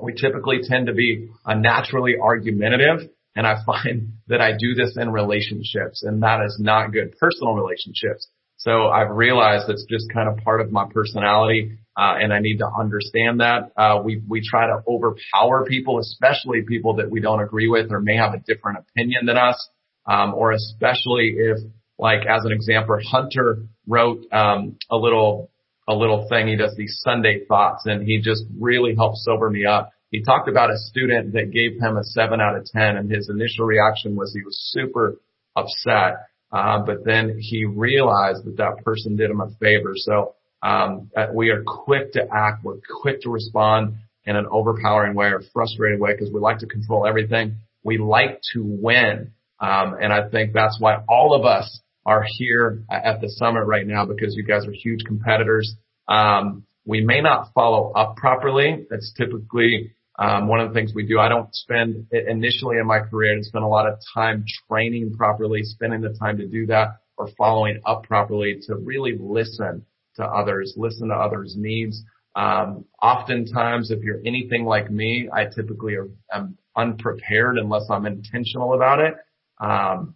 we 0.00 0.14
typically 0.14 0.60
tend 0.62 0.86
to 0.86 0.94
be 0.94 1.28
a 1.44 1.58
naturally 1.58 2.14
argumentative, 2.22 3.10
and 3.34 3.46
I 3.46 3.56
find 3.64 4.14
that 4.28 4.40
I 4.40 4.52
do 4.52 4.74
this 4.74 4.96
in 4.96 5.10
relationships, 5.10 6.02
and 6.02 6.22
that 6.22 6.44
is 6.44 6.58
not 6.60 6.92
good. 6.92 7.16
Personal 7.18 7.54
relationships. 7.54 8.28
So 8.56 8.88
I've 8.88 9.10
realized 9.10 9.68
it's 9.68 9.86
just 9.90 10.06
kind 10.12 10.28
of 10.28 10.36
part 10.44 10.60
of 10.60 10.70
my 10.70 10.86
personality, 10.88 11.78
uh, 11.96 12.14
and 12.20 12.32
I 12.32 12.38
need 12.38 12.58
to 12.58 12.68
understand 12.78 13.40
that. 13.40 13.72
Uh, 13.76 14.00
we 14.04 14.22
we 14.28 14.40
try 14.40 14.66
to 14.66 14.82
overpower 14.86 15.66
people, 15.66 15.98
especially 15.98 16.62
people 16.62 16.96
that 16.96 17.10
we 17.10 17.20
don't 17.20 17.42
agree 17.42 17.68
with 17.68 17.90
or 17.90 18.00
may 18.00 18.16
have 18.16 18.34
a 18.34 18.38
different 18.46 18.78
opinion 18.78 19.26
than 19.26 19.36
us, 19.36 19.68
um, 20.06 20.34
or 20.34 20.52
especially 20.52 21.34
if 21.36 21.58
like 21.98 22.20
as 22.26 22.44
an 22.44 22.52
example, 22.52 22.98
Hunter 23.10 23.64
wrote 23.86 24.24
um, 24.32 24.76
a 24.90 24.96
little 24.96 25.50
a 25.88 25.94
little 25.94 26.28
thing. 26.28 26.46
He 26.48 26.56
does 26.56 26.74
these 26.76 27.00
Sunday 27.04 27.44
thoughts, 27.46 27.82
and 27.86 28.06
he 28.06 28.20
just 28.20 28.44
really 28.60 28.94
helped 28.94 29.18
sober 29.18 29.50
me 29.50 29.64
up. 29.64 29.90
He 30.12 30.22
talked 30.22 30.48
about 30.48 30.70
a 30.70 30.76
student 30.76 31.32
that 31.32 31.50
gave 31.50 31.80
him 31.80 31.96
a 31.96 32.04
seven 32.04 32.40
out 32.40 32.54
of 32.56 32.64
ten, 32.66 32.96
and 32.96 33.10
his 33.10 33.28
initial 33.28 33.64
reaction 33.66 34.14
was 34.14 34.32
he 34.32 34.44
was 34.44 34.56
super 34.70 35.16
upset. 35.56 36.28
Uh, 36.52 36.78
but 36.84 36.98
then 37.04 37.38
he 37.40 37.64
realized 37.64 38.44
that 38.44 38.58
that 38.58 38.84
person 38.84 39.16
did 39.16 39.30
him 39.30 39.40
a 39.40 39.50
favor. 39.58 39.94
So 39.96 40.34
Um, 40.62 41.10
we 41.34 41.50
are 41.50 41.62
quick 41.66 42.12
to 42.12 42.22
act. 42.30 42.62
We're 42.62 42.78
quick 43.02 43.22
to 43.22 43.30
respond 43.30 43.96
in 44.24 44.36
an 44.36 44.46
overpowering 44.48 45.14
way 45.16 45.28
or 45.32 45.42
frustrated 45.52 45.98
way 45.98 46.12
because 46.12 46.30
we 46.32 46.38
like 46.38 46.58
to 46.58 46.66
control 46.66 47.04
everything. 47.04 47.56
We 47.82 47.98
like 47.98 48.40
to 48.52 48.62
win. 48.62 49.32
Um, 49.58 49.96
and 50.00 50.12
I 50.12 50.28
think 50.28 50.52
that's 50.52 50.76
why 50.78 50.98
all 51.08 51.34
of 51.34 51.44
us 51.44 51.80
are 52.06 52.24
here 52.38 52.84
at 52.88 53.20
the 53.20 53.28
summit 53.28 53.64
right 53.64 53.86
now 53.86 54.04
because 54.06 54.36
you 54.36 54.44
guys 54.44 54.64
are 54.68 54.72
huge 54.72 55.02
competitors. 55.04 55.74
Um, 56.06 56.64
we 56.86 57.00
may 57.00 57.20
not 57.20 57.48
follow 57.54 57.92
up 57.92 58.14
properly. 58.16 58.86
That's 58.88 59.12
typically 59.16 59.94
um, 60.22 60.46
one 60.46 60.60
of 60.60 60.68
the 60.68 60.74
things 60.74 60.92
we 60.94 61.04
do. 61.04 61.18
I 61.18 61.28
don't 61.28 61.52
spend 61.52 62.06
initially 62.12 62.78
in 62.78 62.86
my 62.86 63.00
career, 63.00 63.32
I 63.32 63.34
didn't 63.34 63.46
spend 63.46 63.64
a 63.64 63.68
lot 63.68 63.88
of 63.88 63.98
time 64.14 64.44
training 64.68 65.14
properly, 65.16 65.62
spending 65.64 66.00
the 66.00 66.16
time 66.16 66.36
to 66.36 66.46
do 66.46 66.66
that 66.66 66.98
or 67.16 67.28
following 67.36 67.80
up 67.84 68.04
properly 68.04 68.60
to 68.66 68.76
really 68.76 69.16
listen 69.18 69.84
to 70.16 70.24
others, 70.24 70.74
listen 70.76 71.08
to 71.08 71.14
others' 71.14 71.56
needs. 71.58 72.02
Um, 72.36 72.84
oftentimes, 73.02 73.90
if 73.90 74.02
you're 74.02 74.20
anything 74.24 74.64
like 74.64 74.90
me, 74.90 75.28
I 75.32 75.46
typically 75.46 75.96
are, 75.96 76.08
am 76.32 76.56
unprepared 76.76 77.58
unless 77.58 77.84
I'm 77.90 78.06
intentional 78.06 78.74
about 78.74 79.00
it. 79.00 79.14
Um, 79.60 80.14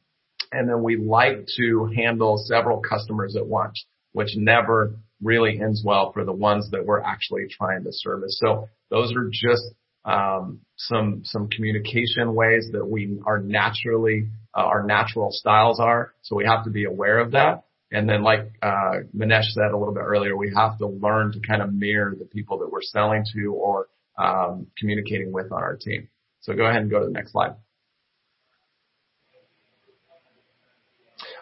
and 0.52 0.68
then 0.68 0.82
we 0.82 0.96
like 0.96 1.46
to 1.56 1.90
handle 1.96 2.38
several 2.46 2.80
customers 2.80 3.34
at 3.36 3.46
once, 3.46 3.84
which 4.12 4.30
never 4.36 4.94
really 5.20 5.60
ends 5.60 5.82
well 5.84 6.12
for 6.12 6.24
the 6.24 6.32
ones 6.32 6.70
that 6.70 6.86
we're 6.86 7.02
actually 7.02 7.46
trying 7.50 7.82
to 7.84 7.90
service. 7.92 8.38
So 8.40 8.68
those 8.90 9.12
are 9.16 9.28
just 9.32 9.64
um, 10.06 10.60
some 10.76 11.22
some 11.24 11.48
communication 11.48 12.34
ways 12.34 12.68
that 12.72 12.86
we 12.86 13.18
are 13.26 13.40
naturally 13.40 14.28
uh, 14.54 14.62
our 14.62 14.84
natural 14.84 15.28
styles 15.30 15.80
are. 15.80 16.14
So 16.22 16.36
we 16.36 16.46
have 16.46 16.64
to 16.64 16.70
be 16.70 16.84
aware 16.84 17.18
of 17.18 17.32
that. 17.32 17.64
And 17.92 18.08
then, 18.08 18.22
like 18.22 18.52
uh, 18.62 19.00
Minesh 19.14 19.50
said 19.50 19.70
a 19.72 19.76
little 19.76 19.94
bit 19.94 20.02
earlier, 20.02 20.36
we 20.36 20.52
have 20.56 20.78
to 20.78 20.86
learn 20.86 21.32
to 21.32 21.40
kind 21.40 21.62
of 21.62 21.72
mirror 21.72 22.14
the 22.18 22.24
people 22.24 22.58
that 22.58 22.70
we're 22.70 22.82
selling 22.82 23.24
to 23.34 23.52
or 23.52 23.88
um, 24.18 24.68
communicating 24.78 25.32
with 25.32 25.52
on 25.52 25.62
our 25.62 25.76
team. 25.76 26.08
So 26.40 26.54
go 26.54 26.64
ahead 26.64 26.82
and 26.82 26.90
go 26.90 27.00
to 27.00 27.06
the 27.06 27.12
next 27.12 27.32
slide. 27.32 27.54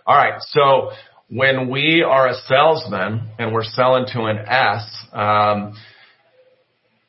All 0.06 0.16
right. 0.16 0.40
So 0.40 0.90
when 1.28 1.70
we 1.70 2.02
are 2.02 2.28
a 2.28 2.34
salesman 2.34 3.30
and 3.38 3.52
we're 3.52 3.64
selling 3.64 4.06
to 4.12 4.24
an 4.24 4.38
S, 4.38 5.06
um, 5.12 5.74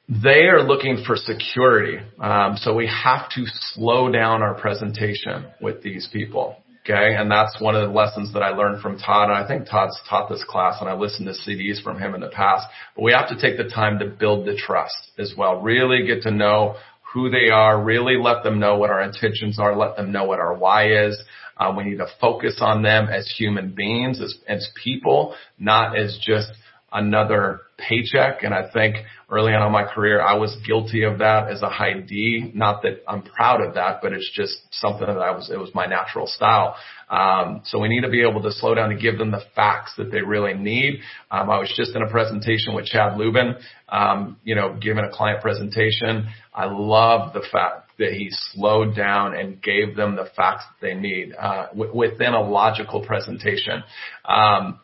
they 0.08 0.48
are 0.48 0.62
looking 0.62 1.04
for 1.06 1.16
security. 1.16 1.98
Um, 2.20 2.58
so 2.58 2.76
we 2.76 2.88
have 2.88 3.30
to 3.32 3.46
slow 3.46 4.12
down 4.12 4.42
our 4.42 4.54
presentation 4.54 5.46
with 5.62 5.82
these 5.82 6.08
people. 6.12 6.58
Okay. 6.82 7.16
And 7.16 7.32
that's 7.32 7.60
one 7.60 7.76
of 7.76 7.90
the 7.90 7.96
lessons 7.96 8.32
that 8.34 8.44
I 8.44 8.50
learned 8.50 8.84
from 8.84 9.00
Todd. 9.00 9.30
And 9.30 9.38
I 9.38 9.48
think 9.48 9.68
Todd's 9.68 10.00
taught 10.08 10.30
this 10.30 10.46
class 10.48 10.78
and 10.80 10.88
I've 10.88 11.00
listened 11.00 11.28
to 11.28 11.34
CDs 11.34 11.82
from 11.82 12.00
him 12.00 12.14
in 12.14 12.22
the 12.22 12.30
past, 12.30 12.68
but 12.96 13.02
we 13.02 13.12
have 13.12 13.28
to 13.30 13.42
take 13.42 13.58
the 13.58 13.68
time 13.68 13.98
to 14.00 14.06
build 14.06 14.46
the 14.46 14.56
trust 14.56 15.10
as 15.18 15.34
well. 15.36 15.62
Really 15.62 16.06
get 16.06 16.22
to 16.24 16.32
know 16.32 16.76
who 17.12 17.32
they 17.32 17.50
are, 17.50 17.82
really 17.82 18.18
let 18.22 18.44
them 18.44 18.60
know 18.60 18.78
what 18.78 18.92
our 18.92 19.02
intentions 19.02 19.58
are, 19.58 19.76
let 19.76 19.96
them 19.96 20.12
know 20.12 20.26
what 20.26 20.40
our 20.40 20.54
why 20.54 21.08
is. 21.08 21.20
Uh, 21.58 21.74
we 21.76 21.86
need 21.86 21.98
to 21.98 22.08
focus 22.22 22.58
on 22.60 22.84
them 22.84 23.08
as 23.08 23.34
human 23.36 23.74
beings, 23.74 24.22
as, 24.22 24.36
as 24.48 24.70
people, 24.84 25.34
not 25.58 25.98
as 25.98 26.20
just 26.22 26.50
another 26.92 27.62
paycheck. 27.78 28.44
And 28.44 28.54
I 28.54 28.70
think 28.72 28.98
early 29.30 29.54
on 29.54 29.66
in 29.66 29.72
my 29.72 29.84
career, 29.84 30.22
I 30.22 30.36
was 30.36 30.56
guilty 30.66 31.04
of 31.04 31.20
that 31.20 31.50
as 31.50 31.62
a 31.62 31.70
high 31.70 31.94
D. 31.94 32.52
Not 32.54 32.82
that 32.84 33.04
I'm 33.08 33.24
proud 33.24 33.62
of 33.62 33.74
that, 33.76 34.00
but 34.02 34.14
it's 34.14 34.30
just 34.34 34.58
something 34.72 35.08
that 35.08 35.18
I 35.18 35.32
was, 35.32 35.50
it 35.50 35.58
was 35.58 35.72
my 35.74 35.86
natural 35.86 36.28
style. 36.28 36.76
Um, 37.10 37.62
so 37.66 37.80
we 37.80 37.88
need 37.88 38.02
to 38.02 38.10
be 38.10 38.28
able 38.28 38.42
to 38.44 38.52
slow 38.52 38.76
down 38.76 38.92
and 38.92 39.00
give 39.00 39.18
them 39.18 39.32
the 39.32 39.42
facts 39.56 39.94
that 39.98 40.12
they 40.12 40.22
really 40.22 40.54
need. 40.54 41.02
Um, 41.32 41.50
I 41.50 41.60
was 41.60 41.72
just 41.76 41.96
in 41.96 42.02
a 42.02 42.10
presentation 42.10 42.74
with 42.74 42.86
Chad 42.86 43.18
Lubin, 43.18 43.56
um, 43.90 44.38
you 44.44 44.56
know, 44.56 44.78
giving 44.80 45.04
a 45.04 45.12
client 45.12 45.42
presentation. 45.42 46.28
I 46.54 46.66
love 46.66 47.34
the 47.34 47.44
fact 47.52 47.92
that 47.98 48.12
he 48.12 48.30
slowed 48.32 48.96
down 48.96 49.36
and 49.36 49.62
gave 49.62 49.96
them 49.96 50.16
the 50.16 50.28
facts 50.36 50.66
that 50.66 50.86
they 50.86 50.94
need 50.94 51.34
uh, 51.40 51.68
w- 51.68 51.96
within 51.96 52.34
a 52.34 52.42
logical 52.42 53.06
presentation. 53.06 53.84
Um, 54.26 54.80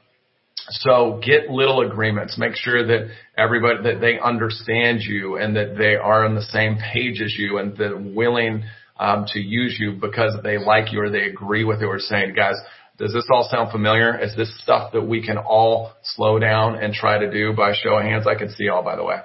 so 0.69 1.19
get 1.23 1.49
little 1.49 1.81
agreements. 1.81 2.37
Make 2.37 2.55
sure 2.55 2.85
that 2.85 3.09
everybody 3.37 3.83
that 3.83 3.99
they 3.99 4.19
understand 4.19 5.01
you 5.01 5.37
and 5.37 5.55
that 5.55 5.75
they 5.77 5.95
are 5.95 6.25
on 6.25 6.35
the 6.35 6.41
same 6.41 6.77
page 6.77 7.21
as 7.21 7.35
you 7.37 7.57
and 7.57 7.75
that 7.77 8.13
willing 8.15 8.63
um, 8.99 9.25
to 9.33 9.39
use 9.39 9.77
you 9.79 9.93
because 9.93 10.37
they 10.43 10.57
like 10.57 10.91
you 10.91 11.01
or 11.01 11.09
they 11.09 11.23
agree 11.23 11.63
with 11.63 11.79
what 11.79 11.87
we're 11.87 11.99
saying. 11.99 12.33
Guys, 12.35 12.55
does 12.97 13.13
this 13.13 13.27
all 13.31 13.47
sound 13.49 13.71
familiar? 13.71 14.17
Is 14.19 14.35
this 14.35 14.55
stuff 14.61 14.93
that 14.93 15.01
we 15.01 15.25
can 15.25 15.37
all 15.37 15.93
slow 16.03 16.37
down 16.37 16.75
and 16.75 16.93
try 16.93 17.17
to 17.17 17.31
do 17.31 17.53
by 17.53 17.73
show 17.73 17.97
of 17.97 18.03
hands? 18.03 18.27
I 18.27 18.35
can 18.35 18.51
see 18.51 18.69
all, 18.69 18.83
by 18.83 18.95
the 18.95 19.03
way. 19.03 19.17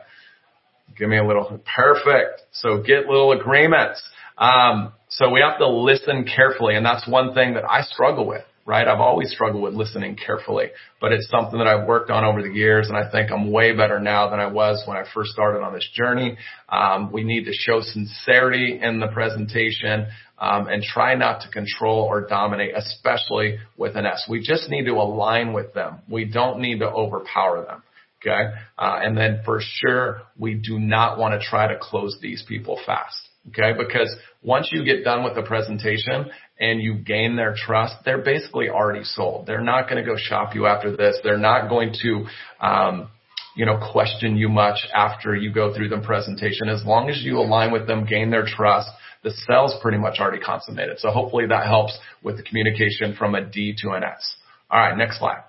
Give 0.97 1.09
me 1.09 1.19
a 1.19 1.27
little 1.27 1.61
perfect. 1.77 2.43
So 2.53 2.83
get 2.83 3.07
little 3.07 3.33
agreements. 3.33 4.03
Um, 4.39 4.93
so 5.09 5.31
we 5.31 5.41
have 5.41 5.59
to 5.59 5.69
listen 5.69 6.25
carefully, 6.25 6.75
and 6.75 6.87
that's 6.87 7.07
one 7.07 7.35
thing 7.35 7.55
that 7.55 7.65
I 7.69 7.83
struggle 7.83 8.27
with 8.27 8.45
right? 8.67 8.87
I've 8.89 9.01
always 9.01 9.31
struggled 9.31 9.63
with 9.63 9.75
listening 9.75 10.17
carefully, 10.17 10.67
but 11.01 11.13
it's 11.13 11.29
something 11.31 11.59
that 11.59 11.69
I've 11.69 11.87
worked 11.87 12.11
on 12.11 12.25
over 12.25 12.43
the 12.43 12.53
years, 12.53 12.89
and 12.89 12.97
I 12.97 13.11
think 13.11 13.31
I'm 13.31 13.53
way 13.53 13.75
better 13.75 14.01
now 14.01 14.29
than 14.29 14.41
I 14.41 14.49
was 14.49 14.83
when 14.87 14.97
I 14.97 15.05
first 15.15 15.31
started 15.31 15.63
on 15.63 15.73
this 15.73 15.89
journey. 15.95 16.37
Um, 16.69 17.13
we 17.13 17.23
need 17.23 17.45
to 17.45 17.53
show 17.53 17.81
sincerity 17.81 18.81
in 18.83 18.99
the 18.99 19.07
presentation 19.07 20.09
um, 20.39 20.67
and 20.67 20.83
try 20.83 21.15
not 21.15 21.43
to 21.43 21.49
control 21.49 22.01
or 22.01 22.27
dominate, 22.27 22.73
especially 22.77 23.59
with 23.77 23.97
an 23.97 24.05
S. 24.05 24.27
We 24.29 24.41
just 24.41 24.69
need 24.69 24.87
to 24.87 24.95
align 24.95 25.53
with 25.53 25.73
them. 25.73 26.01
We 26.11 26.25
don't 26.25 26.61
need 26.61 26.81
to 26.81 26.91
overpower 26.91 27.65
them. 27.65 27.83
Okay. 28.21 28.51
Uh, 28.77 28.99
and 29.03 29.17
then 29.17 29.43
for 29.45 29.61
sure, 29.63 30.23
we 30.39 30.55
do 30.55 30.81
not 30.81 31.19
want 31.19 31.41
to 31.41 31.47
try 31.47 31.69
to 31.69 31.79
close 31.81 32.19
these 32.21 32.45
people 32.49 32.81
fast. 32.85 33.17
Okay. 33.49 33.79
Because 33.79 34.15
once 34.43 34.71
you 34.73 34.85
get 34.85 35.05
done 35.05 35.23
with 35.23 35.35
the 35.35 35.43
presentation 35.43 36.31
and 36.59 36.81
you 36.81 36.95
gain 36.95 37.37
their 37.37 37.55
trust, 37.57 37.97
they're 38.05 38.23
basically 38.23 38.69
already 38.69 39.05
sold. 39.05 39.47
They're 39.47 39.61
not 39.61 39.89
going 39.89 40.03
to 40.03 40.09
go 40.09 40.17
shop 40.17 40.55
you 40.55 40.67
after 40.67 40.97
this. 40.97 41.19
They're 41.23 41.39
not 41.39 41.69
going 41.69 41.95
to, 42.03 42.27
um, 42.61 43.09
you 43.55 43.67
know, 43.67 43.79
question 43.93 44.37
you 44.37 44.49
much 44.49 44.87
after 44.95 45.35
you 45.35 45.53
go 45.53 45.75
through 45.75 45.91
the 45.91 45.99
presentation. 45.99 46.69
As 46.69 46.85
long 46.85 47.11
as 47.11 47.23
you 47.23 47.39
align 47.39 47.73
with 47.73 47.87
them, 47.87 48.07
gain 48.07 48.31
their 48.31 48.47
trust, 48.47 48.89
the 49.23 49.33
sale's 49.47 49.75
pretty 49.83 49.99
much 49.99 50.19
already 50.19 50.43
consummated. 50.43 50.99
So 50.99 51.11
hopefully 51.11 51.47
that 51.49 51.67
helps 51.67 51.99
with 52.23 52.37
the 52.37 52.43
communication 52.43 53.15
from 53.19 53.35
a 53.35 53.45
D 53.45 53.75
to 53.83 53.91
an 53.91 54.05
S. 54.05 54.37
All 54.71 54.81
right, 54.81 54.97
next 54.97 55.19
slide. 55.19 55.43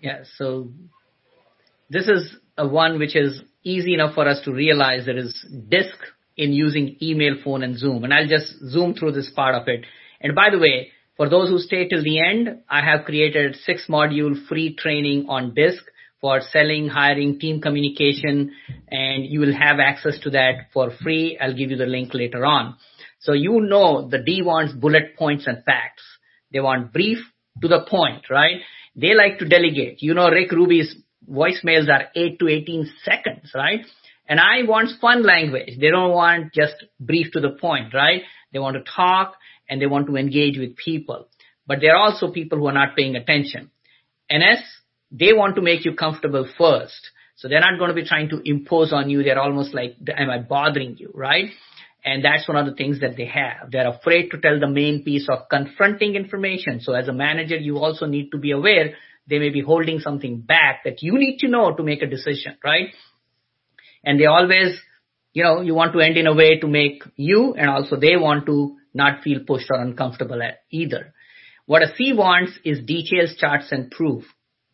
Yeah, 0.00 0.22
so 0.36 0.68
this 1.90 2.08
is 2.08 2.34
a 2.56 2.66
one 2.66 2.98
which 2.98 3.14
is 3.14 3.42
easy 3.62 3.94
enough 3.94 4.14
for 4.14 4.26
us 4.26 4.40
to 4.44 4.52
realize 4.52 5.06
there 5.06 5.18
is 5.18 5.44
DISC 5.68 5.98
in 6.36 6.52
using 6.52 6.96
email, 7.02 7.36
phone, 7.44 7.62
and 7.62 7.76
Zoom. 7.76 8.04
And 8.04 8.14
I'll 8.14 8.26
just 8.26 8.58
zoom 8.60 8.94
through 8.94 9.12
this 9.12 9.30
part 9.34 9.54
of 9.54 9.68
it. 9.68 9.84
And 10.20 10.34
by 10.34 10.50
the 10.50 10.58
way, 10.58 10.92
for 11.16 11.28
those 11.28 11.48
who 11.48 11.58
stay 11.58 11.88
till 11.88 12.02
the 12.02 12.20
end, 12.20 12.62
I 12.68 12.80
have 12.82 13.04
created 13.04 13.56
six 13.64 13.86
module 13.88 14.46
free 14.46 14.74
training 14.74 15.26
on 15.28 15.54
DISC 15.54 15.82
for 16.20 16.40
selling, 16.52 16.88
hiring, 16.88 17.38
team 17.38 17.60
communication, 17.60 18.52
and 18.90 19.24
you 19.24 19.40
will 19.40 19.54
have 19.54 19.78
access 19.80 20.18
to 20.20 20.30
that 20.30 20.68
for 20.72 20.90
free. 21.02 21.38
I'll 21.40 21.56
give 21.56 21.70
you 21.70 21.76
the 21.76 21.86
link 21.86 22.12
later 22.14 22.44
on. 22.44 22.76
So 23.20 23.32
you 23.32 23.60
know 23.60 24.08
the 24.08 24.18
D 24.18 24.42
wants 24.42 24.72
bullet 24.72 25.16
points 25.18 25.46
and 25.46 25.64
facts. 25.64 26.02
They 26.52 26.60
want 26.60 26.92
brief 26.92 27.18
to 27.62 27.68
the 27.68 27.84
point, 27.88 28.24
right? 28.30 28.60
They 28.96 29.14
like 29.14 29.38
to 29.38 29.48
delegate. 29.48 30.02
You 30.02 30.14
know, 30.14 30.28
Rick 30.28 30.52
Ruby's 30.52 30.94
voicemails 31.30 31.88
are 31.88 32.08
8 32.14 32.38
to 32.38 32.48
18 32.48 32.90
seconds, 33.04 33.52
right? 33.54 33.80
And 34.28 34.40
I 34.40 34.62
want 34.66 35.00
fun 35.00 35.22
language. 35.22 35.78
They 35.80 35.90
don't 35.90 36.12
want 36.12 36.52
just 36.54 36.74
brief 36.98 37.32
to 37.32 37.40
the 37.40 37.56
point, 37.60 37.94
right? 37.94 38.22
They 38.52 38.58
want 38.58 38.76
to 38.76 38.92
talk 38.96 39.34
and 39.70 39.80
they 39.80 39.86
want 39.86 40.08
to 40.08 40.16
engage 40.16 40.58
with 40.58 40.76
people. 40.76 41.28
But 41.66 41.78
there 41.80 41.94
are 41.94 42.10
also 42.10 42.30
people 42.32 42.58
who 42.58 42.66
are 42.66 42.72
not 42.72 42.96
paying 42.96 43.16
attention. 43.16 43.70
NS, 44.30 44.62
they 45.10 45.32
want 45.32 45.54
to 45.56 45.62
make 45.62 45.84
you 45.84 45.94
comfortable 45.94 46.46
first. 46.58 47.10
So 47.36 47.48
they're 47.48 47.60
not 47.60 47.78
going 47.78 47.88
to 47.88 47.94
be 47.94 48.06
trying 48.06 48.28
to 48.30 48.42
impose 48.44 48.92
on 48.92 49.08
you. 49.08 49.22
They're 49.22 49.40
almost 49.40 49.72
like, 49.72 49.96
am 50.14 50.28
I 50.28 50.38
bothering 50.38 50.96
you, 50.98 51.10
right? 51.14 51.46
And 52.04 52.24
that's 52.24 52.48
one 52.48 52.56
of 52.56 52.66
the 52.66 52.74
things 52.74 53.00
that 53.00 53.16
they 53.16 53.26
have. 53.26 53.70
They're 53.70 53.88
afraid 53.88 54.30
to 54.30 54.38
tell 54.38 54.58
the 54.58 54.68
main 54.68 55.04
piece 55.04 55.28
of 55.30 55.48
confronting 55.48 56.16
information. 56.16 56.80
So 56.80 56.92
as 56.92 57.08
a 57.08 57.12
manager, 57.12 57.56
you 57.56 57.78
also 57.78 58.06
need 58.06 58.30
to 58.32 58.38
be 58.38 58.50
aware 58.50 58.94
they 59.30 59.38
may 59.38 59.50
be 59.50 59.60
holding 59.60 60.00
something 60.00 60.40
back 60.40 60.82
that 60.84 61.02
you 61.02 61.16
need 61.16 61.38
to 61.38 61.48
know 61.48 61.74
to 61.74 61.82
make 61.82 62.02
a 62.02 62.06
decision, 62.06 62.56
right? 62.64 62.88
And 64.04 64.18
they 64.18 64.26
always, 64.26 64.78
you 65.32 65.44
know, 65.44 65.60
you 65.60 65.74
want 65.74 65.92
to 65.92 66.00
end 66.00 66.16
in 66.16 66.26
a 66.26 66.34
way 66.34 66.58
to 66.58 66.66
make 66.66 67.04
you 67.16 67.54
and 67.54 67.70
also 67.70 67.96
they 67.96 68.16
want 68.16 68.46
to 68.46 68.76
not 68.94 69.22
feel 69.22 69.40
pushed 69.46 69.70
or 69.70 69.80
uncomfortable 69.80 70.42
at 70.42 70.62
either. 70.70 71.12
What 71.66 71.82
a 71.82 71.94
C 71.96 72.12
wants 72.12 72.52
is 72.64 72.84
details, 72.84 73.36
charts, 73.36 73.70
and 73.70 73.90
proof. 73.90 74.24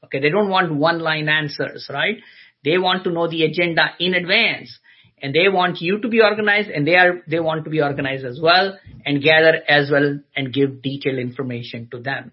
Okay, 0.04 0.20
they 0.20 0.30
don't 0.30 0.48
want 0.48 0.74
one 0.74 1.00
line 1.00 1.28
answers, 1.28 1.88
right? 1.92 2.16
They 2.64 2.78
want 2.78 3.04
to 3.04 3.10
know 3.10 3.28
the 3.28 3.44
agenda 3.44 3.90
in 3.98 4.14
advance 4.14 4.78
and 5.20 5.34
they 5.34 5.48
want 5.48 5.80
you 5.80 6.00
to 6.00 6.08
be 6.08 6.20
organized 6.20 6.68
and 6.68 6.86
they 6.86 6.96
are, 6.96 7.22
they 7.28 7.40
want 7.40 7.64
to 7.64 7.70
be 7.70 7.80
organized 7.80 8.24
as 8.24 8.38
well 8.42 8.78
and 9.04 9.22
gather 9.22 9.60
as 9.68 9.90
well 9.90 10.20
and 10.34 10.52
give 10.52 10.82
detailed 10.82 11.18
information 11.18 11.88
to 11.90 12.00
them. 12.00 12.32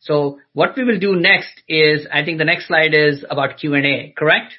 So 0.00 0.38
what 0.52 0.76
we 0.76 0.84
will 0.84 0.98
do 0.98 1.16
next 1.16 1.62
is, 1.68 2.06
I 2.12 2.24
think 2.24 2.38
the 2.38 2.44
next 2.44 2.68
slide 2.68 2.94
is 2.94 3.24
about 3.28 3.58
Q&A, 3.58 4.14
correct? 4.16 4.54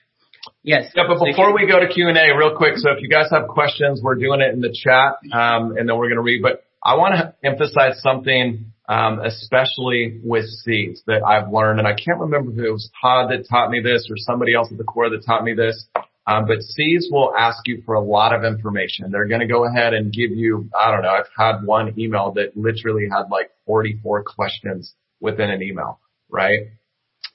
Yes. 0.64 0.92
Yeah, 0.96 1.04
but 1.08 1.24
before 1.26 1.54
we 1.54 1.66
go 1.68 1.80
to 1.80 1.88
Q&A, 1.88 2.38
real 2.38 2.56
quick, 2.56 2.78
so 2.78 2.92
if 2.92 3.02
you 3.02 3.10
guys 3.10 3.28
have 3.32 3.48
questions, 3.48 4.00
we're 4.04 4.16
doing 4.16 4.42
it 4.42 4.54
in 4.54 4.62
the 4.62 4.72
chat, 4.72 5.18
um, 5.34 5.76
and 5.76 5.90
then 5.90 5.98
we're 5.98 6.08
going 6.08 6.18
to 6.18 6.22
read. 6.22 6.44
But 6.44 6.64
I 6.84 6.96
want 6.96 7.16
to 7.16 7.34
emphasize 7.44 8.02
something, 8.02 8.72
um, 8.88 9.22
especially 9.22 10.20
with 10.24 10.46
C's 10.64 11.02
that 11.08 11.24
I've 11.24 11.52
learned, 11.52 11.80
and 11.80 11.88
I 11.88 11.94
can't 11.94 12.20
remember 12.20 12.52
if 12.52 12.60
it 12.60 12.72
was 12.72 12.92
Todd 13.02 13.32
that 13.32 13.50
taught 13.50 13.72
me 13.72 13.82
this 13.82 14.08
or 14.10 14.16
somebody 14.18 14.54
else 14.54 14.70
at 14.72 14.78
the 14.78 14.84
core 14.84 15.10
that 15.10 15.26
taught 15.26 15.44
me 15.44 15.56
this. 15.56 15.88
Um, 16.28 16.46
but 16.46 16.62
C's 16.62 17.10
will 17.12 17.34
ask 17.36 17.68
you 17.68 17.82
for 17.84 17.96
a 17.96 18.02
lot 18.02 18.34
of 18.34 18.44
information. 18.44 19.10
They're 19.12 19.28
going 19.28 19.42
to 19.42 19.48
go 19.48 19.66
ahead 19.66 19.96
and 19.96 20.14
give 20.14 20.30
you, 20.30 20.70
I 20.80 20.92
don't 20.92 21.02
know, 21.02 21.10
I've 21.10 21.26
had 21.36 21.66
one 21.66 22.00
email 22.00 22.34
that 22.34 22.56
literally 22.56 23.08
had 23.12 23.32
like 23.32 23.50
44 23.66 24.24
questions 24.24 24.94
within 25.20 25.50
an 25.50 25.64
email, 25.64 26.00
right? 26.30 26.68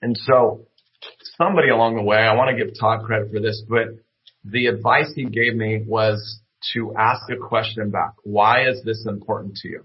And 0.03 0.17
so 0.17 0.67
somebody 1.39 1.69
along 1.69 1.97
the 1.97 2.03
way, 2.03 2.19
I 2.19 2.35
want 2.35 2.57
to 2.57 2.65
give 2.65 2.75
Todd 2.79 3.05
credit 3.05 3.33
for 3.33 3.41
this, 3.41 3.63
but 3.69 3.89
the 4.45 4.67
advice 4.67 5.13
he 5.15 5.25
gave 5.25 5.55
me 5.55 5.85
was 5.87 6.41
to 6.75 6.95
ask 6.97 7.23
a 7.31 7.37
question 7.37 7.91
back. 7.91 8.13
Why 8.23 8.69
is 8.69 8.83
this 8.85 9.05
important 9.07 9.57
to 9.57 9.69
you? 9.69 9.85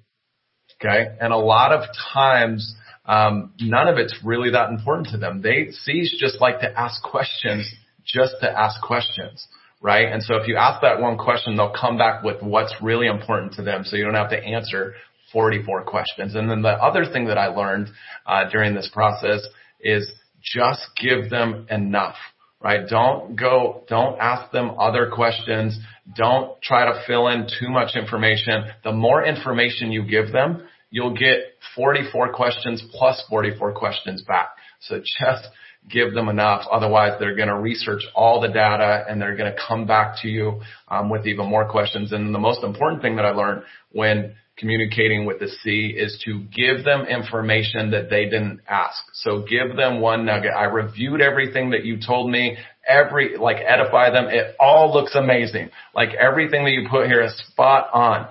Okay. 0.84 1.16
And 1.20 1.32
a 1.32 1.38
lot 1.38 1.72
of 1.72 1.84
times, 2.14 2.76
um, 3.06 3.54
none 3.60 3.88
of 3.88 3.98
it's 3.98 4.18
really 4.24 4.52
that 4.52 4.70
important 4.70 5.10
to 5.10 5.18
them. 5.18 5.42
They 5.42 5.70
C's 5.72 6.16
just 6.20 6.42
like 6.42 6.60
to 6.62 6.80
ask 6.80 7.02
questions 7.04 7.72
just 8.06 8.36
to 8.42 8.50
ask 8.50 8.82
questions, 8.82 9.48
right? 9.80 10.12
And 10.12 10.24
so 10.24 10.36
if 10.38 10.48
you 10.48 10.56
ask 10.56 10.82
that 10.82 11.00
one 11.00 11.18
question, 11.18 11.56
they'll 11.56 11.74
come 11.80 11.98
back 11.98 12.24
with 12.24 12.42
what's 12.42 12.74
really 12.82 13.08
important 13.08 13.54
to 13.54 13.62
them 13.62 13.84
so 13.84 13.96
you 13.96 14.06
don't 14.06 14.16
have 14.16 14.32
to 14.32 14.44
answer 14.44 14.96
44 15.32 15.84
questions. 15.84 16.36
And 16.36 16.50
then 16.50 16.62
the 16.62 16.70
other 16.70 17.06
thing 17.06 17.26
that 17.26 17.38
I 17.38 17.48
learned 17.48 17.90
uh, 18.26 18.50
during 18.50 18.74
this 18.74 18.90
process 18.92 19.46
is 19.80 20.12
just 20.42 20.82
give 21.00 21.30
them 21.30 21.68
enough, 21.70 22.16
right? 22.62 22.88
Don't 22.88 23.36
go, 23.36 23.84
don't 23.88 24.20
ask 24.20 24.52
them 24.52 24.72
other 24.80 25.10
questions. 25.14 25.78
Don't 26.16 26.62
try 26.62 26.86
to 26.86 27.02
fill 27.08 27.28
in 27.28 27.48
too 27.48 27.70
much 27.70 27.96
information. 27.96 28.66
The 28.84 28.92
more 28.92 29.24
information 29.24 29.92
you 29.92 30.04
give 30.04 30.32
them, 30.32 30.64
you'll 30.90 31.16
get 31.16 31.56
44 31.76 32.34
questions 32.34 32.84
plus 32.92 33.24
44 33.30 33.74
questions 33.74 34.24
back. 34.24 34.50
So 34.82 35.00
just 35.00 35.48
give 35.90 36.14
them 36.14 36.30
enough. 36.30 36.64
Otherwise, 36.72 37.14
they're 37.20 37.36
going 37.36 37.48
to 37.48 37.58
research 37.58 38.04
all 38.14 38.42
the 38.42 38.48
data 38.48 39.06
and 39.08 39.22
they're 39.22 39.36
going 39.36 39.52
to 39.52 39.60
come 39.68 39.86
back 39.86 40.18
to 40.22 40.28
you 40.28 40.62
um, 40.88 41.10
with 41.10 41.26
even 41.26 41.50
more 41.50 41.68
questions. 41.68 42.12
And 42.12 42.34
the 42.34 42.40
most 42.40 42.64
important 42.64 43.02
thing 43.02 43.16
that 43.16 43.26
I 43.26 43.32
learned 43.32 43.64
when 43.92 44.36
communicating 44.58 45.26
with 45.26 45.40
the 45.40 45.48
C 45.48 45.94
is 45.96 46.22
to 46.26 46.44
give 46.56 46.86
them 46.86 47.06
information 47.06 47.92
that 47.92 48.10
they 48.10 48.26
didn't 48.26 48.62
ask. 48.70 49.04
So 49.14 49.44
give 49.48 49.76
them 49.76 50.02
one 50.02 50.26
nugget. 50.26 50.52
I 50.56 50.66
reviewed 50.66 51.22
everything 51.22 51.72
that 51.72 51.84
you 51.84 51.98
told 52.06 52.30
me, 52.30 52.58
every, 52.88 53.38
like 53.38 53.58
edify 53.66 54.12
them. 54.12 54.26
It 54.28 54.56
all 54.60 54.94
looks 54.94 55.16
amazing. 55.16 55.70
Like 55.96 56.14
everything 56.14 56.66
that 56.66 56.72
you 56.72 56.88
put 56.90 57.08
here 57.08 57.24
is 57.24 57.36
spot 57.52 57.90
on. 57.94 58.28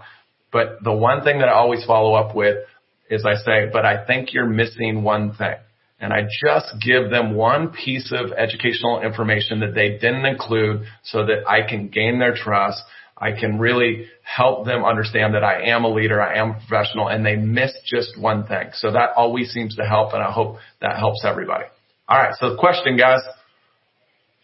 But 0.53 0.83
the 0.85 0.93
one 0.93 1.25
thing 1.25 1.39
that 1.39 1.49
I 1.49 1.55
always 1.55 1.85
follow 1.85 2.15
up 2.15 2.35
with 2.35 2.65
is 3.09 3.25
I 3.25 3.35
say, 3.37 3.71
but 3.73 3.85
I 3.85 4.07
think 4.07 4.33
you're 4.33 4.47
missing 4.47 5.03
one 5.03 5.35
thing 5.35 5.57
and 6.01 6.13
I 6.13 6.23
just 6.23 6.75
give 6.81 7.11
them 7.11 7.35
one 7.35 7.73
piece 7.73 8.13
of 8.13 8.33
educational 8.33 9.03
information 9.03 9.61
that 9.61 9.75
they 9.75 9.99
didn't 9.99 10.25
include 10.25 10.85
so 11.05 11.27
that 11.27 11.47
I 11.47 11.69
can 11.69 11.89
gain 11.89 12.19
their 12.19 12.35
trust. 12.35 12.83
I 13.21 13.33
can 13.33 13.59
really 13.59 14.07
help 14.23 14.65
them 14.65 14.85
understand 14.85 15.35
that 15.35 15.45
I 15.45 15.69
am 15.69 15.85
a 15.85 15.89
leader, 15.89 16.23
I 16.23 16.39
am 16.39 16.53
a 16.53 16.55
professional, 16.55 17.09
and 17.09 17.25
they 17.25 17.37
miss 17.37 17.73
just 17.85 18.19
one 18.19 18.47
thing. 18.47 18.71
So 18.73 18.93
that 18.93 19.11
always 19.15 19.51
seems 19.51 19.77
to 19.77 19.85
help, 19.85 20.15
and 20.15 20.23
I 20.23 20.33
hope 20.33 20.57
that 20.81 20.97
helps 20.97 21.25
everybody. 21.25 21.67
All 22.09 22.19
right, 22.19 22.35
so 22.41 22.51
the 22.51 22.57
question, 22.57 22.97
guys, 22.97 23.21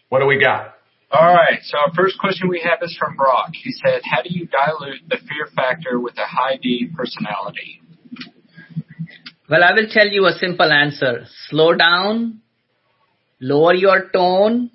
what 0.09 0.19
do 0.19 0.27
we 0.27 0.39
got? 0.39 0.75
All 1.11 1.33
right, 1.33 1.59
so 1.63 1.77
our 1.79 1.91
first 1.95 2.19
question 2.19 2.49
we 2.49 2.61
have 2.69 2.79
is 2.81 2.95
from 2.99 3.15
Brock. 3.15 3.49
He 3.53 3.71
said, 3.71 4.01
how 4.03 4.21
do 4.21 4.29
you 4.29 4.47
dilute 4.47 5.09
the 5.09 5.17
fear 5.17 5.47
factor 5.55 5.99
with 5.99 6.17
a 6.17 6.25
high 6.25 6.57
D 6.61 6.89
personality? 6.95 7.81
Well, 9.49 9.63
I 9.63 9.73
will 9.73 9.87
tell 9.89 10.07
you 10.07 10.25
a 10.25 10.33
simple 10.33 10.71
answer. 10.71 11.25
Slow 11.47 11.73
down, 11.73 12.41
lower 13.39 13.73
your 13.73 14.09
tone, 14.09 14.69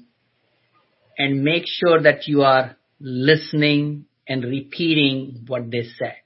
and 1.19 1.45
make 1.45 1.65
sure 1.67 2.03
that 2.03 2.27
you 2.27 2.43
are 2.43 2.77
listening 3.03 4.07
and 4.27 4.45
repeating 4.45 5.45
what 5.47 5.71
they 5.71 5.83
said. 5.99 6.17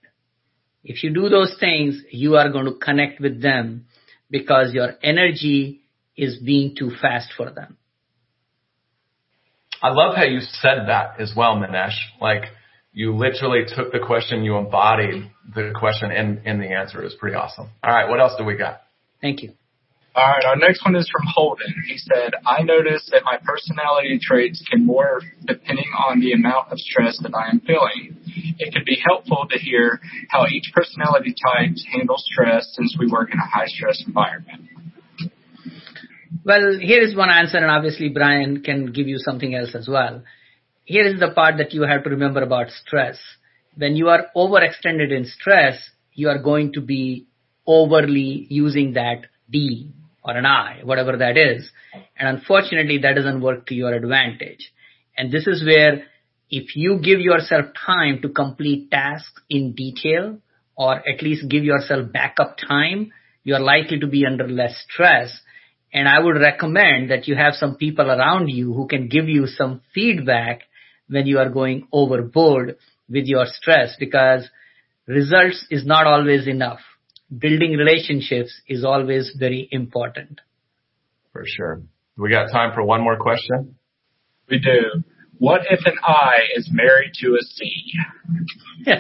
If 0.84 1.02
you 1.02 1.10
do 1.10 1.28
those 1.28 1.56
things, 1.58 2.00
you 2.10 2.36
are 2.36 2.50
going 2.50 2.66
to 2.66 2.74
connect 2.74 3.20
with 3.20 3.42
them 3.42 3.86
because 4.30 4.72
your 4.72 4.94
energy 5.02 5.80
is 6.16 6.38
being 6.38 6.76
too 6.78 6.92
fast 7.00 7.32
for 7.36 7.50
them. 7.50 7.76
I 9.82 9.90
love 9.90 10.16
how 10.16 10.24
you 10.24 10.40
said 10.40 10.86
that 10.86 11.20
as 11.20 11.32
well, 11.36 11.56
Minesh. 11.56 11.96
Like, 12.20 12.44
you 12.92 13.14
literally 13.14 13.64
took 13.66 13.92
the 13.92 13.98
question, 13.98 14.44
you 14.44 14.56
embodied 14.56 15.30
the 15.54 15.72
question 15.78 16.10
and, 16.10 16.40
and 16.46 16.62
the 16.62 16.70
answer. 16.70 17.00
It 17.00 17.04
was 17.04 17.14
pretty 17.14 17.36
awesome. 17.36 17.68
All 17.82 17.94
right, 17.94 18.08
what 18.08 18.20
else 18.20 18.32
do 18.38 18.44
we 18.44 18.56
got? 18.56 18.82
Thank 19.20 19.42
you. 19.42 19.52
All 20.16 20.24
right, 20.24 20.44
our 20.46 20.56
next 20.56 20.82
one 20.82 20.96
is 20.96 21.08
from 21.12 21.26
Holden. 21.26 21.74
He 21.86 21.98
said, 21.98 22.32
I 22.46 22.62
notice 22.62 23.06
that 23.12 23.22
my 23.24 23.36
personality 23.44 24.18
traits 24.20 24.64
can 24.70 24.86
morph 24.86 25.20
depending 25.44 25.90
on 26.08 26.20
the 26.20 26.32
amount 26.32 26.72
of 26.72 26.78
stress 26.78 27.18
that 27.22 27.34
I 27.34 27.50
am 27.50 27.60
feeling. 27.60 28.16
It 28.58 28.72
could 28.72 28.86
be 28.86 28.98
helpful 29.06 29.46
to 29.50 29.58
hear 29.58 30.00
how 30.30 30.46
each 30.46 30.72
personality 30.74 31.34
type 31.34 31.76
handles 31.92 32.24
stress 32.32 32.66
since 32.72 32.96
we 32.98 33.08
work 33.08 33.28
in 33.30 33.38
a 33.38 33.46
high 33.46 33.66
stress 33.66 34.02
environment. 34.06 34.62
Well, 36.44 36.78
here 36.80 37.02
is 37.02 37.14
one 37.14 37.28
answer, 37.28 37.58
and 37.58 37.70
obviously 37.70 38.08
Brian 38.08 38.62
can 38.62 38.92
give 38.92 39.08
you 39.08 39.18
something 39.18 39.54
else 39.54 39.74
as 39.74 39.86
well 39.86 40.22
here 40.86 41.04
is 41.04 41.18
the 41.18 41.32
part 41.32 41.58
that 41.58 41.74
you 41.74 41.82
have 41.82 42.04
to 42.04 42.10
remember 42.10 42.42
about 42.42 42.70
stress. 42.70 43.18
When 43.76 43.96
you 43.96 44.08
are 44.08 44.26
overextended 44.34 45.12
in 45.14 45.26
stress, 45.26 45.78
you 46.14 46.28
are 46.28 46.38
going 46.38 46.72
to 46.74 46.80
be 46.80 47.26
overly 47.66 48.46
using 48.48 48.94
that 48.94 49.26
D 49.50 49.92
or 50.26 50.36
an 50.36 50.44
I, 50.44 50.80
whatever 50.82 51.16
that 51.16 51.36
is. 51.36 51.70
And 52.18 52.36
unfortunately, 52.36 52.98
that 52.98 53.14
doesn't 53.14 53.40
work 53.40 53.66
to 53.66 53.74
your 53.74 53.94
advantage. 53.94 54.72
And 55.16 55.30
this 55.30 55.46
is 55.46 55.64
where 55.64 56.04
if 56.50 56.74
you 56.74 56.98
give 57.02 57.20
yourself 57.20 57.66
time 57.86 58.20
to 58.22 58.28
complete 58.28 58.90
tasks 58.90 59.40
in 59.48 59.74
detail 59.74 60.38
or 60.76 60.96
at 60.96 61.22
least 61.22 61.48
give 61.48 61.64
yourself 61.64 62.12
backup 62.12 62.56
time, 62.58 63.12
you're 63.44 63.60
likely 63.60 64.00
to 64.00 64.06
be 64.08 64.26
under 64.26 64.48
less 64.48 64.84
stress. 64.90 65.40
And 65.92 66.08
I 66.08 66.18
would 66.18 66.36
recommend 66.36 67.10
that 67.10 67.28
you 67.28 67.36
have 67.36 67.54
some 67.54 67.76
people 67.76 68.10
around 68.10 68.48
you 68.48 68.72
who 68.72 68.88
can 68.88 69.08
give 69.08 69.28
you 69.28 69.46
some 69.46 69.80
feedback 69.94 70.62
when 71.08 71.26
you 71.26 71.38
are 71.38 71.48
going 71.48 71.86
overboard 71.92 72.76
with 73.08 73.26
your 73.26 73.46
stress 73.46 73.94
because 73.98 74.48
results 75.06 75.64
is 75.70 75.86
not 75.86 76.06
always 76.06 76.48
enough. 76.48 76.80
Building 77.36 77.72
relationships 77.72 78.60
is 78.68 78.84
always 78.84 79.32
very 79.38 79.68
important. 79.70 80.40
For 81.32 81.44
sure. 81.44 81.82
We 82.16 82.30
got 82.30 82.50
time 82.50 82.72
for 82.74 82.82
one 82.82 83.02
more 83.02 83.16
question? 83.16 83.76
We 84.48 84.58
do. 84.58 85.02
What 85.38 85.62
if 85.68 85.80
an 85.84 85.98
I 86.02 86.38
is 86.54 86.68
married 86.70 87.12
to 87.20 87.34
a 87.34 87.42
C? 87.42 87.92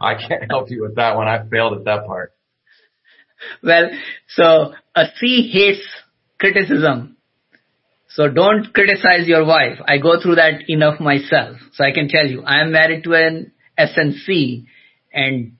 I 0.00 0.14
can't 0.14 0.44
help 0.50 0.70
you 0.70 0.82
with 0.82 0.96
that 0.96 1.16
one. 1.16 1.26
I 1.26 1.42
failed 1.50 1.78
at 1.78 1.84
that 1.84 2.06
part. 2.06 2.32
Well, 3.62 3.90
so 4.28 4.74
a 4.94 5.06
C 5.18 5.50
hates 5.52 5.86
criticism 6.38 7.16
so 8.14 8.28
don't 8.28 8.72
criticize 8.74 9.28
your 9.28 9.44
wife. 9.44 9.78
I 9.86 9.98
go 9.98 10.20
through 10.20 10.34
that 10.36 10.68
enough 10.68 10.98
myself. 10.98 11.56
So 11.74 11.84
I 11.84 11.92
can 11.92 12.08
tell 12.08 12.26
you, 12.26 12.42
I 12.42 12.60
am 12.60 12.72
married 12.72 13.04
to 13.04 13.14
an 13.14 13.52
SNC 13.78 14.66
and 15.12 15.52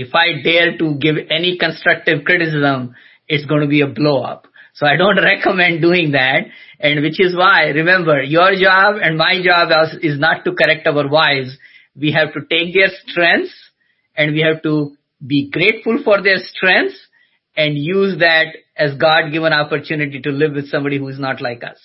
if 0.00 0.14
I 0.14 0.40
dare 0.42 0.78
to 0.78 0.94
give 0.94 1.16
any 1.30 1.58
constructive 1.58 2.24
criticism, 2.24 2.94
it's 3.26 3.46
going 3.46 3.62
to 3.62 3.66
be 3.66 3.80
a 3.80 3.86
blow 3.86 4.22
up. 4.22 4.46
So 4.74 4.86
I 4.86 4.96
don't 4.96 5.16
recommend 5.22 5.82
doing 5.82 6.12
that. 6.12 6.44
And 6.80 7.02
which 7.02 7.20
is 7.20 7.36
why, 7.36 7.66
remember, 7.66 8.22
your 8.22 8.54
job 8.54 8.96
and 9.02 9.18
my 9.18 9.40
job 9.42 9.70
is 10.02 10.18
not 10.18 10.44
to 10.44 10.52
correct 10.52 10.86
our 10.86 11.08
wives. 11.08 11.56
We 11.96 12.12
have 12.12 12.32
to 12.34 12.40
take 12.48 12.74
their 12.74 12.88
strengths 13.06 13.54
and 14.16 14.32
we 14.32 14.40
have 14.40 14.62
to 14.62 14.96
be 15.26 15.50
grateful 15.50 16.00
for 16.04 16.22
their 16.22 16.38
strengths 16.38 16.98
and 17.56 17.76
use 17.76 18.20
that 18.20 18.54
as 18.76 18.94
God 18.96 19.32
given 19.32 19.52
opportunity 19.52 20.20
to 20.20 20.30
live 20.30 20.52
with 20.52 20.68
somebody 20.68 20.98
who 20.98 21.08
is 21.08 21.18
not 21.18 21.40
like 21.40 21.64
us. 21.64 21.78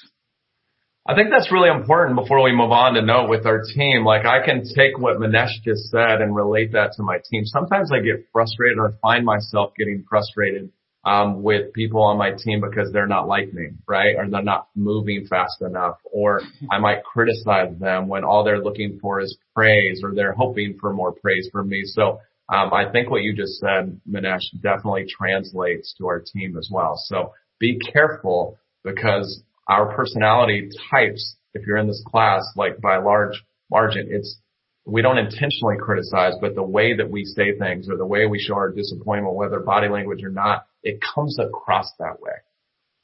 I 1.06 1.16
think 1.16 1.32
that's 1.32 1.52
really 1.52 1.70
important 1.70 2.16
before 2.16 2.42
we 2.42 2.56
move 2.56 2.72
on 2.72 2.94
to 2.94 3.02
note 3.02 3.30
with 3.30 3.46
our 3.46 3.62
team. 3.62 4.06
Like 4.06 4.26
I 4.26 4.44
can 4.46 4.64
take 4.64 4.98
what 4.98 5.18
Minesh 5.18 5.62
just 5.66 5.90
said 5.92 6.22
and 6.22 6.34
relate 6.34 6.72
that 6.72 6.94
to 6.96 7.04
my 7.04 7.18
team. 7.30 7.44
Sometimes 7.44 7.92
I 7.92 8.00
get 8.00 8.28
frustrated 8.32 8.78
or 8.78 8.96
find 9.02 9.26
myself 9.26 9.74
getting 9.78 10.06
frustrated 10.10 10.72
um, 11.04 11.44
with 11.44 11.74
people 11.74 12.02
on 12.04 12.18
my 12.18 12.32
team 12.32 12.62
because 12.62 12.94
they're 12.94 13.06
not 13.06 13.28
like 13.28 13.54
me, 13.54 13.72
right? 13.86 14.16
Or 14.18 14.30
they're 14.30 14.42
not 14.42 14.70
moving 14.76 15.28
fast 15.30 15.62
enough. 15.62 15.98
Or 16.06 16.42
I 16.72 16.80
might 16.80 17.04
criticize 17.04 17.78
them 17.78 18.08
when 18.08 18.24
all 18.24 18.46
they're 18.46 18.64
looking 18.64 19.00
for 19.02 19.20
is 19.20 19.38
praise 19.54 20.00
or 20.06 20.16
they're 20.16 20.32
hoping 20.32 20.78
for 20.80 20.94
more 20.94 21.12
praise 21.12 21.50
from 21.52 21.68
me. 21.68 21.82
So 21.84 22.22
um, 22.48 22.74
I 22.74 22.90
think 22.90 23.10
what 23.10 23.24
you 23.24 23.36
just 23.36 23.60
said, 23.60 24.00
Minesh, 24.10 24.46
definitely 24.62 25.08
translates 25.10 25.94
to 25.98 26.08
our 26.08 26.22
team 26.22 26.58
as 26.58 26.70
well. 26.72 26.94
So 26.96 27.34
be 27.60 27.78
careful 27.92 28.58
because 28.86 29.44
our 29.68 29.96
personality 29.96 30.70
types, 30.92 31.36
if 31.54 31.66
you're 31.66 31.78
in 31.78 31.88
this 31.88 32.04
class, 32.06 32.44
like 32.56 32.82
by 32.82 32.98
large 32.98 33.44
margin, 33.70 34.08
it's 34.10 34.38
we 34.86 35.02
don't 35.02 35.18
intentionally 35.18 35.78
criticize, 35.80 36.34
but 36.42 36.56
the 36.56 36.64
way 36.64 36.98
that 36.98 37.10
we 37.10 37.24
say 37.24 37.58
things 37.58 37.88
or 37.90 37.96
the 37.96 38.06
way 38.06 38.26
we 38.26 38.40
show 38.40 38.56
our 38.56 38.70
disappointment, 38.70 39.36
whether 39.36 39.60
body 39.62 39.88
language 39.88 40.24
or 40.24 40.30
not, 40.30 40.66
it 40.84 41.00
comes 41.16 41.40
across 41.40 41.90
that 42.00 42.20
way. 42.20 42.34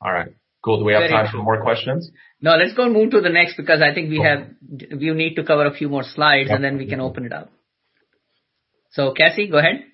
All 0.02 0.12
right. 0.12 0.34
Cool. 0.64 0.80
Do 0.80 0.86
we 0.86 0.94
have 0.94 1.04
Very 1.04 1.12
time 1.12 1.28
true. 1.30 1.40
for 1.40 1.44
more 1.44 1.62
questions? 1.62 2.12
No, 2.42 2.56
let's 2.56 2.74
go 2.74 2.84
and 2.84 2.94
move 2.94 3.12
to 3.12 3.22
the 3.22 3.30
next 3.30 3.56
because 3.56 3.82
I 3.82 3.94
think 3.94 4.10
we 4.10 4.18
cool. 4.18 4.26
have, 4.26 5.00
we 5.00 5.12
need 5.12 5.36
to 5.36 5.44
cover 5.44 5.66
a 5.66 5.74
few 5.74 5.88
more 5.88 6.04
slides 6.04 6.50
yep. 6.50 6.56
and 6.56 6.64
then 6.64 6.78
we 6.78 6.86
can 6.86 7.00
open 7.00 7.26
it 7.26 7.32
up. 7.32 7.50
So 8.92 9.14
Cassie, 9.14 9.48
go 9.50 9.60
ahead. 9.60 9.86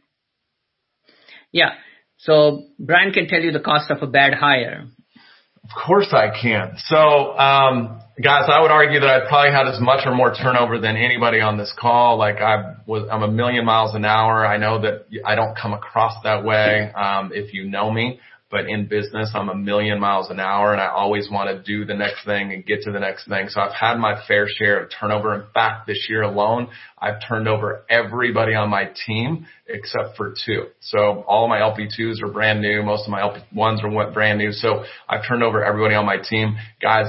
Yeah. 1.51 1.73
So 2.17 2.63
Brian 2.79 3.11
can 3.11 3.27
tell 3.27 3.41
you 3.41 3.51
the 3.51 3.59
cost 3.59 3.91
of 3.91 4.01
a 4.01 4.07
bad 4.07 4.33
hire. 4.33 4.87
Of 5.65 5.71
course 5.85 6.13
I 6.13 6.29
can. 6.29 6.73
So, 6.77 7.37
um, 7.37 7.99
guys, 8.21 8.43
I 8.47 8.61
would 8.61 8.71
argue 8.71 8.99
that 8.99 9.09
I've 9.09 9.27
probably 9.27 9.51
had 9.51 9.67
as 9.67 9.81
much 9.81 10.05
or 10.05 10.13
more 10.13 10.33
turnover 10.33 10.79
than 10.79 10.95
anybody 10.95 11.41
on 11.41 11.57
this 11.57 11.73
call. 11.77 12.17
Like 12.17 12.37
I 12.37 12.75
was, 12.85 13.07
I'm 13.11 13.23
a 13.23 13.31
million 13.31 13.65
miles 13.65 13.95
an 13.95 14.05
hour. 14.05 14.45
I 14.45 14.57
know 14.57 14.81
that 14.81 15.05
I 15.25 15.33
don't 15.33 15.57
come 15.57 15.73
across 15.73 16.13
that 16.23 16.43
way. 16.43 16.91
Um, 16.95 17.31
if 17.33 17.53
you 17.53 17.67
know 17.67 17.91
me, 17.91 18.19
but 18.55 18.69
in 18.69 18.87
business, 18.87 19.31
I'm 19.33 19.49
a 19.49 19.53
million 19.53 19.99
miles 19.99 20.29
an 20.29 20.39
hour 20.39 20.71
and 20.71 20.79
I 20.79 20.87
always 20.87 21.29
want 21.29 21.49
to 21.49 21.61
do 21.61 21.83
the 21.83 21.93
next 21.93 22.23
thing 22.23 22.53
and 22.53 22.65
get 22.65 22.83
to 22.83 22.91
the 22.93 23.01
next 23.01 23.27
thing. 23.27 23.49
So 23.49 23.59
I've 23.59 23.73
had 23.73 23.97
my 23.97 24.25
fair 24.29 24.47
share 24.47 24.81
of 24.81 24.91
turnover. 24.97 25.35
In 25.35 25.43
fact, 25.53 25.87
this 25.87 26.07
year 26.07 26.21
alone, 26.21 26.69
I've 26.97 27.15
turned 27.27 27.49
over 27.49 27.83
everybody 27.89 28.55
on 28.55 28.69
my 28.69 28.91
team 29.05 29.45
except 29.67 30.15
for 30.15 30.33
two. 30.45 30.67
So 30.79 31.25
all 31.27 31.49
my 31.49 31.59
LP2s 31.59 32.23
are 32.23 32.31
brand 32.31 32.61
new. 32.61 32.81
Most 32.81 33.03
of 33.03 33.09
my 33.09 33.19
LP1s 33.19 33.83
are 33.83 34.11
brand 34.13 34.39
new. 34.39 34.53
So 34.53 34.85
I've 35.09 35.27
turned 35.27 35.43
over 35.43 35.61
everybody 35.61 35.95
on 35.95 36.05
my 36.05 36.19
team. 36.23 36.55
Guys, 36.81 37.07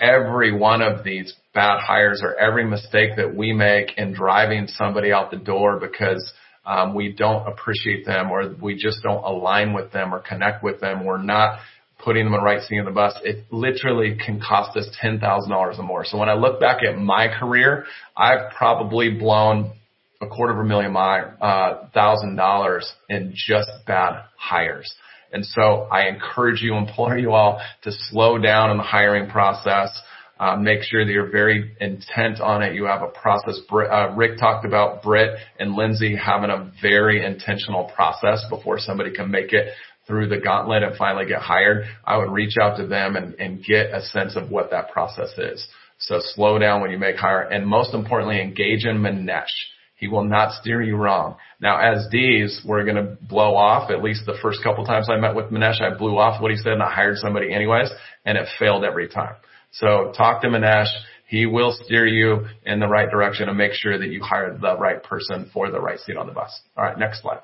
every 0.00 0.56
one 0.56 0.80
of 0.80 1.04
these 1.04 1.34
bad 1.52 1.80
hires 1.80 2.22
or 2.24 2.34
every 2.34 2.64
mistake 2.64 3.10
that 3.18 3.36
we 3.36 3.52
make 3.52 3.98
in 3.98 4.14
driving 4.14 4.68
somebody 4.68 5.12
out 5.12 5.30
the 5.30 5.36
door 5.36 5.78
because 5.78 6.32
um, 6.68 6.94
we 6.94 7.12
don't 7.12 7.48
appreciate 7.48 8.04
them 8.04 8.30
or 8.30 8.54
we 8.60 8.76
just 8.76 9.02
don't 9.02 9.24
align 9.24 9.72
with 9.72 9.90
them 9.90 10.14
or 10.14 10.20
connect 10.20 10.62
with 10.62 10.80
them. 10.80 11.04
We're 11.04 11.22
not 11.22 11.60
putting 12.04 12.24
them 12.24 12.34
in 12.34 12.40
the 12.40 12.44
right 12.44 12.62
seat 12.62 12.76
in 12.76 12.84
the 12.84 12.90
bus. 12.90 13.14
It 13.24 13.46
literally 13.50 14.18
can 14.24 14.40
cost 14.40 14.76
us 14.76 14.86
$10,000 15.02 15.50
or 15.50 15.82
more. 15.82 16.04
So 16.04 16.18
when 16.18 16.28
I 16.28 16.34
look 16.34 16.60
back 16.60 16.82
at 16.82 16.96
my 16.96 17.28
career, 17.28 17.86
I've 18.16 18.52
probably 18.56 19.10
blown 19.10 19.72
a 20.20 20.26
quarter 20.26 20.52
of 20.52 20.58
a 20.58 20.64
million 20.64 20.94
uh, 20.94 21.88
thousand 21.94 22.36
dollars 22.36 22.92
in 23.08 23.32
just 23.34 23.70
bad 23.86 24.24
hires. 24.36 24.92
And 25.32 25.44
so 25.44 25.88
I 25.90 26.08
encourage 26.08 26.60
you, 26.60 26.74
implore 26.74 27.16
you 27.16 27.32
all 27.32 27.60
to 27.84 27.92
slow 27.92 28.38
down 28.38 28.70
in 28.70 28.76
the 28.76 28.82
hiring 28.82 29.30
process. 29.30 29.98
Uh, 30.38 30.56
make 30.56 30.82
sure 30.82 31.04
that 31.04 31.10
you're 31.10 31.30
very 31.30 31.76
intent 31.80 32.40
on 32.40 32.62
it. 32.62 32.74
You 32.74 32.84
have 32.84 33.02
a 33.02 33.08
process. 33.08 33.58
Uh, 33.70 34.14
Rick 34.14 34.38
talked 34.38 34.64
about 34.64 35.02
Britt 35.02 35.36
and 35.58 35.74
Lindsay 35.74 36.14
having 36.16 36.50
a 36.50 36.70
very 36.80 37.24
intentional 37.24 37.90
process 37.94 38.44
before 38.48 38.78
somebody 38.78 39.12
can 39.12 39.30
make 39.30 39.52
it 39.52 39.72
through 40.06 40.28
the 40.28 40.38
gauntlet 40.38 40.82
and 40.82 40.96
finally 40.96 41.26
get 41.26 41.42
hired. 41.42 41.84
I 42.04 42.16
would 42.16 42.30
reach 42.30 42.54
out 42.60 42.76
to 42.78 42.86
them 42.86 43.16
and, 43.16 43.34
and 43.34 43.62
get 43.64 43.92
a 43.92 44.02
sense 44.02 44.36
of 44.36 44.50
what 44.50 44.70
that 44.70 44.90
process 44.90 45.30
is. 45.36 45.66
So 45.98 46.20
slow 46.20 46.58
down 46.58 46.80
when 46.80 46.90
you 46.90 46.98
make 46.98 47.16
hire 47.16 47.42
and 47.42 47.66
most 47.66 47.92
importantly, 47.92 48.40
engage 48.40 48.84
in 48.84 48.98
Minesh. 48.98 49.44
He 49.96 50.06
will 50.06 50.24
not 50.24 50.52
steer 50.52 50.80
you 50.80 50.94
wrong. 50.94 51.36
Now, 51.60 51.78
as 51.80 52.06
D's, 52.12 52.62
we're 52.64 52.84
going 52.84 52.96
to 52.96 53.18
blow 53.20 53.56
off. 53.56 53.90
At 53.90 54.02
least 54.02 54.26
the 54.26 54.38
first 54.40 54.62
couple 54.62 54.84
times 54.84 55.08
I 55.10 55.16
met 55.16 55.34
with 55.34 55.46
Minesh, 55.46 55.82
I 55.82 55.98
blew 55.98 56.16
off 56.16 56.40
what 56.40 56.52
he 56.52 56.56
said 56.56 56.74
and 56.74 56.82
I 56.82 56.90
hired 56.90 57.18
somebody 57.18 57.52
anyways, 57.52 57.90
and 58.24 58.38
it 58.38 58.46
failed 58.60 58.84
every 58.84 59.08
time. 59.08 59.34
So 59.72 60.12
talk 60.16 60.42
to 60.42 60.48
Minesh. 60.48 60.92
He 61.28 61.44
will 61.44 61.72
steer 61.84 62.06
you 62.06 62.46
in 62.64 62.80
the 62.80 62.88
right 62.88 63.10
direction 63.10 63.48
and 63.48 63.58
make 63.58 63.72
sure 63.72 63.98
that 63.98 64.08
you 64.08 64.22
hire 64.22 64.56
the 64.56 64.76
right 64.78 65.02
person 65.02 65.50
for 65.52 65.70
the 65.70 65.80
right 65.80 65.98
seat 66.00 66.16
on 66.16 66.26
the 66.26 66.32
bus. 66.32 66.58
All 66.76 66.84
right, 66.84 66.98
next 66.98 67.20
slide. 67.20 67.40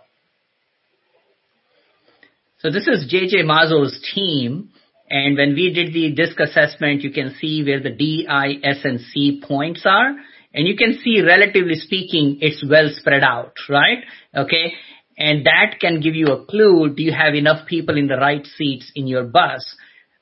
So 2.60 2.70
this 2.70 2.88
is 2.88 3.12
JJ 3.12 3.44
Mazo's 3.44 4.00
team. 4.14 4.70
And 5.10 5.36
when 5.36 5.54
we 5.54 5.72
did 5.74 5.92
the 5.92 6.14
disc 6.14 6.40
assessment, 6.40 7.02
you 7.02 7.10
can 7.10 7.34
see 7.38 7.62
where 7.62 7.80
the 7.80 7.90
D, 7.90 8.26
I, 8.28 8.54
S, 8.62 8.78
and 8.84 9.00
C 9.00 9.42
points 9.46 9.82
are. 9.84 10.14
And 10.54 10.66
you 10.66 10.76
can 10.76 10.98
see, 11.04 11.20
relatively 11.20 11.74
speaking, 11.74 12.38
it's 12.40 12.64
well 12.66 12.88
spread 12.94 13.22
out, 13.22 13.52
right? 13.68 13.98
Okay. 14.34 14.72
And 15.18 15.44
that 15.44 15.78
can 15.78 16.00
give 16.00 16.14
you 16.14 16.28
a 16.28 16.46
clue. 16.46 16.94
Do 16.94 17.02
you 17.02 17.12
have 17.12 17.34
enough 17.34 17.66
people 17.66 17.98
in 17.98 18.06
the 18.06 18.16
right 18.16 18.46
seats 18.46 18.90
in 18.94 19.06
your 19.06 19.24
bus? 19.24 19.76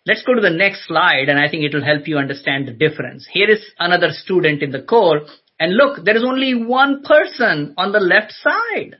Let's 0.05 0.23
go 0.25 0.35
to 0.35 0.41
the 0.41 0.51
next 0.51 0.89
slide 0.89 1.29
and 1.29 1.39
I 1.39 1.49
think 1.49 1.63
it 1.63 1.75
will 1.75 1.85
help 1.85 2.09
you 2.09 2.19
understand 2.19 2.67
the 2.67 2.73
difference. 2.73 3.27
Here 3.31 3.49
is 3.49 3.65
another 3.79 4.09
student 4.11 4.63
in 4.63 4.73
the 4.73 4.83
core 4.83 5.23
and 5.61 5.77
look, 5.77 6.05
there 6.05 6.17
is 6.17 6.25
only 6.25 6.55
one 6.55 7.03
person 7.05 7.75
on 7.79 7.93
the 7.93 8.01
left 8.01 8.33
side. 8.33 8.97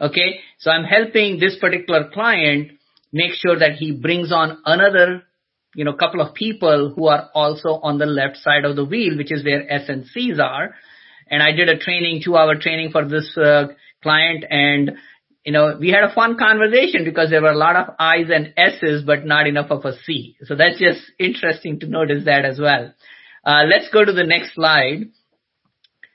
Okay. 0.00 0.40
So 0.58 0.70
I'm 0.70 0.84
helping 0.84 1.40
this 1.40 1.56
particular 1.60 2.10
client 2.12 2.72
make 3.12 3.32
sure 3.32 3.58
that 3.58 3.72
he 3.72 3.90
brings 3.90 4.32
on 4.32 4.58
another, 4.64 5.24
you 5.74 5.84
know, 5.84 5.94
couple 5.94 6.20
of 6.20 6.34
people 6.34 6.92
who 6.94 7.08
are 7.08 7.28
also 7.34 7.80
on 7.82 7.98
the 7.98 8.06
left 8.06 8.36
side 8.36 8.64
of 8.64 8.76
the 8.76 8.84
wheel, 8.84 9.16
which 9.16 9.32
is 9.32 9.44
where 9.44 9.68
S 9.68 9.88
and 9.88 10.06
C's 10.06 10.38
are. 10.38 10.74
And 11.28 11.42
I 11.42 11.52
did 11.52 11.68
a 11.68 11.78
training, 11.78 12.22
two 12.24 12.36
hour 12.36 12.54
training 12.54 12.90
for 12.92 13.08
this 13.08 13.36
uh, 13.36 13.68
client 14.02 14.44
and 14.48 14.92
you 15.44 15.52
know, 15.52 15.76
we 15.78 15.90
had 15.90 16.04
a 16.04 16.14
fun 16.14 16.38
conversation 16.38 17.04
because 17.04 17.28
there 17.30 17.42
were 17.42 17.50
a 17.50 17.56
lot 17.56 17.76
of 17.76 17.94
I's 17.98 18.30
and 18.34 18.54
S's, 18.56 19.02
but 19.04 19.26
not 19.26 19.46
enough 19.46 19.70
of 19.70 19.84
a 19.84 19.92
C. 20.04 20.36
So 20.44 20.54
that's 20.54 20.78
just 20.78 21.00
interesting 21.18 21.80
to 21.80 21.86
notice 21.86 22.24
that 22.24 22.44
as 22.44 22.58
well. 22.58 22.92
Uh, 23.44 23.64
let's 23.68 23.90
go 23.92 24.04
to 24.04 24.12
the 24.12 24.24
next 24.24 24.54
slide. 24.54 25.10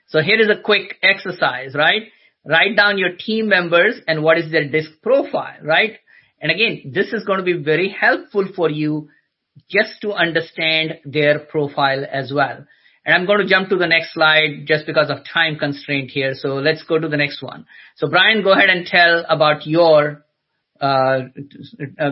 So 0.08 0.20
here 0.20 0.40
is 0.40 0.48
a 0.48 0.60
quick 0.60 0.96
exercise, 1.02 1.74
right? 1.76 2.02
Write 2.44 2.76
down 2.76 2.98
your 2.98 3.16
team 3.16 3.48
members 3.48 4.00
and 4.08 4.24
what 4.24 4.38
is 4.38 4.50
their 4.50 4.68
disc 4.68 4.90
profile, 5.00 5.58
right? 5.62 5.98
And 6.40 6.50
again, 6.50 6.90
this 6.92 7.12
is 7.12 7.24
going 7.24 7.38
to 7.38 7.44
be 7.44 7.62
very 7.62 7.88
helpful 7.88 8.48
for 8.56 8.68
you 8.68 9.10
just 9.68 10.00
to 10.02 10.12
understand 10.12 10.98
their 11.04 11.38
profile 11.38 12.04
as 12.10 12.32
well. 12.34 12.66
And 13.04 13.14
I'm 13.14 13.26
going 13.26 13.40
to 13.40 13.46
jump 13.46 13.70
to 13.70 13.76
the 13.76 13.86
next 13.86 14.12
slide 14.12 14.66
just 14.66 14.86
because 14.86 15.08
of 15.10 15.18
time 15.32 15.56
constraint 15.58 16.10
here. 16.10 16.34
So 16.34 16.56
let's 16.56 16.82
go 16.82 16.98
to 16.98 17.08
the 17.08 17.16
next 17.16 17.42
one. 17.42 17.66
So 17.96 18.08
Brian, 18.08 18.42
go 18.42 18.52
ahead 18.52 18.68
and 18.68 18.86
tell 18.86 19.24
about 19.28 19.66
your 19.66 20.24
uh, 20.80 21.20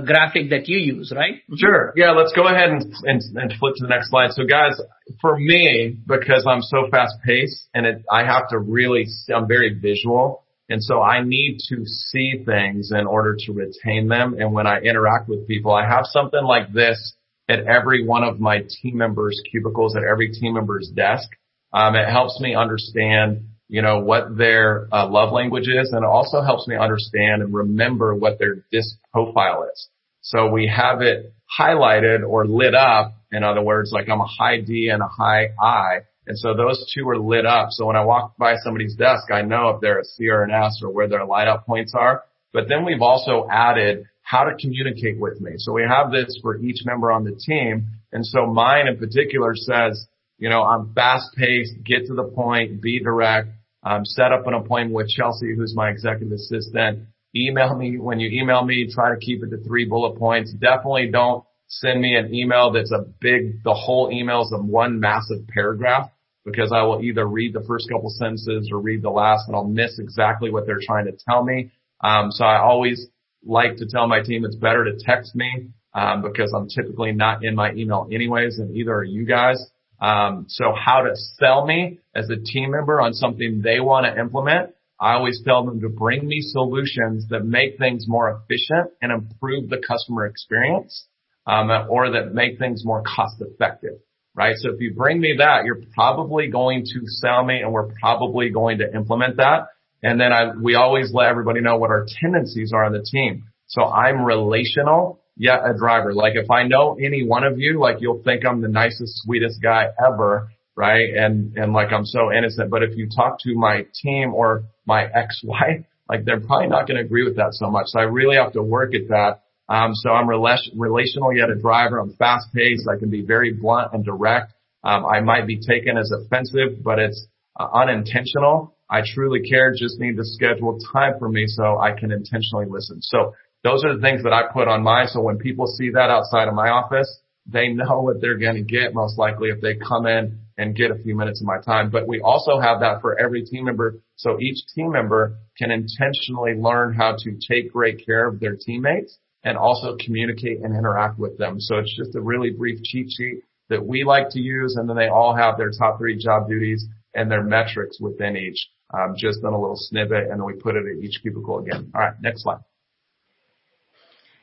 graphic 0.05 0.51
that 0.51 0.67
you 0.67 0.79
use, 0.79 1.13
right? 1.15 1.43
Sure. 1.57 1.93
Yeah, 1.97 2.13
let's 2.13 2.33
go 2.35 2.47
ahead 2.47 2.71
and, 2.71 2.83
and, 3.05 3.23
and 3.37 3.53
flip 3.59 3.75
to 3.77 3.83
the 3.83 3.89
next 3.89 4.11
slide. 4.11 4.31
So 4.33 4.45
guys, 4.45 4.81
for 5.21 5.39
me, 5.39 5.97
because 6.07 6.47
I'm 6.49 6.63
so 6.63 6.89
fast 6.91 7.15
paced 7.25 7.69
and 7.75 7.87
it, 7.87 8.05
I 8.11 8.25
have 8.25 8.49
to 8.51 8.59
really, 8.59 9.07
I'm 9.35 9.49
very 9.49 9.79
visual. 9.79 10.45
And 10.71 10.83
so 10.85 11.01
I 11.01 11.23
need 11.25 11.59
to 11.71 11.85
see 11.87 12.45
things 12.45 12.93
in 12.93 13.07
order 13.07 13.37
to 13.47 13.53
retain 13.53 14.09
them. 14.09 14.37
And 14.39 14.53
when 14.53 14.67
I 14.67 14.81
interact 14.81 15.29
with 15.29 15.49
people, 15.49 15.73
I 15.73 15.87
have 15.89 16.05
something 16.05 16.45
like 16.45 16.73
this 16.73 17.15
at 17.49 17.61
every 17.61 18.05
one 18.07 18.25
of 18.25 18.41
my 18.41 18.59
team 18.59 18.99
members' 18.99 19.41
cubicles, 19.51 19.97
at 19.97 20.03
every 20.03 20.33
team 20.33 20.55
member's 20.55 20.91
desk. 20.95 21.29
Um, 21.73 21.95
it 21.95 22.09
helps 22.09 22.41
me 22.41 22.55
understand, 22.55 23.49
you 23.69 23.83
know, 23.83 24.01
what 24.01 24.37
their 24.37 24.89
uh, 24.93 25.09
love 25.09 25.33
language 25.33 25.69
is, 25.69 25.91
and 25.93 26.05
it 26.05 26.07
also 26.07 26.43
helps 26.43 26.67
me 26.67 26.77
understand 26.77 27.43
and 27.43 27.55
remember 27.55 28.15
what 28.15 28.39
their 28.39 28.65
disc 28.71 28.97
profile 29.13 29.69
is. 29.73 29.89
So 30.21 30.51
we 30.51 30.67
have 30.75 31.01
it 31.01 31.33
highlighted 31.59 32.27
or 32.27 32.47
lit 32.47 32.75
up. 32.75 33.15
In 33.33 33.45
other 33.45 33.63
words, 33.63 33.93
like 33.93 34.09
I'm 34.09 34.21
a 34.21 34.27
high 34.27 34.61
D 34.61 34.91
and 34.93 35.03
a 35.03 35.09
high 35.09 35.49
I. 35.61 36.01
And 36.27 36.39
so 36.39 36.55
those 36.55 36.91
two 36.95 37.09
are 37.09 37.19
lit 37.19 37.47
up. 37.47 37.69
So 37.71 37.87
when 37.87 37.97
I 37.97 38.05
walk 38.05 38.37
by 38.37 38.57
somebody's 38.63 38.95
desk, 38.95 39.31
I 39.33 39.41
know 39.41 39.71
if 39.71 39.81
they're 39.81 40.01
a 40.01 40.05
C 40.05 40.29
or 40.29 40.43
an 40.43 40.51
S 40.51 40.81
or 40.83 40.91
where 40.91 41.09
their 41.09 41.25
light 41.25 41.49
up 41.49 41.65
points 41.65 41.95
are. 41.99 42.25
But 42.53 42.69
then 42.69 42.85
we've 42.85 43.01
also 43.01 43.47
added 43.51 44.05
how 44.29 44.45
to 44.45 44.55
communicate 44.61 45.19
with 45.19 45.41
me. 45.41 45.53
So 45.57 45.73
we 45.73 45.83
have 45.89 46.13
this 46.13 46.39
for 46.43 46.59
each 46.59 46.85
member 46.85 47.11
on 47.11 47.25
the 47.25 47.35
team. 47.35 47.87
And 48.13 48.27
so 48.27 48.45
mine 48.45 48.87
in 48.87 48.99
particular 48.99 49.55
says, 49.55 50.07
you 50.37 50.51
know, 50.51 50.63
I'm 50.63 50.93
fast 50.93 51.35
paced, 51.35 51.73
get 51.83 52.07
to 52.09 52.15
the 52.15 52.25
point, 52.25 52.83
be 52.83 53.01
direct, 53.01 53.49
um, 53.83 54.05
set 54.05 54.31
up 54.31 54.47
an 54.47 54.53
appointment 54.53 54.95
with 54.95 55.09
Chelsea, 55.09 55.55
who's 55.57 55.75
my 55.75 55.89
executive 55.89 56.31
assistant. 56.33 57.07
Email 57.35 57.75
me 57.75 57.99
when 57.99 58.21
you 58.21 58.29
email 58.39 58.63
me, 58.63 58.93
try 58.93 59.15
to 59.15 59.19
keep 59.19 59.43
it 59.43 59.49
to 59.49 59.65
three 59.67 59.87
bullet 59.87 60.19
points. 60.19 60.53
Definitely 60.53 61.09
don't 61.11 61.43
send 61.69 61.99
me 61.99 62.15
an 62.15 62.35
email 62.35 62.71
that's 62.71 62.93
a 62.93 63.07
big, 63.23 63.63
the 63.65 63.73
whole 63.73 64.11
email 64.13 64.43
is 64.43 64.53
in 64.53 64.69
one 64.69 65.01
massive 65.01 65.49
paragraph 65.49 66.11
because 66.45 66.71
I 66.71 66.83
will 66.83 67.01
either 67.01 67.27
read 67.27 67.55
the 67.55 67.65
first 67.67 67.89
couple 67.89 68.11
sentences 68.11 68.69
or 68.71 68.79
read 68.79 69.01
the 69.01 69.09
last 69.09 69.45
and 69.47 69.57
I'll 69.57 69.65
miss 69.65 69.99
exactly 69.99 70.51
what 70.51 70.67
they're 70.67 70.81
trying 70.87 71.07
to 71.07 71.17
tell 71.27 71.43
me. 71.43 71.71
Um, 72.05 72.31
so 72.31 72.45
I 72.45 72.61
always 72.61 73.07
like 73.45 73.77
to 73.77 73.87
tell 73.87 74.07
my 74.07 74.21
team 74.23 74.45
it's 74.45 74.57
better 74.57 74.85
to 74.85 74.99
text 75.05 75.35
me 75.35 75.69
um, 75.95 76.23
because 76.23 76.53
I'm 76.55 76.69
typically 76.69 77.13
not 77.13 77.45
in 77.45 77.55
my 77.55 77.73
email 77.73 78.09
anyways, 78.13 78.59
and 78.59 78.77
either 78.77 78.95
are 78.95 79.05
you 79.05 79.27
guys. 79.27 79.65
Um, 80.01 80.47
so 80.49 80.73
how 80.73 81.03
to 81.03 81.15
sell 81.15 81.67
me 81.67 81.99
as 82.15 82.31
a 82.31 82.37
team 82.37 82.71
member 82.71 83.01
on 83.01 83.13
something 83.15 83.63
they 83.63 83.81
want 83.81 84.07
to 84.07 84.21
implement. 84.21 84.75
I 85.01 85.15
always 85.15 85.41
tell 85.45 85.65
them 85.65 85.81
to 85.81 85.89
bring 85.89 86.27
me 86.27 86.41
solutions 86.41 87.27
that 87.31 87.45
make 87.45 87.79
things 87.79 88.07
more 88.09 88.31
efficient 88.31 88.91
and 89.01 89.13
improve 89.13 89.69
the 89.69 89.81
customer 89.87 90.27
experience, 90.27 91.07
um, 91.47 91.71
or 91.89 92.11
that 92.13 92.35
make 92.35 92.59
things 92.59 92.85
more 92.85 93.03
cost 93.03 93.41
effective, 93.41 94.01
right? 94.35 94.57
So 94.59 94.71
if 94.71 94.81
you 94.81 94.95
bring 94.95 95.21
me 95.21 95.37
that, 95.39 95.65
you're 95.65 95.83
probably 95.95 96.49
going 96.49 96.85
to 96.85 97.01
sell 97.07 97.45
me 97.45 97.61
and 97.61 97.73
we're 97.73 97.93
probably 98.01 98.51
going 98.51 98.79
to 98.79 98.93
implement 98.93 99.37
that. 99.37 99.69
And 100.03 100.21
then 100.21 100.33
I, 100.33 100.53
we 100.61 100.75
always 100.75 101.13
let 101.13 101.29
everybody 101.29 101.61
know 101.61 101.77
what 101.77 101.91
our 101.91 102.07
tendencies 102.21 102.73
are 102.73 102.85
on 102.85 102.93
the 102.93 103.03
team. 103.03 103.45
So 103.67 103.85
I'm 103.85 104.25
relational, 104.25 105.21
yet 105.37 105.61
a 105.65 105.77
driver. 105.77 106.15
Like 106.15 106.35
if 106.37 106.51
I 106.51 106.65
know 106.65 106.97
any 107.01 107.27
one 107.27 107.45
of 107.45 107.59
you, 107.59 107.81
like 107.81 107.97
you'll 108.01 108.23
think 108.23 108.47
I'm 108.47 108.61
the 108.61 108.69
nicest, 108.69 109.23
sweetest 109.25 109.61
guy 109.63 109.87
ever 110.05 110.49
right? 110.79 111.13
And, 111.13 111.57
and 111.57 111.73
like 111.73 111.93
I'm 111.93 112.07
so 112.07 112.33
innocent. 112.33 112.71
But 112.71 112.85
if 112.85 112.97
you 112.97 113.09
talk 113.09 113.41
to 113.41 113.55
my 113.57 113.85
team 114.01 114.33
or 114.33 114.63
my 114.87 115.05
ex-wife, 115.15 115.85
like 116.09 116.25
they're 116.25 116.41
probably 116.41 116.69
not 116.69 116.87
going 116.87 116.99
to 116.99 117.05
agree 117.05 117.25
with 117.25 117.37
that 117.37 117.49
so 117.51 117.69
much. 117.69 117.89
So 117.89 117.99
I 117.99 118.05
really 118.05 118.37
have 118.37 118.53
to 118.53 118.63
work 118.63 118.95
at 118.95 119.09
that. 119.09 119.43
Um, 119.69 119.95
so 119.95 120.11
I'm 120.11 120.29
rela- 120.29 120.71
relational 120.77 121.37
yet 121.37 121.51
a 121.51 121.57
driver. 121.57 121.99
I'm 121.99 122.15
fast 122.15 122.47
paced. 122.55 122.89
I 122.89 122.97
can 122.97 123.11
be 123.11 123.23
very 123.23 123.53
blunt 123.53 123.93
and 123.93 124.05
direct. 124.05 124.55
Um, 124.85 125.05
I 125.05 125.21
might 125.21 125.47
be 125.49 125.61
taken 125.61 125.99
as 125.99 126.13
offensive, 126.13 126.83
but 126.83 127.01
it's 127.01 127.27
uh, 127.59 127.67
unintentional. 127.75 128.77
I 128.91 129.03
truly 129.15 129.41
care. 129.49 129.73
Just 129.73 129.99
need 129.99 130.17
to 130.17 130.25
schedule 130.25 130.79
time 130.93 131.15
for 131.19 131.29
me 131.29 131.47
so 131.47 131.79
I 131.79 131.93
can 131.99 132.11
intentionally 132.11 132.67
listen. 132.69 133.03
So 133.03 133.35
those 133.65 133.85
are 133.85 133.95
the 133.95 134.01
things 134.03 134.23
that 134.23 134.33
I 134.33 134.53
put 134.53 134.69
on 134.69 134.83
mine. 134.83 135.09
So 135.09 135.21
when 135.21 135.39
people 135.39 135.67
see 135.67 135.91
that 135.91 136.11
outside 136.11 136.49
of 136.49 136.55
my 136.55 136.69
office, 136.69 137.21
they 137.47 137.69
know 137.69 138.03
what 138.03 138.21
they're 138.21 138.39
going 138.39 138.57
to 138.57 138.63
get 138.63 138.95
most 138.95 139.19
likely 139.19 139.49
if 139.49 139.61
they 139.61 139.75
come 139.77 140.07
in 140.07 140.39
and 140.59 140.77
get 140.77 140.91
a 140.91 141.03
few 141.03 141.17
minutes 141.17 141.41
of 141.41 141.47
my 141.47 141.59
time. 141.61 141.91
But 141.91 142.07
we 142.07 142.21
also 142.21 142.61
have 142.61 142.81
that 142.81 143.01
for 143.01 143.19
every 143.19 143.45
team 143.45 143.65
member. 143.65 144.01
So 144.17 144.39
each 144.41 144.59
team 144.75 144.93
member 144.93 145.39
can 145.57 145.71
intentionally 145.71 146.55
learn 146.55 146.95
how 146.95 147.17
to 147.19 147.39
take 147.49 147.73
great 147.73 148.05
care 148.05 148.27
of 148.27 148.39
their 148.41 148.57
teammates 148.57 149.19
and 149.45 149.57
also 149.57 149.97
communicate 150.05 150.61
and 150.63 150.77
interact 150.77 151.19
with 151.19 151.39
them. 151.39 151.61
So 151.61 151.79
it's 151.79 151.97
just 151.97 152.17
a 152.17 152.21
really 152.21 152.51
brief 152.51 152.83
cheat 152.83 153.11
sheet 153.17 153.43
that 153.71 153.85
we 153.85 154.05
like 154.05 154.31
to 154.31 154.41
use. 154.41 154.77
And 154.77 154.89
then 154.89 154.97
they 154.97 155.09
all 155.09 155.35
have 155.35 155.57
their 155.57 155.71
top 155.71 155.99
three 155.99 156.19
job 156.19 156.49
duties 156.49 156.87
and 157.15 157.31
their 157.31 157.43
metrics 157.43 157.99
within 158.01 158.37
each, 158.37 158.69
um, 158.93 159.15
just 159.17 159.43
done 159.43 159.53
a 159.53 159.61
little 159.61 159.77
snippet. 159.77 160.31
And 160.31 160.41
then 160.41 160.45
we 160.45 160.55
put 160.55 160.77
it 160.77 160.85
at 160.87 161.05
each 161.05 161.21
cubicle 161.23 161.59
again. 161.59 161.93
All 161.95 162.01
right. 162.01 162.15
Next 162.21 162.43
slide. 162.43 162.61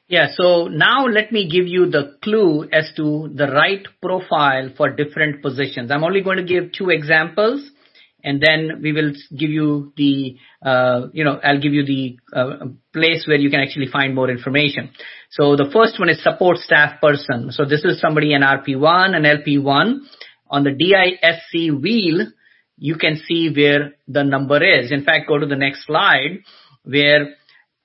Yeah, 0.08 0.28
so 0.36 0.68
now 0.68 1.08
let 1.08 1.32
me 1.32 1.50
give 1.50 1.66
you 1.66 1.90
the 1.90 2.18
clue 2.24 2.70
as 2.72 2.92
to 2.96 3.28
the 3.34 3.48
right 3.48 3.84
profile 4.04 4.70
for 4.78 4.92
different 4.92 5.42
positions. 5.42 5.90
I'm 5.90 6.04
only 6.04 6.22
going 6.22 6.38
to 6.38 6.44
give 6.44 6.74
two 6.74 6.92
examples 6.92 7.68
and 8.24 8.40
then 8.40 8.82
we 8.84 8.92
will 8.92 9.14
give 9.36 9.50
you 9.50 9.94
the, 9.98 10.38
uh, 10.64 11.08
you 11.12 11.24
know, 11.24 11.40
I'll 11.44 11.60
give 11.60 11.74
you 11.74 11.86
the 11.86 12.18
uh, 12.36 12.66
place 12.94 13.26
where 13.28 13.38
you 13.38 13.50
can 13.50 13.62
actually 13.62 13.88
find 13.88 14.14
more 14.14 14.30
information. 14.30 14.92
So 15.30 15.56
the 15.56 15.70
first 15.74 16.00
one 16.00 16.10
is 16.10 16.22
support 16.24 16.58
staff 16.58 17.02
person. 17.02 17.52
So 17.52 17.66
this 17.66 17.84
is 17.84 18.00
somebody 18.00 18.34
in 18.34 18.42
RP1 18.42 19.16
an 19.16 19.24
LP1. 19.24 19.98
On 20.48 20.64
the 20.64 20.72
DISC 20.72 21.82
wheel, 21.82 22.28
you 22.78 22.96
can 22.96 23.22
see 23.28 23.52
where 23.56 23.94
the 24.08 24.24
number 24.24 24.64
is. 24.64 24.92
In 24.92 25.04
fact, 25.04 25.28
go 25.28 25.38
to 25.38 25.46
the 25.46 25.56
next 25.56 25.86
slide 25.86 26.40
where 26.84 27.36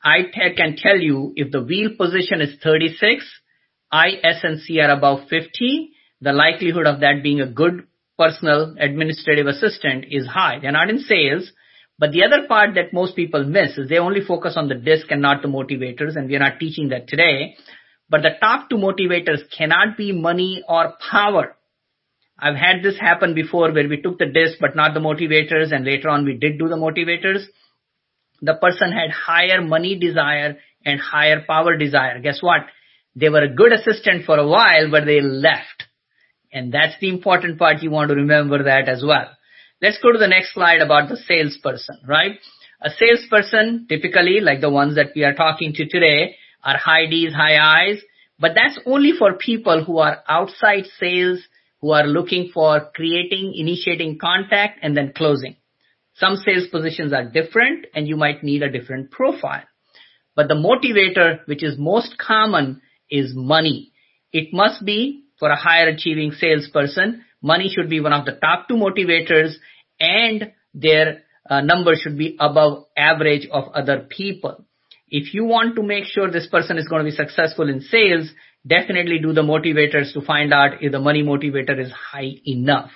I 0.03 0.24
can 0.57 0.76
tell 0.76 0.99
you 0.99 1.32
if 1.36 1.53
the 1.53 1.62
wheel 1.62 1.91
position 1.97 2.41
is 2.41 2.57
36, 2.62 3.24
I, 3.93 4.12
S, 4.22 4.41
and 4.43 4.61
C 4.61 4.80
are 4.80 4.91
above 4.91 5.28
50, 5.28 5.91
the 6.20 6.32
likelihood 6.32 6.86
of 6.86 7.01
that 7.01 7.22
being 7.22 7.41
a 7.41 7.47
good 7.47 7.86
personal 8.18 8.76
administrative 8.78 9.47
assistant 9.47 10.07
is 10.11 10.26
high. 10.26 10.59
They're 10.61 10.72
not 10.72 10.91
in 10.91 10.99
sales, 10.99 11.51
but 11.99 12.12
the 12.12 12.24
other 12.24 12.47
part 12.47 12.74
that 12.74 12.93
most 12.93 13.16
people 13.16 13.45
miss 13.45 13.78
is 13.78 13.88
they 13.88 13.99
only 13.99 14.20
focus 14.20 14.55
on 14.57 14.68
the 14.68 14.74
disc 14.74 15.07
and 15.11 15.22
not 15.22 15.43
the 15.43 15.49
motivators, 15.49 16.16
and 16.16 16.28
we're 16.28 16.38
not 16.38 16.59
teaching 16.59 16.91
that 16.91 17.09
today. 17.09 17.57
But 18.09 18.22
the 18.22 18.30
top 18.41 18.68
two 18.68 18.76
motivators 18.76 19.41
cannot 19.57 19.97
be 19.97 20.12
money 20.12 20.62
or 20.68 20.95
power. 21.11 21.57
I've 22.41 22.57
had 22.57 22.82
this 22.82 22.99
happen 22.99 23.34
before 23.34 23.72
where 23.72 23.88
we 23.88 24.01
took 24.01 24.18
the 24.18 24.26
disc 24.26 24.59
but 24.61 24.74
not 24.74 24.95
the 24.95 25.01
motivators, 25.01 25.72
and 25.72 25.84
later 25.84 26.09
on 26.09 26.24
we 26.24 26.36
did 26.36 26.59
do 26.59 26.68
the 26.68 26.76
motivators 26.76 27.45
the 28.43 28.55
person 28.55 28.93
had 28.93 29.11
higher 29.11 29.61
money 29.61 29.99
desire 29.99 30.57
and 30.84 31.01
higher 31.01 31.43
power 31.47 31.76
desire. 31.76 32.20
Guess 32.20 32.43
what? 32.43 32.62
They 33.14 33.28
were 33.28 33.43
a 33.43 33.55
good 33.55 33.72
assistant 33.72 34.24
for 34.24 34.38
a 34.38 34.47
while, 34.47 34.91
but 34.91 35.05
they 35.05 35.20
left. 35.20 35.84
And 36.53 36.72
that's 36.72 36.95
the 37.01 37.09
important 37.09 37.59
part. 37.59 37.82
You 37.82 37.91
want 37.91 38.09
to 38.09 38.14
remember 38.14 38.64
that 38.64 38.88
as 38.88 39.05
well. 39.07 39.28
Let's 39.82 39.99
go 40.03 40.12
to 40.12 40.18
the 40.18 40.28
next 40.28 40.55
slide 40.55 40.80
about 40.80 41.09
the 41.09 41.16
salesperson, 41.16 42.01
right? 42.07 42.38
A 42.82 42.91
salesperson, 42.91 43.86
typically, 43.88 44.41
like 44.41 44.61
the 44.61 44.70
ones 44.70 44.97
that 44.97 45.12
we 45.14 45.24
are 45.24 45.34
talking 45.34 45.72
to 45.74 45.86
today, 45.86 46.36
are 46.62 46.76
high 46.76 47.07
D's, 47.07 47.32
high 47.32 47.57
I's, 47.57 48.01
but 48.38 48.53
that's 48.55 48.78
only 48.86 49.12
for 49.18 49.34
people 49.34 49.84
who 49.84 49.99
are 49.99 50.22
outside 50.28 50.84
sales, 50.99 51.41
who 51.81 51.93
are 51.93 52.07
looking 52.07 52.51
for 52.53 52.91
creating, 52.95 53.55
initiating 53.57 54.18
contact, 54.18 54.78
and 54.83 54.97
then 54.97 55.12
closing. 55.16 55.57
Some 56.14 56.37
sales 56.37 56.68
positions 56.70 57.12
are 57.12 57.24
different 57.24 57.87
and 57.95 58.07
you 58.07 58.16
might 58.16 58.43
need 58.43 58.62
a 58.62 58.70
different 58.70 59.11
profile. 59.11 59.62
But 60.37 60.49
the 60.49 60.55
motivator, 60.55 61.47
which 61.47 61.62
is 61.62 61.76
most 61.78 62.18
common, 62.18 62.83
is 63.11 63.33
money. 63.35 63.93
It 64.33 64.53
must 64.53 64.85
be 64.85 65.24
for 65.39 65.51
a 65.51 65.57
higher 65.57 65.89
achieving 65.89 66.33
salesperson. 66.33 67.24
Money 67.43 67.72
should 67.74 67.89
be 67.89 68.01
one 68.01 68.12
of 68.12 68.26
the 68.26 68.33
top 68.33 68.68
two 68.68 68.74
motivators 68.74 69.55
and 69.99 70.53
their 70.74 71.22
uh, 71.49 71.62
number 71.62 71.95
should 71.97 72.18
be 72.18 72.37
above 72.39 72.85
average 72.97 73.49
of 73.51 73.72
other 73.74 74.07
people. 74.09 74.64
If 75.09 75.35
you 75.35 75.45
want 75.45 75.74
to 75.76 75.83
make 75.83 76.05
sure 76.05 76.31
this 76.31 76.47
person 76.47 76.78
is 76.78 76.87
going 76.87 77.05
to 77.05 77.11
be 77.11 77.16
successful 77.16 77.68
in 77.68 77.81
sales, 77.81 78.31
definitely 78.67 79.19
do 79.19 79.33
the 79.33 79.43
motivators 79.43 80.13
to 80.13 80.21
find 80.21 80.53
out 80.53 80.83
if 80.83 80.93
the 80.93 80.99
money 80.99 81.23
motivator 81.23 81.79
is 81.79 81.93
high 81.93 82.33
enough. 82.45 82.91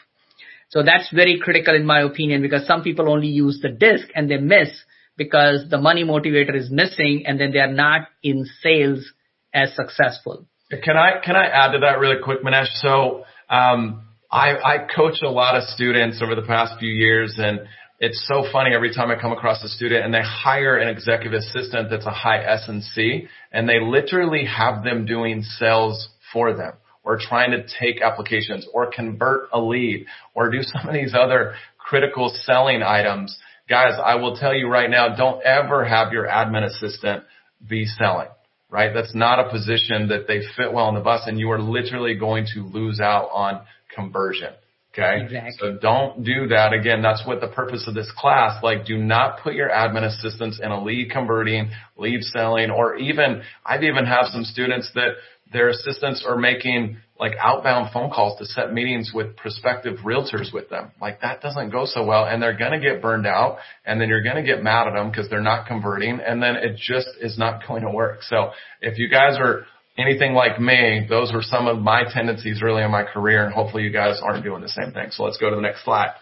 So 0.69 0.83
that's 0.83 1.11
very 1.13 1.41
critical 1.41 1.75
in 1.75 1.87
my 1.87 2.01
opinion 2.01 2.43
because 2.43 2.67
some 2.67 2.83
people 2.83 3.09
only 3.09 3.29
use 3.29 3.61
the 3.63 3.69
disc 3.69 4.09
and 4.15 4.31
they 4.31 4.39
miss 4.39 4.71
because 5.17 5.69
the 5.71 5.79
money 5.79 6.05
motivator 6.05 6.55
is 6.55 6.71
missing 6.71 7.25
and 7.27 7.41
then 7.41 7.53
they 7.53 7.61
are 7.61 7.73
not 7.73 8.09
in 8.23 8.45
sales 8.63 9.05
as 9.53 9.75
successful. 9.77 10.47
Can 10.71 10.97
I, 10.97 11.21
can 11.25 11.37
I 11.37 11.47
add 11.47 11.73
to 11.73 11.79
that 11.81 12.01
really 12.01 12.21
quick, 12.23 12.43
Minesh? 12.43 12.73
So, 12.81 13.25
um, 13.49 14.03
I, 14.33 14.57
I 14.57 14.79
coach 14.93 15.19
a 15.23 15.31
lot 15.31 15.55
of 15.55 15.63
students 15.63 16.21
over 16.21 16.35
the 16.35 16.43
past 16.43 16.81
few 16.81 16.91
years 16.91 17.37
and 17.39 17.61
it's 18.01 18.27
so 18.27 18.45
funny 18.51 18.75
every 18.75 18.93
time 18.93 19.11
I 19.11 19.21
come 19.21 19.33
across 19.33 19.63
a 19.63 19.69
student 19.69 20.05
and 20.05 20.13
they 20.13 20.23
hire 20.23 20.77
an 20.77 20.89
executive 20.89 21.33
assistant 21.33 21.91
that's 21.91 22.07
a 22.07 22.11
high 22.11 22.43
S 22.43 22.65
and 22.69 22.83
C 22.83 23.29
and 23.53 23.69
they 23.69 23.81
literally 23.81 24.45
have 24.47 24.83
them 24.83 25.07
doing 25.07 25.43
sales 25.43 26.09
for 26.33 26.55
them 26.55 26.73
or 27.05 27.19
trying 27.21 27.53
to 27.53 27.65
take 27.79 28.03
applications 28.03 28.67
or 28.73 28.91
convert 28.91 29.49
a 29.53 29.61
lead 29.61 30.07
or 30.35 30.51
do 30.51 30.63
some 30.63 30.89
of 30.89 30.95
these 30.95 31.15
other 31.15 31.55
critical 31.79 32.35
selling 32.45 32.83
items. 32.83 33.39
Guys, 33.69 33.93
I 34.03 34.17
will 34.17 34.37
tell 34.37 34.55
you 34.55 34.69
right 34.69 34.91
now, 34.91 35.15
don't 35.15 35.43
ever 35.45 35.85
have 35.85 36.13
your 36.13 36.27
admin 36.27 36.65
assistant 36.65 37.25
be 37.67 37.87
selling, 37.87 38.29
right? 38.71 38.93
That's 38.93 39.15
not 39.15 39.39
a 39.39 39.51
position 39.51 40.09
that 40.09 40.27
they 40.27 40.41
fit 40.57 40.73
well 40.73 40.87
on 40.87 40.95
the 40.95 41.01
bus 41.01 41.23
and 41.27 41.39
you 41.39 41.51
are 41.51 41.61
literally 41.61 42.17
going 42.17 42.47
to 42.55 42.61
lose 42.61 43.01
out 43.01 43.29
on 43.33 43.63
conversion. 43.95 44.53
Okay. 44.97 45.25
Exactly. 45.25 45.53
So 45.59 45.79
don't 45.81 46.25
do 46.25 46.47
that. 46.49 46.73
Again, 46.73 47.03
that's 47.03 47.27
what 47.27 47.41
the 47.41 47.49
purpose 47.49 47.85
of 47.89 47.95
this 47.95 48.11
class. 48.17 48.63
Like, 48.63 48.87
do 48.87 48.97
not 48.97 49.41
put 49.43 49.55
your 49.55 49.69
admin 49.69 50.05
assistants 50.05 50.61
in 50.63 50.71
a 50.71 50.83
lead 50.83 51.11
converting, 51.11 51.71
lead 51.97 52.23
selling, 52.23 52.71
or 52.71 52.97
even, 52.97 53.43
I've 53.67 53.83
even 53.83 54.07
have 54.07 54.27
some 54.27 54.45
students 54.45 54.91
that 54.95 55.15
their 55.53 55.69
assistants 55.69 56.25
are 56.27 56.37
making 56.37 56.99
like 57.19 57.33
outbound 57.41 57.93
phone 57.93 58.11
calls 58.11 58.39
to 58.39 58.45
set 58.45 58.73
meetings 58.73 59.13
with 59.15 59.37
prospective 59.37 59.99
realtors 59.99 60.53
with 60.53 60.69
them. 60.69 60.91
Like 61.01 61.21
that 61.21 61.41
doesn't 61.41 61.71
go 61.71 61.87
so 61.87 62.05
well 62.05 62.25
and 62.27 62.43
they're 62.43 62.57
going 62.57 62.73
to 62.73 62.81
get 62.81 63.01
burned 63.01 63.27
out 63.27 63.59
and 63.87 64.01
then 64.01 64.09
you're 64.09 64.23
going 64.23 64.37
to 64.37 64.43
get 64.43 64.65
mad 64.65 64.89
at 64.89 64.95
them 64.95 65.11
because 65.11 65.31
they're 65.31 65.41
not 65.41 65.67
converting 65.67 66.19
and 66.21 66.43
then 66.43 66.57
it 66.57 66.77
just 66.77 67.09
is 67.21 67.39
not 67.39 67.63
going 67.69 67.83
to 67.83 67.91
work. 67.91 68.23
So 68.23 68.51
if 68.81 68.99
you 68.99 69.09
guys 69.09 69.37
are 69.39 69.65
anything 69.97 70.35
like 70.35 70.61
me, 70.61 71.07
those 71.09 71.33
were 71.33 71.43
some 71.43 71.67
of 71.67 71.81
my 71.81 72.03
tendencies 72.13 72.61
early 72.63 72.83
in 72.83 72.91
my 72.91 73.05
career 73.05 73.45
and 73.45 73.55
hopefully 73.55 73.85
you 73.85 73.91
guys 73.91 74.21
aren't 74.23 74.45
doing 74.45 74.61
the 74.63 74.69
same 74.69 74.93
thing. 74.93 75.09
So 75.11 75.25
let's 75.25 75.39
go 75.39 75.49
to 75.51 75.57
the 75.57 75.63
next 75.63 75.85
slide. 75.85 76.13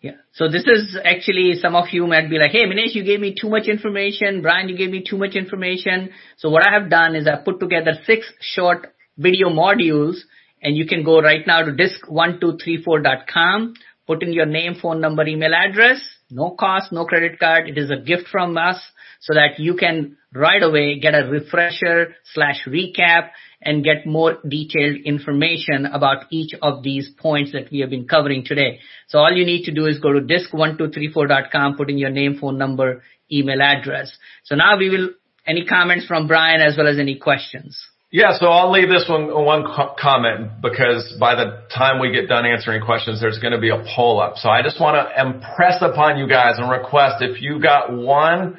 Yeah. 0.00 0.12
So 0.32 0.50
this 0.50 0.64
is 0.66 0.98
actually 1.02 1.54
some 1.62 1.74
of 1.74 1.86
you 1.90 2.06
might 2.06 2.28
be 2.28 2.38
like, 2.38 2.50
hey, 2.50 2.66
Minesh, 2.66 2.94
you 2.94 3.04
gave 3.04 3.20
me 3.20 3.34
too 3.40 3.48
much 3.48 3.68
information. 3.68 4.42
Brian, 4.42 4.68
you 4.68 4.76
gave 4.76 4.90
me 4.90 5.02
too 5.02 5.16
much 5.16 5.34
information. 5.34 6.10
So 6.36 6.50
what 6.50 6.66
I 6.66 6.72
have 6.78 6.90
done 6.90 7.16
is 7.16 7.26
I 7.26 7.36
put 7.42 7.58
together 7.58 7.94
six 8.04 8.30
short 8.40 8.92
video 9.16 9.48
modules 9.48 10.16
and 10.60 10.76
you 10.76 10.86
can 10.86 11.04
go 11.04 11.22
right 11.22 11.46
now 11.46 11.62
to 11.62 11.72
disc1234.com, 11.72 13.74
put 14.06 14.22
in 14.22 14.34
your 14.34 14.46
name, 14.46 14.74
phone 14.80 15.00
number, 15.00 15.26
email 15.26 15.54
address, 15.54 16.02
no 16.30 16.50
cost, 16.50 16.92
no 16.92 17.06
credit 17.06 17.38
card. 17.38 17.66
It 17.68 17.78
is 17.78 17.90
a 17.90 17.96
gift 17.96 18.28
from 18.30 18.58
us 18.58 18.78
so 19.24 19.32
that 19.32 19.58
you 19.58 19.74
can 19.74 20.18
right 20.34 20.62
away 20.62 20.98
get 21.00 21.14
a 21.14 21.26
refresher 21.26 22.14
slash 22.34 22.66
recap 22.66 23.30
and 23.62 23.82
get 23.82 24.04
more 24.04 24.36
detailed 24.46 24.96
information 25.06 25.86
about 25.86 26.26
each 26.30 26.52
of 26.60 26.82
these 26.82 27.10
points 27.18 27.52
that 27.52 27.70
we 27.72 27.80
have 27.80 27.88
been 27.88 28.06
covering 28.06 28.44
today. 28.44 28.80
So 29.08 29.18
all 29.18 29.32
you 29.32 29.46
need 29.46 29.64
to 29.64 29.72
do 29.72 29.86
is 29.86 29.98
go 29.98 30.12
to 30.12 30.20
disc1234.com, 30.20 31.76
put 31.76 31.88
in 31.88 31.96
your 31.96 32.10
name, 32.10 32.36
phone 32.38 32.58
number, 32.58 33.02
email 33.32 33.62
address. 33.62 34.14
So 34.44 34.56
now 34.56 34.76
we 34.76 34.90
will, 34.90 35.10
any 35.46 35.64
comments 35.64 36.04
from 36.04 36.28
Brian 36.28 36.60
as 36.60 36.76
well 36.76 36.86
as 36.86 36.98
any 36.98 37.16
questions? 37.16 37.82
Yeah, 38.10 38.38
so 38.38 38.46
I'll 38.46 38.70
leave 38.70 38.90
this 38.90 39.06
one 39.08 39.26
one 39.26 39.64
comment 39.98 40.60
because 40.62 41.16
by 41.18 41.34
the 41.34 41.62
time 41.74 41.98
we 41.98 42.12
get 42.12 42.28
done 42.28 42.44
answering 42.46 42.84
questions, 42.84 43.20
there's 43.20 43.38
going 43.38 43.54
to 43.54 43.58
be 43.58 43.70
a 43.70 43.82
poll 43.96 44.20
up. 44.20 44.36
So 44.36 44.50
I 44.50 44.62
just 44.62 44.80
want 44.80 44.94
to 44.94 45.20
impress 45.20 45.80
upon 45.80 46.18
you 46.18 46.28
guys 46.28 46.58
and 46.58 46.70
request 46.70 47.22
if 47.22 47.42
you 47.42 47.60
got 47.60 47.92
one 47.92 48.58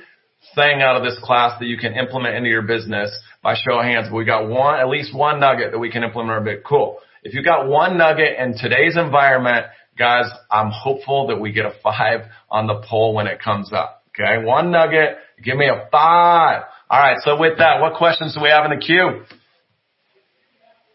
thing 0.55 0.81
out 0.81 0.95
of 0.95 1.03
this 1.03 1.17
class 1.21 1.59
that 1.59 1.65
you 1.65 1.77
can 1.77 1.93
implement 1.93 2.35
into 2.35 2.49
your 2.49 2.61
business 2.61 3.11
by 3.43 3.55
show 3.55 3.79
of 3.79 3.85
hands. 3.85 4.07
We 4.11 4.25
got 4.25 4.47
one, 4.47 4.79
at 4.79 4.87
least 4.87 5.13
one 5.13 5.39
nugget 5.39 5.71
that 5.71 5.79
we 5.79 5.91
can 5.91 6.03
implement 6.03 6.39
a 6.39 6.41
bit. 6.41 6.63
Cool. 6.63 6.97
If 7.23 7.33
you 7.33 7.43
got 7.43 7.67
one 7.67 7.97
nugget 7.97 8.39
in 8.39 8.57
today's 8.57 8.97
environment, 8.97 9.65
guys, 9.97 10.25
I'm 10.49 10.71
hopeful 10.71 11.27
that 11.27 11.39
we 11.39 11.51
get 11.51 11.65
a 11.65 11.73
five 11.83 12.21
on 12.49 12.67
the 12.67 12.81
poll 12.87 13.13
when 13.13 13.27
it 13.27 13.41
comes 13.41 13.71
up. 13.73 14.03
Okay. 14.09 14.43
One 14.45 14.71
nugget. 14.71 15.17
Give 15.43 15.57
me 15.57 15.67
a 15.67 15.87
five. 15.91 16.63
All 16.89 16.99
right. 16.99 17.17
So 17.23 17.39
with 17.39 17.57
that, 17.57 17.81
what 17.81 17.95
questions 17.95 18.35
do 18.35 18.41
we 18.41 18.49
have 18.49 18.65
in 18.65 18.77
the 18.77 18.83
queue? 18.83 19.23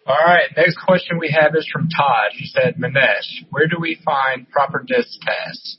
All 0.06 0.26
right. 0.26 0.44
Next 0.56 0.78
question 0.84 1.18
we 1.18 1.36
have 1.38 1.54
is 1.54 1.68
from 1.72 1.88
Todd. 1.88 2.30
He 2.32 2.46
said, 2.46 2.76
Minesh, 2.76 3.44
where 3.50 3.66
do 3.66 3.76
we 3.78 4.00
find 4.04 4.48
proper 4.50 4.82
disc 4.86 5.20
tests? 5.20 5.78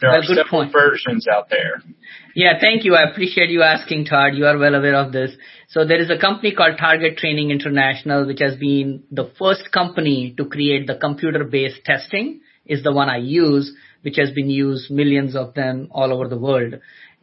There 0.00 0.10
are 0.10 0.22
several 0.22 0.44
point. 0.48 0.72
versions 0.72 1.26
out 1.28 1.48
there. 1.50 1.82
Yeah, 2.34 2.60
thank 2.60 2.84
you. 2.84 2.94
I 2.94 3.10
appreciate 3.10 3.50
you 3.50 3.62
asking, 3.62 4.04
Todd. 4.04 4.34
You 4.34 4.46
are 4.46 4.56
well 4.56 4.74
aware 4.74 4.94
of 4.94 5.12
this. 5.12 5.32
So 5.68 5.84
there 5.84 6.00
is 6.00 6.10
a 6.10 6.18
company 6.18 6.54
called 6.54 6.78
Target 6.78 7.16
Training 7.16 7.50
International, 7.50 8.26
which 8.26 8.40
has 8.40 8.56
been 8.56 9.02
the 9.10 9.32
first 9.38 9.72
company 9.72 10.34
to 10.36 10.44
create 10.44 10.86
the 10.86 10.96
computer-based 10.96 11.84
testing 11.84 12.40
is 12.66 12.84
the 12.84 12.92
one 12.92 13.08
I 13.08 13.16
use, 13.16 13.72
which 14.02 14.16
has 14.16 14.30
been 14.30 14.48
used 14.48 14.90
millions 14.90 15.34
of 15.34 15.54
them 15.54 15.88
all 15.90 16.12
over 16.12 16.28
the 16.28 16.38
world. 16.38 16.74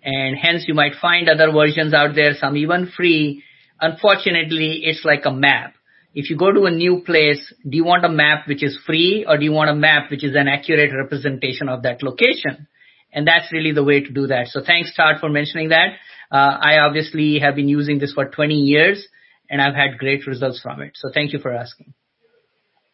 And 0.04 0.38
hence 0.38 0.66
you 0.68 0.74
might 0.74 0.94
find 1.02 1.30
other 1.30 1.52
versions 1.52 1.94
out 1.94 2.14
there, 2.16 2.34
some 2.34 2.58
even 2.58 2.92
free. 2.96 3.44
Unfortunately, 3.80 4.82
it's 4.84 5.06
like 5.06 5.26
a 5.26 5.32
map. 5.32 5.74
If 6.14 6.30
you 6.30 6.38
go 6.38 6.52
to 6.52 6.66
a 6.66 6.72
new 6.72 7.02
place, 7.06 7.54
do 7.64 7.78
you 7.78 7.86
want 7.86 8.04
a 8.04 8.10
map 8.10 8.48
which 8.48 8.64
is 8.64 8.78
free 8.86 9.26
or 9.28 9.38
do 9.38 9.46
you 9.46 9.52
want 9.52 9.70
a 9.70 9.76
map 9.76 10.10
which 10.12 10.24
is 10.24 10.36
an 10.36 10.48
accurate 10.48 10.92
representation 10.94 11.70
of 11.70 11.84
that 11.84 12.04
location? 12.04 12.68
And 13.14 13.28
that's 13.28 13.52
really 13.52 13.72
the 13.72 13.84
way 13.84 14.02
to 14.02 14.12
do 14.12 14.28
that. 14.28 14.48
So 14.48 14.62
thanks, 14.66 14.94
Todd, 14.96 15.16
for 15.20 15.30
mentioning 15.30 15.70
that. 15.70 15.94
Uh, 16.32 16.58
I 16.60 16.80
obviously 16.80 17.40
have 17.40 17.56
been 17.56 17.70
using 17.70 18.00
this 18.00 18.14
for 18.14 18.26
20 18.26 18.54
years 18.54 19.08
and 19.50 19.62
I've 19.62 19.76
had 19.76 19.98
great 19.98 20.28
results 20.28 20.60
from 20.62 20.82
it. 20.82 20.92
So 20.96 21.10
thank 21.14 21.34
you 21.34 21.40
for 21.40 21.54
asking. 21.54 21.94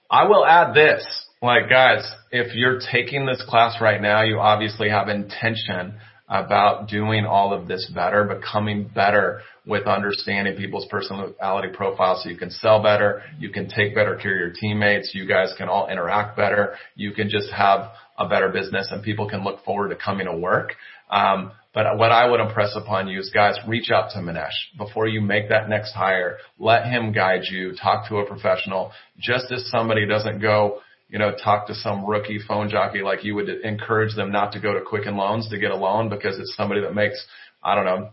I 0.10 0.28
will 0.28 0.46
add 0.46 0.76
this. 0.76 1.06
Like 1.42 1.70
guys, 1.70 2.10
if 2.32 2.56
you're 2.56 2.80
taking 2.92 3.26
this 3.26 3.44
class 3.48 3.82
right 3.82 4.02
now, 4.02 4.22
you 4.22 4.40
obviously 4.40 4.90
have 4.90 5.10
intention 5.10 5.96
about 6.30 6.88
doing 6.88 7.26
all 7.26 7.54
of 7.54 7.68
this 7.68 7.92
better, 7.94 8.24
becoming 8.24 8.90
better 8.94 9.42
with 9.66 9.86
understanding 9.86 10.56
people's 10.56 10.86
personality 10.90 11.68
profiles 11.74 12.24
so 12.24 12.30
you 12.30 12.38
can 12.38 12.50
sell 12.50 12.82
better, 12.82 13.22
you 13.40 13.50
can 13.50 13.68
take 13.68 13.94
better 13.94 14.16
care 14.16 14.34
of 14.34 14.40
your 14.40 14.54
teammates, 14.54 15.12
you 15.14 15.28
guys 15.28 15.54
can 15.58 15.68
all 15.68 15.90
interact 15.90 16.38
better, 16.38 16.76
you 16.96 17.12
can 17.12 17.30
just 17.30 17.52
have 17.52 17.92
a 18.18 18.28
better 18.28 18.50
business 18.50 18.90
and 18.92 19.04
people 19.04 19.30
can 19.30 19.44
look 19.44 19.64
forward 19.64 19.90
to 19.90 19.96
coming 19.96 20.28
to 20.28 20.36
work. 20.36 20.74
Um, 21.10 21.52
but 21.74 21.98
what 21.98 22.12
I 22.12 22.30
would 22.30 22.40
impress 22.40 22.76
upon 22.76 23.08
you 23.08 23.20
is 23.20 23.32
guys, 23.34 23.56
reach 23.68 23.90
out 23.90 24.12
to 24.12 24.20
Minesh 24.20 24.78
before 24.78 25.08
you 25.08 25.22
make 25.22 25.50
that 25.50 25.70
next 25.70 25.94
hire. 25.94 26.38
Let 26.60 26.86
him 26.86 27.12
guide 27.12 27.42
you. 27.50 27.74
Talk 27.76 28.08
to 28.10 28.18
a 28.18 28.26
professional. 28.28 28.92
Just 29.20 29.52
as 29.52 29.68
somebody 29.70 30.06
doesn't 30.06 30.40
go, 30.40 30.82
you 31.10 31.18
know, 31.18 31.32
talk 31.32 31.68
to 31.68 31.76
some 31.76 32.06
rookie 32.06 32.40
phone 32.48 32.70
jockey 32.70 33.02
like 33.02 33.24
you 33.24 33.36
would 33.36 33.50
encourage 33.50 34.16
them 34.16 34.32
not 34.32 34.52
to 34.54 34.60
go 34.60 34.74
to 34.74 34.82
Quicken 34.82 35.18
Loans 35.18 35.50
to 35.50 35.58
get 35.58 35.72
a 35.72 35.76
loan 35.76 36.10
because 36.10 36.40
it's 36.40 36.56
somebody 36.56 36.82
that 36.82 36.94
makes, 36.94 37.24
I 37.64 37.76
don't 37.76 37.86
know, 37.86 38.10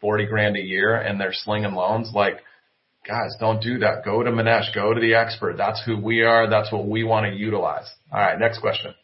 40 0.00 0.26
grand 0.26 0.56
a 0.56 0.60
year 0.60 0.94
and 0.96 1.20
they're 1.20 1.32
slinging 1.32 1.72
loans. 1.72 2.10
Like, 2.14 2.38
guys, 3.06 3.34
don't 3.38 3.62
do 3.62 3.78
that. 3.78 4.04
Go 4.04 4.22
to 4.22 4.30
Minesh. 4.30 4.74
Go 4.74 4.92
to 4.92 5.00
the 5.00 5.14
expert. 5.14 5.56
That's 5.56 5.82
who 5.84 5.98
we 5.98 6.22
are. 6.22 6.48
That's 6.48 6.72
what 6.72 6.86
we 6.86 7.04
want 7.04 7.26
to 7.26 7.38
utilize. 7.38 7.90
All 8.12 8.20
right. 8.20 8.38
Next 8.38 8.60
question. 8.60 8.94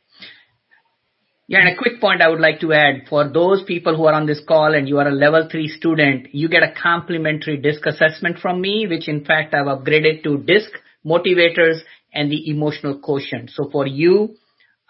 Yeah, 1.50 1.60
and 1.60 1.68
a 1.70 1.78
quick 1.78 1.98
point 1.98 2.20
I 2.20 2.28
would 2.28 2.40
like 2.40 2.60
to 2.60 2.74
add 2.74 3.08
for 3.08 3.26
those 3.26 3.62
people 3.62 3.96
who 3.96 4.04
are 4.04 4.12
on 4.12 4.26
this 4.26 4.42
call 4.46 4.74
and 4.74 4.86
you 4.86 4.98
are 4.98 5.08
a 5.08 5.14
level 5.14 5.48
three 5.50 5.66
student, 5.66 6.34
you 6.34 6.46
get 6.46 6.62
a 6.62 6.74
complimentary 6.80 7.56
disc 7.56 7.86
assessment 7.86 8.38
from 8.38 8.60
me, 8.60 8.86
which 8.86 9.08
in 9.08 9.24
fact 9.24 9.54
I've 9.54 9.64
upgraded 9.64 10.22
to 10.24 10.36
disc 10.36 10.70
motivators 11.06 11.78
and 12.12 12.30
the 12.30 12.50
emotional 12.50 12.98
quotient. 12.98 13.48
So 13.48 13.70
for 13.70 13.86
you, 13.86 14.36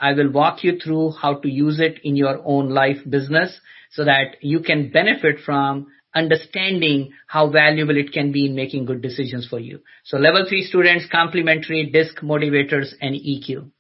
I 0.01 0.15
will 0.15 0.33
walk 0.33 0.65
you 0.65 0.81
through 0.83 1.13
how 1.13 1.35
to 1.35 1.49
use 1.49 1.79
it 1.79 2.01
in 2.03 2.17
your 2.17 2.41
own 2.45 2.71
life 2.71 2.99
business 3.09 3.61
so 3.93 4.05
that 4.05 4.39
you 4.41 4.59
can 4.59 4.91
benefit 4.91 5.37
from 5.47 5.87
understanding 6.13 7.13
how 7.29 7.51
valuable 7.51 7.97
it 7.97 8.13
can 8.13 8.33
be 8.33 8.47
in 8.47 8.57
making 8.57 8.87
good 8.87 9.01
decisions 9.01 9.47
for 9.49 9.61
you. 9.61 9.79
So 10.05 10.17
level 10.17 10.45
three 10.49 10.65
students, 10.65 11.07
complimentary 11.11 11.89
disc 11.93 12.19
motivators 12.21 12.89
and 13.01 13.15
EQ. 13.15 13.71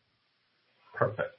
Perfect. 0.94 1.37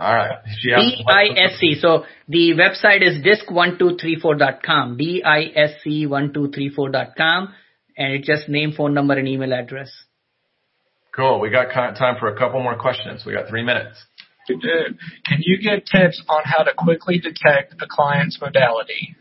All 0.00 0.14
right. 0.14 0.38
D-I-S-C. 0.64 1.74
So 1.78 2.04
the 2.26 2.54
website 2.54 3.02
is 3.02 3.22
disc1234.com. 3.22 4.96
D-I-S-C1234.com. 4.96 7.54
And 7.98 8.14
it's 8.14 8.26
just 8.26 8.48
name, 8.48 8.72
phone 8.72 8.94
number, 8.94 9.12
and 9.14 9.28
email 9.28 9.52
address. 9.52 9.90
Cool. 11.14 11.38
We 11.38 11.50
got 11.50 11.66
time 11.74 12.16
for 12.18 12.28
a 12.28 12.38
couple 12.38 12.62
more 12.62 12.78
questions. 12.78 13.26
We 13.26 13.34
got 13.34 13.48
three 13.48 13.62
minutes. 13.62 14.02
Can 14.48 14.96
you 15.40 15.58
give 15.58 15.84
tips 15.84 16.22
on 16.30 16.44
how 16.44 16.62
to 16.62 16.72
quickly 16.76 17.18
detect 17.18 17.74
a 17.82 17.86
client's 17.86 18.40
modality? 18.40 19.14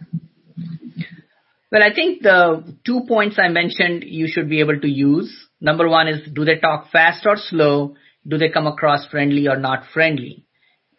Well, 1.72 1.84
I 1.84 1.94
think 1.94 2.24
the 2.24 2.74
two 2.86 3.02
points 3.06 3.38
I 3.38 3.50
mentioned 3.50 4.06
you 4.08 4.28
should 4.30 4.48
be 4.50 4.62
able 4.62 4.80
to 4.80 4.88
use. 4.88 5.30
Number 5.60 5.90
one 5.90 6.08
is 6.08 6.22
do 6.34 6.46
they 6.46 6.58
talk 6.58 6.90
fast 6.90 7.28
or 7.28 7.36
slow? 7.36 7.96
Do 8.26 8.38
they 8.38 8.48
come 8.50 8.66
across 8.66 9.06
friendly 9.08 9.50
or 9.50 9.58
not 9.58 9.84
friendly? 9.94 10.46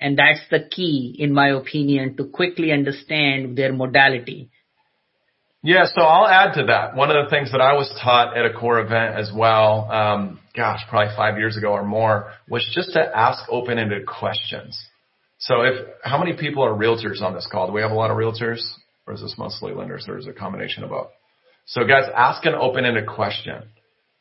And 0.01 0.19
that's 0.19 0.41
the 0.51 0.61
key, 0.61 1.15
in 1.19 1.33
my 1.33 1.51
opinion, 1.51 2.17
to 2.17 2.25
quickly 2.25 2.73
understand 2.73 3.57
their 3.57 3.73
modality. 3.73 4.51
Yeah, 5.63 5.85
so 5.85 6.01
I'll 6.01 6.27
add 6.27 6.55
to 6.55 6.65
that. 6.67 6.97
One 6.97 7.11
of 7.11 7.23
the 7.23 7.31
things 7.31 7.53
that 7.53 7.61
I 7.61 7.75
was 7.75 7.93
taught 8.03 8.35
at 8.35 8.47
a 8.47 8.53
core 8.55 8.81
event 8.81 9.17
as 9.17 9.31
well, 9.35 9.91
um, 9.93 10.41
gosh, 10.57 10.81
probably 10.89 11.15
five 11.15 11.37
years 11.37 11.59
ago 11.59 11.69
or 11.69 11.85
more, 11.85 12.33
was 12.49 12.67
just 12.75 12.95
to 12.95 13.01
ask 13.01 13.45
open-ended 13.51 14.07
questions. 14.07 14.83
So 15.39 15.61
if, 15.63 15.87
how 16.03 16.19
many 16.19 16.35
people 16.35 16.63
are 16.65 16.73
realtors 16.73 17.21
on 17.21 17.35
this 17.35 17.47
call? 17.51 17.67
Do 17.67 17.75
we 17.75 17.83
have 17.83 17.91
a 17.91 17.95
lot 17.95 18.11
of 18.11 18.17
realtors? 18.17 18.63
Or 19.07 19.13
is 19.13 19.21
this 19.21 19.35
mostly 19.37 19.75
lenders 19.75 20.07
or 20.09 20.17
is 20.17 20.27
it 20.27 20.31
a 20.31 20.33
combination 20.33 20.83
of 20.83 20.91
both? 20.91 21.09
So 21.67 21.83
guys, 21.85 22.05
ask 22.15 22.45
an 22.47 22.55
open-ended 22.55 23.07
question 23.07 23.63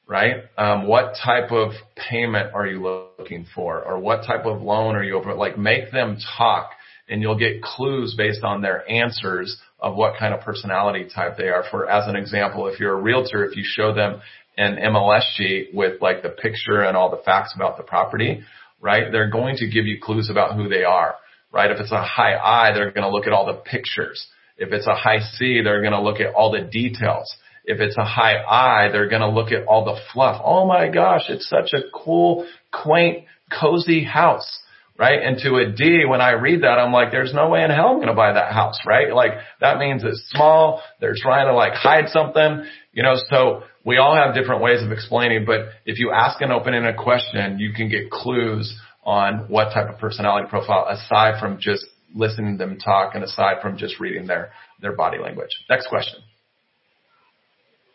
right? 0.10 0.46
Um, 0.58 0.88
what 0.88 1.14
type 1.24 1.52
of 1.52 1.74
payment 1.96 2.56
are 2.56 2.66
you 2.66 2.82
looking 3.20 3.46
for, 3.54 3.82
or 3.82 4.00
what 4.00 4.26
type 4.26 4.46
of 4.46 4.62
loan 4.62 4.96
are 4.96 5.04
you 5.04 5.16
over? 5.16 5.36
Like, 5.36 5.58
make 5.58 5.92
them 5.92 6.18
talk, 6.38 6.72
and 7.08 7.22
you'll 7.22 7.38
get 7.38 7.62
clues 7.62 8.16
based 8.18 8.44
on 8.44 8.62
their 8.62 8.90
answers 8.92 9.56
of 9.80 9.96
what 9.96 10.18
kind 10.18 10.34
of 10.34 10.42
personality 10.42 11.08
type 11.14 11.38
they 11.38 11.50
are. 11.50 11.64
For 11.70 11.88
as 11.88 12.10
an 12.10 12.16
example, 12.16 12.68
if 12.68 12.80
you're 12.80 12.98
a 12.98 13.02
realtor, 13.02 13.46
if 13.46 13.56
you 13.56 13.64
show 13.64 13.94
them 13.94 14.22
an 14.58 14.78
MLS 14.78 15.22
sheet 15.36 15.70
with 15.74 16.02
like 16.02 16.24
the 16.24 16.30
picture 16.30 16.82
and 16.82 16.98
all 16.98 17.12
the 17.12 17.22
facts 17.24 17.54
about 17.56 17.78
the 17.78 17.84
property, 17.84 18.42
right? 18.82 19.12
They're 19.12 19.30
going 19.30 19.58
to 19.58 19.68
give 19.70 19.86
you 19.86 20.00
clues 20.02 20.30
about 20.32 20.56
who 20.56 20.68
they 20.68 20.84
are, 20.84 21.16
right? 21.52 21.70
If 21.70 21.80
it's 21.80 21.92
a 21.92 22.04
high 22.04 22.36
I, 22.36 22.74
they're 22.74 22.92
going 22.92 23.04
to 23.04 23.12
look 23.12 23.28
at 23.28 23.34
all 23.34 23.46
the 23.46 23.54
pictures. 23.54 24.28
If 24.58 24.74
it's 24.74 24.88
a 24.88 24.96
high 24.96 25.20
C, 25.20 25.62
they're 25.64 25.82
going 25.82 25.94
to 25.94 26.02
look 26.02 26.20
at 26.20 26.34
all 26.34 26.52
the 26.52 26.62
details. 26.62 27.32
If 27.70 27.80
it's 27.80 27.96
a 27.98 28.04
high 28.04 28.38
I, 28.44 28.92
they're 28.92 29.08
going 29.08 29.22
to 29.22 29.30
look 29.30 29.52
at 29.52 29.68
all 29.68 29.86
the 29.86 30.02
fluff. 30.12 30.42
Oh 30.44 30.66
my 30.66 30.90
gosh, 30.90 31.22
it's 31.30 31.48
such 31.48 31.70
a 31.74 31.84
cool, 31.94 32.48
quaint, 32.74 33.26
cozy 33.52 34.04
house, 34.04 34.60
right? 34.98 35.22
And 35.22 35.38
to 35.44 35.58
a 35.58 35.72
D, 35.72 36.04
when 36.04 36.20
I 36.20 36.32
read 36.32 36.64
that, 36.64 36.80
I'm 36.80 36.92
like, 36.92 37.12
there's 37.12 37.32
no 37.32 37.48
way 37.48 37.64
in 37.64 37.70
hell 37.70 37.90
I'm 37.90 37.98
going 37.98 38.08
to 38.08 38.16
buy 38.16 38.34
that 38.34 38.54
house, 38.54 38.80
right? 38.88 39.14
Like 39.14 39.34
that 39.62 39.78
means 39.78 40.04
it's 40.04 40.24
small. 40.32 40.82
They're 41.00 41.14
trying 41.16 41.46
to 41.46 41.54
like 41.54 41.74
hide 41.74 42.10
something, 42.10 42.66
you 42.92 43.04
know, 43.04 43.14
so 43.30 43.62
we 43.86 43.98
all 43.98 44.16
have 44.16 44.34
different 44.34 44.64
ways 44.64 44.82
of 44.84 44.92
explaining, 44.92 45.46
but 45.46 45.70
if 45.86 46.00
you 46.00 46.12
ask 46.12 46.42
an 46.42 46.52
open-ended 46.52 46.98
question, 46.98 47.60
you 47.60 47.72
can 47.74 47.88
get 47.88 48.10
clues 48.10 48.76
on 49.04 49.46
what 49.48 49.74
type 49.76 49.94
of 49.94 50.00
personality 50.00 50.48
profile 50.50 50.88
aside 50.90 51.40
from 51.40 51.60
just 51.60 51.86
listening 52.16 52.58
to 52.58 52.66
them 52.66 52.80
talk 52.80 53.14
and 53.14 53.24
aside 53.24 53.62
from 53.62 53.78
just 53.78 54.00
reading 54.00 54.26
their, 54.26 54.52
their 54.82 54.96
body 54.96 55.20
language. 55.20 55.52
Next 55.70 55.88
question. 55.88 56.20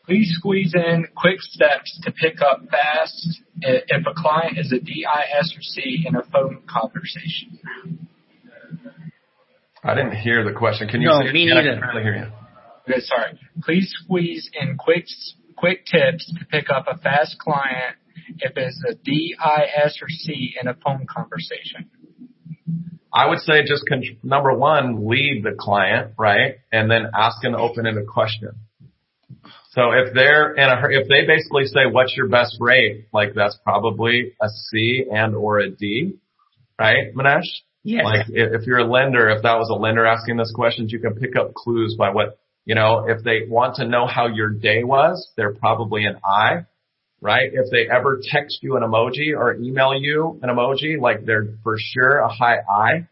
Please 0.07 0.35
squeeze 0.37 0.75
in 0.75 1.07
quick 1.17 1.41
steps 1.41 1.99
to 2.03 2.13
pick 2.13 2.43
up 2.43 2.61
fast 2.71 3.41
uh, 3.67 3.81
if 3.89 4.07
a 4.07 4.13
client 4.15 4.59
is 4.59 4.71
a 4.73 4.79
DIS 4.79 5.55
or 5.57 5.63
C 5.63 6.05
in 6.07 6.15
a 6.15 6.23
phone 6.31 6.63
conversation. 6.69 7.59
I 9.83 9.95
didn't 9.95 10.17
hear 10.17 10.45
the 10.45 10.53
question. 10.53 10.89
Can 10.89 11.01
you 11.01 11.09
No, 11.09 11.21
say 11.21 11.29
it 11.29 11.33
me 11.33 11.45
again? 11.51 11.57
I 11.57 11.63
neither. 11.63 11.73
can 11.73 11.81
barely 11.81 12.03
hear 12.03 12.17
you. 12.17 12.93
Okay, 12.93 13.01
sorry. 13.01 13.39
Please 13.63 13.93
squeeze 14.03 14.51
in 14.61 14.77
quick 14.77 15.07
quick 15.57 15.87
tips 15.87 16.31
to 16.39 16.45
pick 16.47 16.69
up 16.69 16.87
a 16.89 16.99
fast 16.99 17.39
client 17.39 17.97
if 18.41 18.53
it's 18.57 18.83
a 18.89 18.95
DIS 18.95 19.99
or 20.03 20.09
C 20.09 20.55
in 20.61 20.69
a 20.69 20.75
phone 20.75 21.07
conversation. 21.09 21.89
I 23.13 23.29
would 23.29 23.39
say 23.39 23.63
just 23.65 23.85
con- 23.89 24.03
number 24.23 24.53
one, 24.53 25.07
lead 25.09 25.45
the 25.45 25.55
client, 25.59 26.13
right? 26.19 26.57
And 26.73 26.91
then 26.91 27.07
ask 27.15 27.37
an 27.45 27.55
open-ended 27.55 28.07
question. 28.09 28.51
So 29.75 29.91
if 29.91 30.15
they're 30.15 30.55
in 30.55 30.69
a, 30.69 30.77
if 30.91 31.09
they 31.09 31.27
basically 31.27 31.65
say, 31.65 31.91
what's 31.91 32.17
your 32.17 32.29
best 32.29 32.57
rate? 32.61 33.09
Like 33.13 33.35
that's 33.35 33.59
probably 33.65 34.33
a 34.41 34.49
C 34.49 35.05
and 35.11 35.35
or 35.35 35.59
a 35.59 35.69
D, 35.69 36.15
right, 36.79 37.13
Minesh? 37.13 37.49
Yes. 37.83 38.05
Like 38.05 38.27
if, 38.29 38.67
you're 38.67 38.79
a 38.79 38.91
lender, 38.91 39.29
if 39.31 39.43
that 39.43 39.59
was 39.59 39.69
a 39.71 39.75
lender 39.75 40.07
asking 40.07 40.37
this 40.37 40.53
questions, 40.55 40.93
you 40.93 41.01
can 41.01 41.15
pick 41.15 41.37
up 41.37 41.55
clues 41.55 41.97
by 41.99 42.11
what, 42.11 42.39
you 42.65 42.77
know, 42.77 43.07
if 43.09 43.25
they 43.25 43.41
want 43.49 43.77
to 43.77 43.87
know 43.87 44.07
how 44.07 44.29
your 44.29 44.49
day 44.49 44.85
was, 44.85 45.29
they're 45.37 45.55
probably 45.55 46.05
an 46.05 46.19
I, 46.25 46.67
right? 47.21 47.51
If 47.53 47.71
they 47.73 47.93
ever 47.93 48.21
text 48.23 48.61
you 48.63 48.77
an 48.77 48.85
emoji 48.85 49.37
or 49.37 49.55
email 49.55 49.93
you 49.93 50.39
an 50.43 50.51
emoji, 50.51 51.01
like 51.01 51.27
they're 51.27 51.49
for 51.65 51.77
sure 51.79 52.19
a 52.19 52.29
high 52.29 52.59
I, 52.59 53.09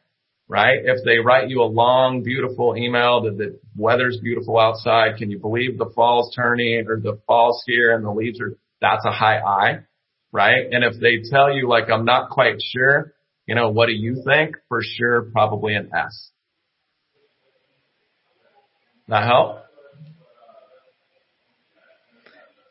right? 0.49 0.79
If 0.85 1.05
they 1.05 1.19
write 1.19 1.49
you 1.49 1.63
a 1.63 1.65
long, 1.65 2.23
beautiful 2.23 2.77
email 2.77 3.23
that 3.23 3.37
the 3.37 3.59
weather's 3.77 4.19
beautiful 4.23 4.59
outside, 4.59 5.17
can 5.19 5.31
you 5.31 5.39
believe 5.39 5.79
the 5.79 5.91
fall's 5.95 6.35
turning 6.35 6.87
or 6.89 7.01
the 7.01 7.19
fall's 7.27 7.63
here 7.67 7.95
and 7.95 8.05
the 8.05 8.11
leaves 8.11 8.41
are, 8.41 8.57
that's 8.81 9.05
a 9.05 9.13
high 9.13 9.39
I, 9.39 9.81
right? 10.33 10.67
And 10.71 10.85
if 10.85 11.01
they 11.01 11.23
tell 11.31 11.53
you 11.53 11.69
like, 11.69 11.91
I'm 11.91 12.05
not 12.05 12.31
quite 12.31 12.57
sure, 12.61 13.15
you 13.47 13.55
know, 13.55 13.71
what 13.71 13.87
do 13.87 13.93
you 13.93 14.23
think? 14.25 14.57
For 14.69 14.81
sure, 14.83 15.23
probably 15.33 15.75
an 15.75 15.91
S. 15.95 16.31
That 19.09 19.25
help? 19.25 19.59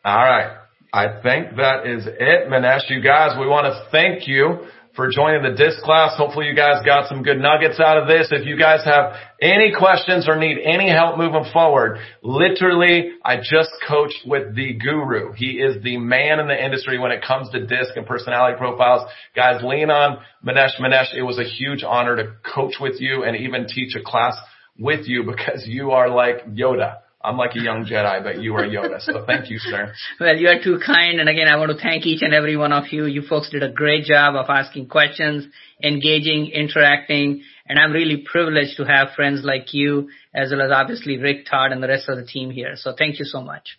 All 0.04 0.16
right. 0.16 0.58
I 0.94 1.22
think 1.22 1.56
that 1.58 1.86
is 1.86 2.06
it, 2.06 2.50
Minesh. 2.50 2.90
You 2.90 3.02
guys, 3.02 3.38
we 3.40 3.48
want 3.48 3.66
to 3.66 3.90
thank 3.92 4.28
you 4.28 4.66
for 4.96 5.10
joining 5.10 5.44
the 5.44 5.56
disc 5.56 5.82
class. 5.84 6.18
Hopefully 6.18 6.48
you 6.48 6.56
guys 6.56 6.84
got 6.86 7.08
some 7.08 7.24
good 7.24 7.40
nuggets 7.40 7.80
out 7.80 7.98
of 7.98 8.08
this. 8.08 8.28
If 8.32 8.46
you 8.46 8.58
guys 8.58 8.84
have 8.86 9.14
any 9.42 9.74
questions 9.78 10.28
or 10.28 10.36
need 10.36 10.58
any 10.64 10.90
help 10.90 11.18
moving 11.18 11.46
forward, 11.54 12.00
literally, 12.22 13.12
I 13.24 13.38
just 13.38 13.70
coached 13.88 14.26
with 14.26 14.56
the 14.56 14.74
guru. 14.74 15.32
He 15.34 15.60
is 15.60 15.82
the 15.84 15.98
man 15.98 16.40
in 16.40 16.48
the 16.48 16.64
industry 16.64 17.00
when 17.00 17.12
it 17.12 17.24
comes 17.26 17.50
to 17.52 17.66
disc 17.66 17.96
and 17.96 18.06
personality 18.06 18.58
profiles. 18.58 19.10
Guys, 19.36 19.62
lean 19.64 19.90
on 19.90 20.20
Minesh. 20.46 20.80
Minesh, 20.80 21.16
it 21.16 21.24
was 21.24 21.40
a 21.40 21.46
huge 21.46 21.84
honor 21.84 22.18
to 22.18 22.34
coach 22.44 22.76
with 22.80 23.00
you 23.00 23.24
and 23.24 23.36
even 23.38 23.68
teach 23.68 23.96
a 23.96 24.04
class 24.04 24.36
with 24.78 25.08
you 25.08 25.24
because 25.24 25.66
you 25.66 25.92
are 25.92 26.10
like 26.10 26.46
Yoda. 26.48 26.98
I'm 27.24 27.38
like 27.38 27.56
a 27.56 27.62
young 27.62 27.86
Jedi, 27.86 28.24
but 28.24 28.42
you 28.42 28.56
are 28.56 28.66
Yoda. 28.66 29.00
So 29.00 29.24
thank 29.26 29.50
you, 29.50 29.60
sir. 29.60 29.94
Well, 30.20 30.36
you 30.36 30.48
are 30.48 30.62
too 30.62 30.80
kind. 30.84 31.20
And 31.20 31.30
again, 31.30 31.48
I 31.48 31.58
want 31.58 31.72
to 31.72 31.78
thank 31.78 32.06
each 32.06 32.22
and 32.22 32.34
every 32.34 32.58
one 32.58 32.74
of 32.74 32.86
you. 32.92 33.06
You 33.06 33.22
folks 33.22 33.50
did 33.50 33.64
a 33.64 33.72
great 33.72 34.06
job 34.06 34.36
of 34.36 34.48
asking 34.50 34.88
questions, 34.88 35.46
engaging, 35.84 36.52
interacting. 36.54 37.44
And 37.68 37.78
I'm 37.78 37.92
really 37.92 38.26
privileged 38.30 38.78
to 38.78 38.86
have 38.86 39.10
friends 39.16 39.42
like 39.44 39.74
you, 39.74 40.10
as 40.34 40.52
well 40.52 40.62
as 40.62 40.72
obviously 40.74 41.18
Rick, 41.18 41.46
Todd, 41.50 41.72
and 41.72 41.82
the 41.82 41.88
rest 41.88 42.10
of 42.10 42.18
the 42.18 42.26
team 42.26 42.50
here. 42.50 42.74
So 42.76 42.94
thank 42.98 43.20
you 43.20 43.26
so 43.26 43.42
much. 43.42 43.78